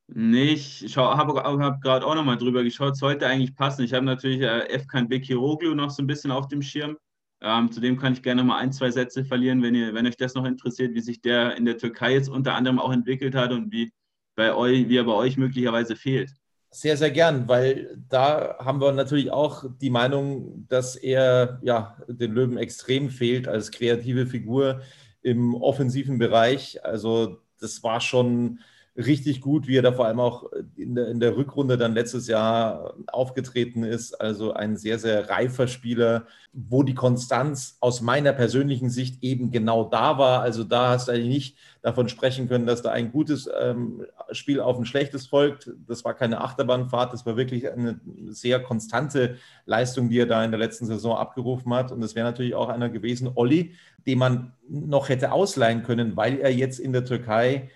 Nee, 0.08 0.52
ich 0.52 0.94
habe 0.96 1.22
hab 1.22 1.80
gerade 1.80 2.06
auch 2.06 2.14
nochmal 2.14 2.36
drüber 2.36 2.62
geschaut. 2.62 2.92
Es 2.92 2.98
sollte 2.98 3.26
eigentlich 3.26 3.56
passen. 3.56 3.82
Ich 3.82 3.94
habe 3.94 4.04
natürlich 4.04 4.42
äh, 4.42 4.68
Efkan 4.68 5.08
Bekiroglu 5.08 5.74
noch 5.74 5.90
so 5.90 6.02
ein 6.02 6.06
bisschen 6.06 6.30
auf 6.30 6.48
dem 6.48 6.60
Schirm. 6.60 6.98
Ähm, 7.40 7.72
zudem 7.72 7.98
kann 7.98 8.12
ich 8.12 8.22
gerne 8.22 8.42
noch 8.42 8.48
mal 8.48 8.58
ein, 8.58 8.72
zwei 8.72 8.90
Sätze 8.90 9.24
verlieren, 9.24 9.62
wenn, 9.62 9.74
ihr, 9.74 9.94
wenn 9.94 10.06
euch 10.06 10.16
das 10.16 10.34
noch 10.34 10.44
interessiert, 10.44 10.94
wie 10.94 11.00
sich 11.00 11.22
der 11.22 11.56
in 11.56 11.64
der 11.64 11.78
Türkei 11.78 12.12
jetzt 12.12 12.28
unter 12.28 12.54
anderem 12.54 12.78
auch 12.78 12.92
entwickelt 12.92 13.34
hat 13.34 13.52
und 13.52 13.72
wie, 13.72 13.90
bei 14.34 14.54
euch, 14.54 14.88
wie 14.88 14.96
er 14.96 15.04
bei 15.04 15.12
euch 15.12 15.36
möglicherweise 15.36 15.96
fehlt. 15.96 16.30
Sehr, 16.70 16.96
sehr 16.96 17.10
gern, 17.10 17.48
weil 17.48 17.98
da 18.08 18.56
haben 18.58 18.80
wir 18.80 18.92
natürlich 18.92 19.30
auch 19.30 19.64
die 19.80 19.90
Meinung, 19.90 20.66
dass 20.68 20.96
er 20.96 21.60
ja, 21.62 21.98
den 22.08 22.32
Löwen 22.32 22.56
extrem 22.56 23.10
fehlt 23.10 23.46
als 23.46 23.70
kreative 23.70 24.26
Figur 24.26 24.80
im 25.20 25.54
offensiven 25.54 26.18
Bereich. 26.18 26.82
Also 26.82 27.42
das 27.60 27.82
war 27.82 28.00
schon 28.00 28.60
richtig 28.96 29.40
gut, 29.40 29.66
wie 29.66 29.78
er 29.78 29.82
da 29.82 29.92
vor 29.92 30.06
allem 30.06 30.20
auch 30.20 30.50
in 30.76 30.94
der, 30.94 31.08
in 31.08 31.18
der 31.18 31.34
Rückrunde 31.34 31.78
dann 31.78 31.94
letztes 31.94 32.26
Jahr 32.26 32.94
aufgetreten 33.06 33.84
ist. 33.84 34.20
Also 34.20 34.52
ein 34.52 34.76
sehr, 34.76 34.98
sehr 34.98 35.30
reifer 35.30 35.66
Spieler, 35.66 36.26
wo 36.52 36.82
die 36.82 36.94
Konstanz 36.94 37.78
aus 37.80 38.02
meiner 38.02 38.34
persönlichen 38.34 38.90
Sicht 38.90 39.22
eben 39.22 39.50
genau 39.50 39.84
da 39.84 40.18
war. 40.18 40.42
Also 40.42 40.62
da 40.62 40.90
hast 40.90 41.08
du 41.08 41.12
eigentlich 41.12 41.28
nicht 41.28 41.56
davon 41.80 42.10
sprechen 42.10 42.48
können, 42.48 42.66
dass 42.66 42.82
da 42.82 42.90
ein 42.90 43.12
gutes 43.12 43.48
ähm, 43.58 44.04
Spiel 44.30 44.60
auf 44.60 44.78
ein 44.78 44.84
schlechtes 44.84 45.26
folgt. 45.26 45.70
Das 45.86 46.04
war 46.04 46.12
keine 46.12 46.42
Achterbahnfahrt, 46.42 47.14
das 47.14 47.24
war 47.24 47.38
wirklich 47.38 47.70
eine 47.70 47.98
sehr 48.28 48.62
konstante 48.62 49.36
Leistung, 49.64 50.10
die 50.10 50.18
er 50.18 50.26
da 50.26 50.44
in 50.44 50.50
der 50.50 50.60
letzten 50.60 50.84
Saison 50.84 51.16
abgerufen 51.16 51.72
hat. 51.72 51.92
Und 51.92 52.02
es 52.02 52.14
wäre 52.14 52.26
natürlich 52.26 52.54
auch 52.54 52.68
einer 52.68 52.90
gewesen, 52.90 53.30
Olli, 53.34 53.74
den 54.06 54.18
man 54.18 54.52
noch 54.68 55.08
hätte 55.08 55.32
ausleihen 55.32 55.82
können, 55.82 56.14
weil 56.14 56.38
er 56.38 56.52
jetzt 56.52 56.78
in 56.78 56.92
der 56.92 57.06
Türkei 57.06 57.70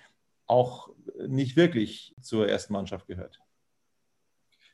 auch 0.47 0.91
nicht 1.27 1.57
wirklich 1.57 2.15
zur 2.21 2.49
ersten 2.49 2.73
Mannschaft 2.73 3.07
gehört. 3.07 3.39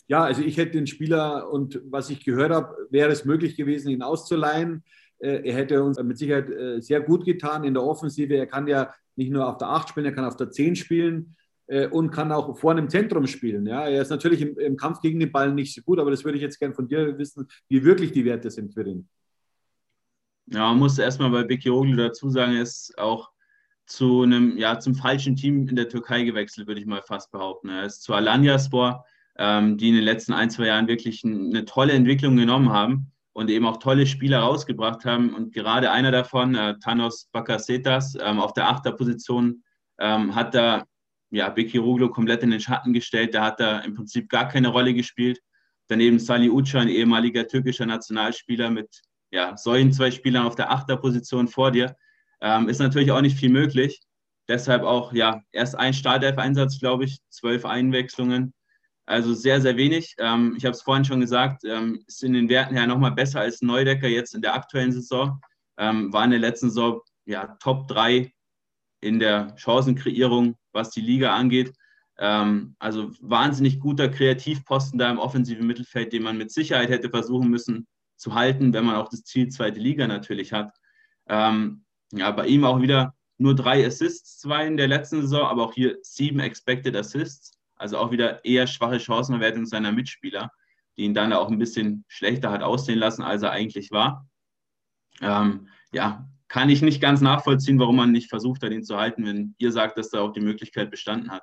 Ja, 0.09 0.25
also 0.25 0.43
ich 0.43 0.57
hätte 0.57 0.73
den 0.73 0.87
Spieler 0.87 1.51
und 1.51 1.81
was 1.85 2.11
ich 2.11 2.25
gehört 2.25 2.53
habe, 2.53 2.77
wäre 2.91 3.11
es 3.11 3.25
möglich 3.25 3.57
gewesen, 3.57 3.91
ihn 3.91 4.03
auszuleihen. 4.03 4.85
Äh, 5.19 5.49
er 5.49 5.55
hätte 5.55 5.83
uns 5.83 6.03
mit 6.03 6.19
Sicherheit 6.19 6.51
äh, 6.51 6.81
sehr 6.81 7.01
gut 7.01 7.25
getan 7.25 7.65
in 7.65 7.75
der 7.75 7.85
Offensive. 7.85 8.35
Er 8.35 8.47
kann 8.47 8.67
ja 8.67 8.93
nicht 9.17 9.31
nur 9.31 9.49
auf 9.49 9.59
der 9.59 9.69
8 9.69 9.89
spielen, 9.89 10.07
er 10.07 10.13
kann 10.13 10.25
auf 10.25 10.37
der 10.37 10.51
10 10.51 10.77
spielen 10.77 11.37
äh, 11.67 11.87
und 11.87 12.11
kann 12.11 12.33
auch 12.33 12.59
vorne 12.59 12.81
im 12.81 12.89
Zentrum 12.89 13.27
spielen. 13.27 13.67
Ja, 13.67 13.89
er 13.89 14.03
ist 14.03 14.11
natürlich 14.11 14.41
im, 14.41 14.59
im, 14.59 14.77
Kampf 14.77 15.01
gegen 15.01 15.21
den 15.21 15.33
Ball 15.33 15.53
nicht 15.53 15.75
so 15.75 15.83
gut, 15.83 15.99
aber 15.99 16.11
das 16.11 16.25
würde 16.25 16.37
ich 16.37 16.43
jetzt 16.43 16.59
gerne 16.59 16.75
von 16.75 16.89
dir 16.89 17.17
wissen, 17.19 17.49
wie 17.69 17.85
wirklich 17.85 18.13
die 18.13 18.25
Werte 18.25 18.51
sind 18.51 18.75
für 18.75 18.87
ihn. 18.87 19.09
Ja, 20.47 20.69
man 20.69 20.79
muss 20.79 20.99
erstmal 20.99 21.31
bei 21.31 21.45
Beki 21.45 21.71
Oglu 21.71 21.97
dazu 21.97 22.29
sagen, 22.29 22.55
er 22.55 22.63
ist 22.63 22.99
auch 22.99 23.32
zu 23.87 24.23
einem, 24.23 24.57
ja, 24.57 24.79
zum 24.79 24.95
falschen 24.95 25.37
Team 25.37 25.69
in 25.69 25.77
der 25.77 25.89
Türkei 25.89 26.23
gewechselt, 26.23 26.67
würde 26.67 26.81
ich 26.81 26.87
mal 26.87 27.03
fast 27.03 27.31
behaupten. 27.33 27.69
Er 27.69 27.85
ist 27.85 28.03
zu 28.03 28.15
Alanyaspor, 28.15 29.05
ähm, 29.39 29.77
die 29.77 29.89
in 29.89 29.95
den 29.95 30.05
letzten 30.05 30.33
ein, 30.33 30.51
zwei 30.51 30.67
Jahren 30.67 30.89
wirklich 30.89 31.25
eine 31.25 31.65
tolle 31.65 31.93
Entwicklung 31.93 32.37
genommen 32.37 32.71
haben 32.71 33.13
und 33.33 33.51
eben 33.51 33.67
auch 33.67 33.79
tolle 33.79 34.07
Spieler 34.07 34.41
rausgebracht 34.41 35.05
haben. 35.05 35.35
Und 35.35 35.53
gerade 35.53 35.91
einer 35.91 36.11
davon, 36.11 36.55
äh, 36.55 36.79
Thanos 36.79 37.29
Bakasetas, 37.33 38.17
ähm, 38.21 38.41
auf 38.41 38.53
der 38.53 38.69
Achterposition, 38.69 39.63
ähm, 39.99 40.35
hat 40.35 40.55
da 40.55 40.85
ja, 41.31 41.49
Bekiroglu 41.49 42.11
komplett 42.11 42.43
in 42.43 42.51
den 42.51 42.61
Schatten 42.61 42.93
gestellt. 42.93 43.35
Da 43.35 43.45
hat 43.45 43.61
er 43.61 43.85
im 43.85 43.95
Prinzip 43.95 44.29
gar 44.29 44.49
keine 44.49 44.69
Rolle 44.69 44.95
gespielt. 44.95 45.41
Daneben 45.89 46.19
Sali 46.19 46.49
Uca, 46.49 46.81
ein 46.81 46.89
ehemaliger 46.89 47.47
türkischer 47.47 47.87
Nationalspieler 47.87 48.71
mit 48.71 49.03
ja, 49.31 49.57
solchen 49.57 49.93
zwei 49.93 50.11
Spielern 50.11 50.47
auf 50.47 50.55
der 50.55 50.71
Achterposition 50.71 51.49
vor 51.49 51.71
dir 51.71 51.97
ähm, 52.43 52.69
ist 52.69 52.81
natürlich 52.81 53.13
auch 53.13 53.23
nicht 53.23 53.39
viel 53.39 53.51
möglich. 53.51 54.03
Deshalb 54.49 54.83
auch, 54.83 55.13
ja, 55.13 55.41
erst 55.53 55.79
ein 55.79 55.95
Startelf-Einsatz, 55.95 56.81
glaube 56.81 57.05
ich, 57.05 57.21
zwölf 57.31 57.65
Einwechslungen. 57.65 58.53
Also 59.07 59.33
sehr, 59.33 59.61
sehr 59.61 59.77
wenig. 59.77 60.15
Ähm, 60.19 60.55
ich 60.59 60.65
habe 60.65 60.75
es 60.75 60.83
vorhin 60.83 61.05
schon 61.05 61.21
gesagt, 61.21 61.65
ähm, 61.65 62.03
ist 62.07 62.23
in 62.23 62.33
den 62.33 62.49
Werten 62.49 62.75
her 62.75 62.87
nochmal 62.87 63.13
besser 63.13 63.41
als 63.41 63.63
Neudecker 63.63 64.09
jetzt 64.09 64.35
in 64.35 64.43
der 64.43 64.55
aktuellen 64.55 64.93
Saison. 64.93 65.41
Ähm, 65.79 66.13
war 66.13 66.25
in 66.25 66.31
der 66.33 66.41
letzten 66.41 66.69
Saison 66.69 67.01
ja, 67.25 67.57
Top 67.61 67.89
3 67.89 68.33
in 69.01 69.19
der 69.19 69.55
Chancenkreierung, 69.57 70.57
was 70.73 70.91
die 70.91 71.01
Liga 71.01 71.35
angeht. 71.35 71.73
Ähm, 72.19 72.75
also 72.79 73.13
wahnsinnig 73.21 73.81
guter 73.81 74.09
Kreativposten 74.09 74.99
da 74.99 75.11
im 75.11 75.19
offensiven 75.19 75.67
Mittelfeld, 75.67 76.13
den 76.13 76.25
man 76.25 76.39
mit 76.39 76.51
Sicherheit 76.51 76.91
hätte 76.91 77.11
versuchen 77.11 77.49
müssen 77.49 77.87
zu 78.17 78.35
halten, 78.35 78.73
wenn 78.73 78.85
man 78.85 78.97
auch 78.97 79.09
das 79.09 79.25
Ziel 79.25 79.49
zweite 79.49 79.81
Liga 79.81 80.07
natürlich 80.07 80.53
hat. 80.53 80.73
Ähm, 81.29 81.82
ja, 82.13 82.31
bei 82.31 82.47
ihm 82.47 82.65
auch 82.65 82.81
wieder 82.81 83.15
nur 83.39 83.55
drei 83.55 83.85
Assists, 83.85 84.39
zwei 84.39 84.67
in 84.67 84.77
der 84.77 84.89
letzten 84.89 85.23
Saison, 85.23 85.47
aber 85.47 85.65
auch 85.65 85.75
hier 85.75 85.99
sieben 86.03 86.39
Expected 86.41 86.97
Assists. 86.97 87.59
Also 87.75 87.99
auch 87.99 88.13
wieder 88.13 88.45
eher 88.45 88.67
schwache 88.67 89.01
Chancenverwertung 89.01 89.67
seiner 89.67 89.91
Mitspieler, 89.91 90.53
die 90.97 91.03
ihn 91.03 91.15
dann 91.15 91.33
auch 91.33 91.49
ein 91.49 91.59
bisschen 91.59 92.05
schlechter 92.07 92.53
hat 92.53 92.63
aussehen 92.63 92.99
lassen, 92.99 93.23
als 93.23 93.43
er 93.43 93.51
eigentlich 93.51 93.91
war. 93.91 94.29
Ähm, 95.21 95.69
ja, 95.93 96.29
kann 96.49 96.69
ich 96.69 96.83
nicht 96.83 97.01
ganz 97.01 97.21
nachvollziehen, 97.21 97.79
warum 97.79 97.97
man 97.97 98.13
nicht 98.13 98.29
versucht 98.29 98.63
hat, 98.63 98.73
ihn 98.73 98.85
zu 98.85 98.97
halten, 98.97 99.25
wenn 99.25 99.55
ihr 99.59 99.73
sagt, 99.73 99.99
dass 99.99 100.11
da 100.11 100.21
auch 100.21 100.33
die 100.33 100.41
Möglichkeit 100.41 100.91
bestanden 100.91 101.31
hat. 101.31 101.43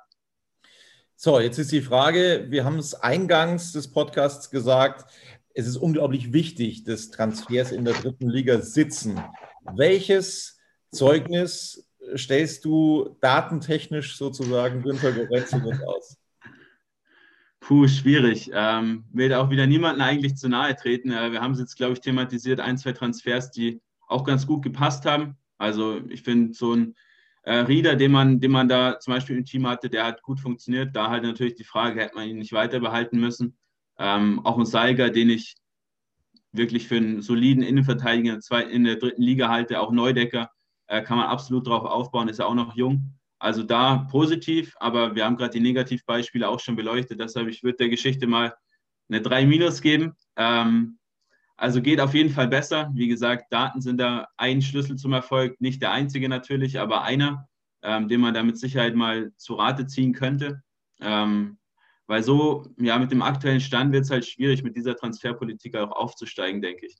So, 1.16 1.40
jetzt 1.40 1.58
ist 1.58 1.72
die 1.72 1.82
Frage, 1.82 2.46
wir 2.48 2.64
haben 2.64 2.78
es 2.78 2.94
eingangs 2.94 3.72
des 3.72 3.90
Podcasts 3.90 4.50
gesagt, 4.50 5.12
es 5.52 5.66
ist 5.66 5.76
unglaublich 5.76 6.32
wichtig, 6.32 6.84
dass 6.84 7.10
Transfers 7.10 7.72
in 7.72 7.84
der 7.84 7.94
dritten 7.94 8.28
Liga 8.28 8.60
sitzen. 8.62 9.20
Welches 9.74 10.59
Zeugnis 10.92 11.88
stellst 12.16 12.64
du 12.64 13.16
datentechnisch 13.20 14.16
sozusagen 14.16 14.82
Günther 14.82 15.12
Goretzka 15.12 15.62
aus? 15.86 16.16
Puh, 17.60 17.86
schwierig. 17.86 18.50
Ähm, 18.52 19.04
will 19.12 19.32
auch 19.34 19.50
wieder 19.50 19.66
niemanden 19.66 20.00
eigentlich 20.00 20.36
zu 20.36 20.48
nahe 20.48 20.74
treten. 20.74 21.12
Äh, 21.12 21.30
wir 21.30 21.40
haben 21.40 21.52
es 21.52 21.60
jetzt, 21.60 21.76
glaube 21.76 21.92
ich, 21.92 22.00
thematisiert, 22.00 22.58
ein, 22.58 22.78
zwei 22.78 22.92
Transfers, 22.92 23.50
die 23.50 23.80
auch 24.08 24.24
ganz 24.24 24.46
gut 24.46 24.62
gepasst 24.62 25.04
haben. 25.04 25.36
Also 25.58 26.00
ich 26.08 26.22
finde, 26.22 26.54
so 26.54 26.74
ein 26.74 26.96
äh, 27.42 27.56
Rieder, 27.56 27.96
den 27.96 28.12
man, 28.12 28.40
den 28.40 28.50
man 28.50 28.68
da 28.68 28.98
zum 28.98 29.14
Beispiel 29.14 29.36
im 29.36 29.44
Team 29.44 29.68
hatte, 29.68 29.90
der 29.90 30.06
hat 30.06 30.22
gut 30.22 30.40
funktioniert. 30.40 30.96
Da 30.96 31.10
halt 31.10 31.22
natürlich 31.22 31.54
die 31.54 31.64
Frage, 31.64 32.00
hätte 32.00 32.16
man 32.16 32.28
ihn 32.28 32.38
nicht 32.38 32.52
weiter 32.52 32.80
behalten 32.80 33.20
müssen. 33.20 33.56
Ähm, 33.98 34.44
auch 34.44 34.58
ein 34.58 34.66
Seiger, 34.66 35.10
den 35.10 35.30
ich 35.30 35.54
wirklich 36.52 36.88
für 36.88 36.96
einen 36.96 37.22
soliden 37.22 37.62
Innenverteidiger 37.62 38.38
in 38.68 38.84
der 38.84 38.96
dritten 38.96 39.22
Liga 39.22 39.48
halte, 39.48 39.80
auch 39.80 39.92
Neudecker, 39.92 40.50
äh, 40.90 41.02
kann 41.02 41.18
man 41.18 41.28
absolut 41.28 41.66
darauf 41.66 41.84
aufbauen, 41.84 42.28
ist 42.28 42.40
ja 42.40 42.46
auch 42.46 42.54
noch 42.54 42.74
jung. 42.74 43.14
Also 43.38 43.62
da 43.62 44.08
positiv, 44.10 44.74
aber 44.80 45.14
wir 45.14 45.24
haben 45.24 45.36
gerade 45.36 45.52
die 45.52 45.60
Negativbeispiele 45.60 46.46
auch 46.46 46.60
schon 46.60 46.76
beleuchtet. 46.76 47.20
Deshalb, 47.20 47.48
ich 47.48 47.62
würde 47.62 47.78
der 47.78 47.88
Geschichte 47.88 48.26
mal 48.26 48.54
eine 49.08 49.22
3 49.22 49.46
Minus 49.46 49.80
geben. 49.80 50.14
Ähm, 50.36 50.98
also 51.56 51.80
geht 51.80 52.00
auf 52.00 52.12
jeden 52.12 52.30
Fall 52.30 52.48
besser. 52.48 52.90
Wie 52.94 53.06
gesagt, 53.06 53.52
Daten 53.52 53.80
sind 53.80 53.98
da 53.98 54.26
ein 54.36 54.60
Schlüssel 54.60 54.96
zum 54.96 55.12
Erfolg, 55.12 55.60
nicht 55.60 55.80
der 55.80 55.92
einzige 55.92 56.28
natürlich, 56.28 56.80
aber 56.80 57.02
einer, 57.02 57.48
ähm, 57.82 58.08
den 58.08 58.20
man 58.20 58.34
da 58.34 58.42
mit 58.42 58.58
Sicherheit 58.58 58.96
mal 58.96 59.32
zu 59.36 59.54
Rate 59.54 59.86
ziehen 59.86 60.12
könnte. 60.12 60.62
Ähm, 61.00 61.58
weil 62.08 62.24
so, 62.24 62.66
ja, 62.78 62.98
mit 62.98 63.12
dem 63.12 63.22
aktuellen 63.22 63.60
Stand 63.60 63.92
wird 63.92 64.04
es 64.04 64.10
halt 64.10 64.26
schwierig, 64.26 64.64
mit 64.64 64.74
dieser 64.74 64.96
Transferpolitik 64.96 65.76
auch 65.76 65.92
aufzusteigen, 65.92 66.60
denke 66.60 66.86
ich. 66.86 66.96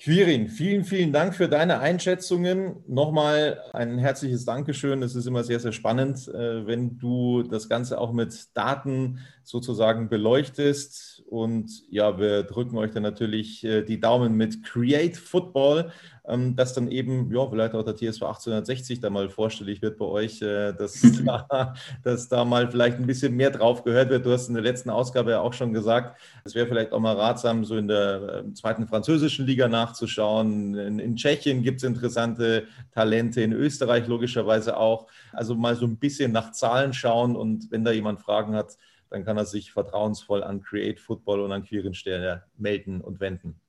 Quirin, 0.00 0.48
vielen, 0.48 0.84
vielen 0.84 1.12
Dank 1.12 1.34
für 1.34 1.48
deine 1.48 1.80
Einschätzungen. 1.80 2.84
Nochmal 2.86 3.60
ein 3.72 3.98
herzliches 3.98 4.44
Dankeschön. 4.44 5.02
Es 5.02 5.16
ist 5.16 5.26
immer 5.26 5.42
sehr, 5.42 5.58
sehr 5.58 5.72
spannend, 5.72 6.28
äh, 6.28 6.64
wenn 6.68 6.98
du 6.98 7.42
das 7.42 7.68
Ganze 7.68 8.00
auch 8.00 8.12
mit 8.12 8.56
Daten 8.56 9.18
sozusagen 9.42 10.08
beleuchtest. 10.08 11.24
Und 11.28 11.82
ja, 11.90 12.16
wir 12.18 12.44
drücken 12.44 12.76
euch 12.78 12.92
dann 12.92 13.02
natürlich 13.02 13.64
äh, 13.64 13.82
die 13.82 13.98
Daumen 13.98 14.34
mit 14.34 14.62
Create 14.62 15.16
Football, 15.16 15.90
ähm, 16.28 16.54
dass 16.54 16.74
dann 16.74 16.88
eben, 16.90 17.32
ja, 17.32 17.48
vielleicht 17.48 17.74
auch 17.74 17.82
der 17.82 17.96
TSV 17.96 18.22
1860 18.22 19.00
da 19.00 19.10
mal 19.10 19.30
vorstellig 19.30 19.80
wird 19.80 19.98
bei 19.98 20.04
euch, 20.04 20.42
äh, 20.42 20.74
dass, 20.74 21.00
da, 21.24 21.74
dass 22.04 22.28
da 22.28 22.44
mal 22.44 22.70
vielleicht 22.70 22.98
ein 22.98 23.06
bisschen 23.06 23.34
mehr 23.34 23.50
drauf 23.50 23.82
gehört 23.82 24.10
wird. 24.10 24.26
Du 24.26 24.32
hast 24.32 24.48
in 24.48 24.54
der 24.54 24.62
letzten 24.62 24.90
Ausgabe 24.90 25.32
ja 25.32 25.40
auch 25.40 25.54
schon 25.54 25.72
gesagt, 25.72 26.20
es 26.44 26.54
wäre 26.54 26.66
vielleicht 26.66 26.92
auch 26.92 27.00
mal 27.00 27.16
ratsam, 27.16 27.64
so 27.64 27.76
in 27.76 27.88
der 27.88 28.44
zweiten 28.54 28.86
französischen 28.86 29.46
Liga 29.46 29.66
nachzuschauen. 29.88 30.74
In, 30.74 30.98
in 30.98 31.16
Tschechien 31.16 31.62
gibt 31.62 31.78
es 31.78 31.84
interessante 31.84 32.66
Talente, 32.92 33.40
in 33.40 33.52
Österreich 33.52 34.06
logischerweise 34.06 34.76
auch. 34.76 35.08
Also 35.32 35.54
mal 35.54 35.76
so 35.76 35.86
ein 35.86 35.96
bisschen 35.96 36.32
nach 36.32 36.52
Zahlen 36.52 36.92
schauen 36.92 37.36
und 37.36 37.70
wenn 37.70 37.84
da 37.84 37.92
jemand 37.92 38.20
Fragen 38.20 38.54
hat, 38.54 38.76
dann 39.10 39.24
kann 39.24 39.38
er 39.38 39.46
sich 39.46 39.72
vertrauensvoll 39.72 40.42
an 40.44 40.60
Create 40.60 41.00
Football 41.00 41.40
und 41.40 41.52
an 41.52 41.64
Quirensterne 41.64 42.44
melden 42.56 43.00
und 43.00 43.20
wenden. 43.20 43.60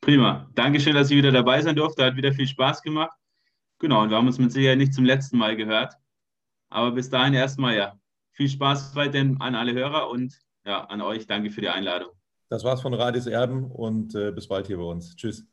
Prima. 0.00 0.48
Dankeschön, 0.54 0.94
dass 0.94 1.10
ich 1.10 1.16
wieder 1.16 1.32
dabei 1.32 1.60
sein 1.62 1.74
durfte. 1.74 2.04
Hat 2.04 2.16
wieder 2.16 2.32
viel 2.32 2.46
Spaß 2.46 2.82
gemacht. 2.82 3.18
Genau, 3.80 4.02
und 4.02 4.10
wir 4.10 4.16
haben 4.16 4.26
uns 4.26 4.38
mit 4.38 4.52
Sicherheit 4.52 4.78
nicht 4.78 4.94
zum 4.94 5.04
letzten 5.04 5.38
Mal 5.38 5.56
gehört. 5.56 5.94
Aber 6.68 6.92
bis 6.92 7.10
dahin 7.10 7.34
erstmal 7.34 7.76
ja. 7.76 7.98
Viel 8.32 8.48
Spaß 8.48 8.94
weiterhin 8.94 9.40
an 9.40 9.54
alle 9.54 9.72
Hörer 9.72 10.10
und 10.10 10.38
ja, 10.64 10.84
an 10.84 11.00
euch. 11.00 11.26
Danke 11.26 11.50
für 11.50 11.60
die 11.60 11.68
Einladung. 11.68 12.10
Das 12.54 12.62
war's 12.62 12.82
von 12.82 12.94
Radis 12.94 13.26
Erben 13.26 13.68
und 13.68 14.14
äh, 14.14 14.30
bis 14.30 14.46
bald 14.46 14.68
hier 14.68 14.76
bei 14.76 14.84
uns. 14.84 15.16
Tschüss. 15.16 15.44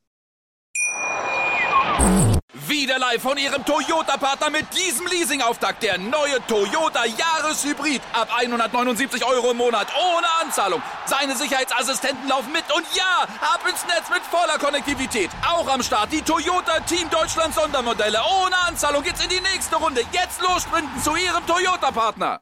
Wieder 2.68 3.00
live 3.00 3.20
von 3.24 3.40
Ihrem 3.40 3.66
Toyota-Partner 3.66 4.52
mit 4.52 4.68
diesem 4.78 5.08
Leasing-Auftakt. 5.08 5.82
Der 5.82 5.98
neue 5.98 6.38
Toyota 6.48 7.06
Jahreshybrid. 7.06 8.04
Ab 8.14 8.30
179 8.38 9.26
Euro 9.26 9.50
im 9.50 9.58
Monat. 9.58 9.88
Ohne 9.98 10.28
Anzahlung. 10.44 10.80
Seine 11.08 11.36
Sicherheitsassistenten 11.36 12.30
laufen 12.30 12.52
mit. 12.52 12.66
Und 12.72 12.86
ja, 12.96 13.24
ab 13.52 13.62
ins 13.68 13.84
Netz 13.88 14.08
mit 14.14 14.22
voller 14.22 14.60
Konnektivität. 14.60 15.32
Auch 15.44 15.68
am 15.74 15.82
Start 15.82 16.12
die 16.12 16.22
Toyota 16.22 16.82
Team 16.82 17.10
Deutschland 17.10 17.56
Sondermodelle. 17.56 18.20
Ohne 18.46 18.56
Anzahlung 18.68 19.02
geht's 19.02 19.24
in 19.24 19.30
die 19.30 19.42
nächste 19.42 19.78
Runde. 19.78 20.02
Jetzt 20.12 20.40
los 20.44 20.62
sprinten 20.62 21.02
zu 21.02 21.16
Ihrem 21.16 21.48
Toyota-Partner. 21.48 22.42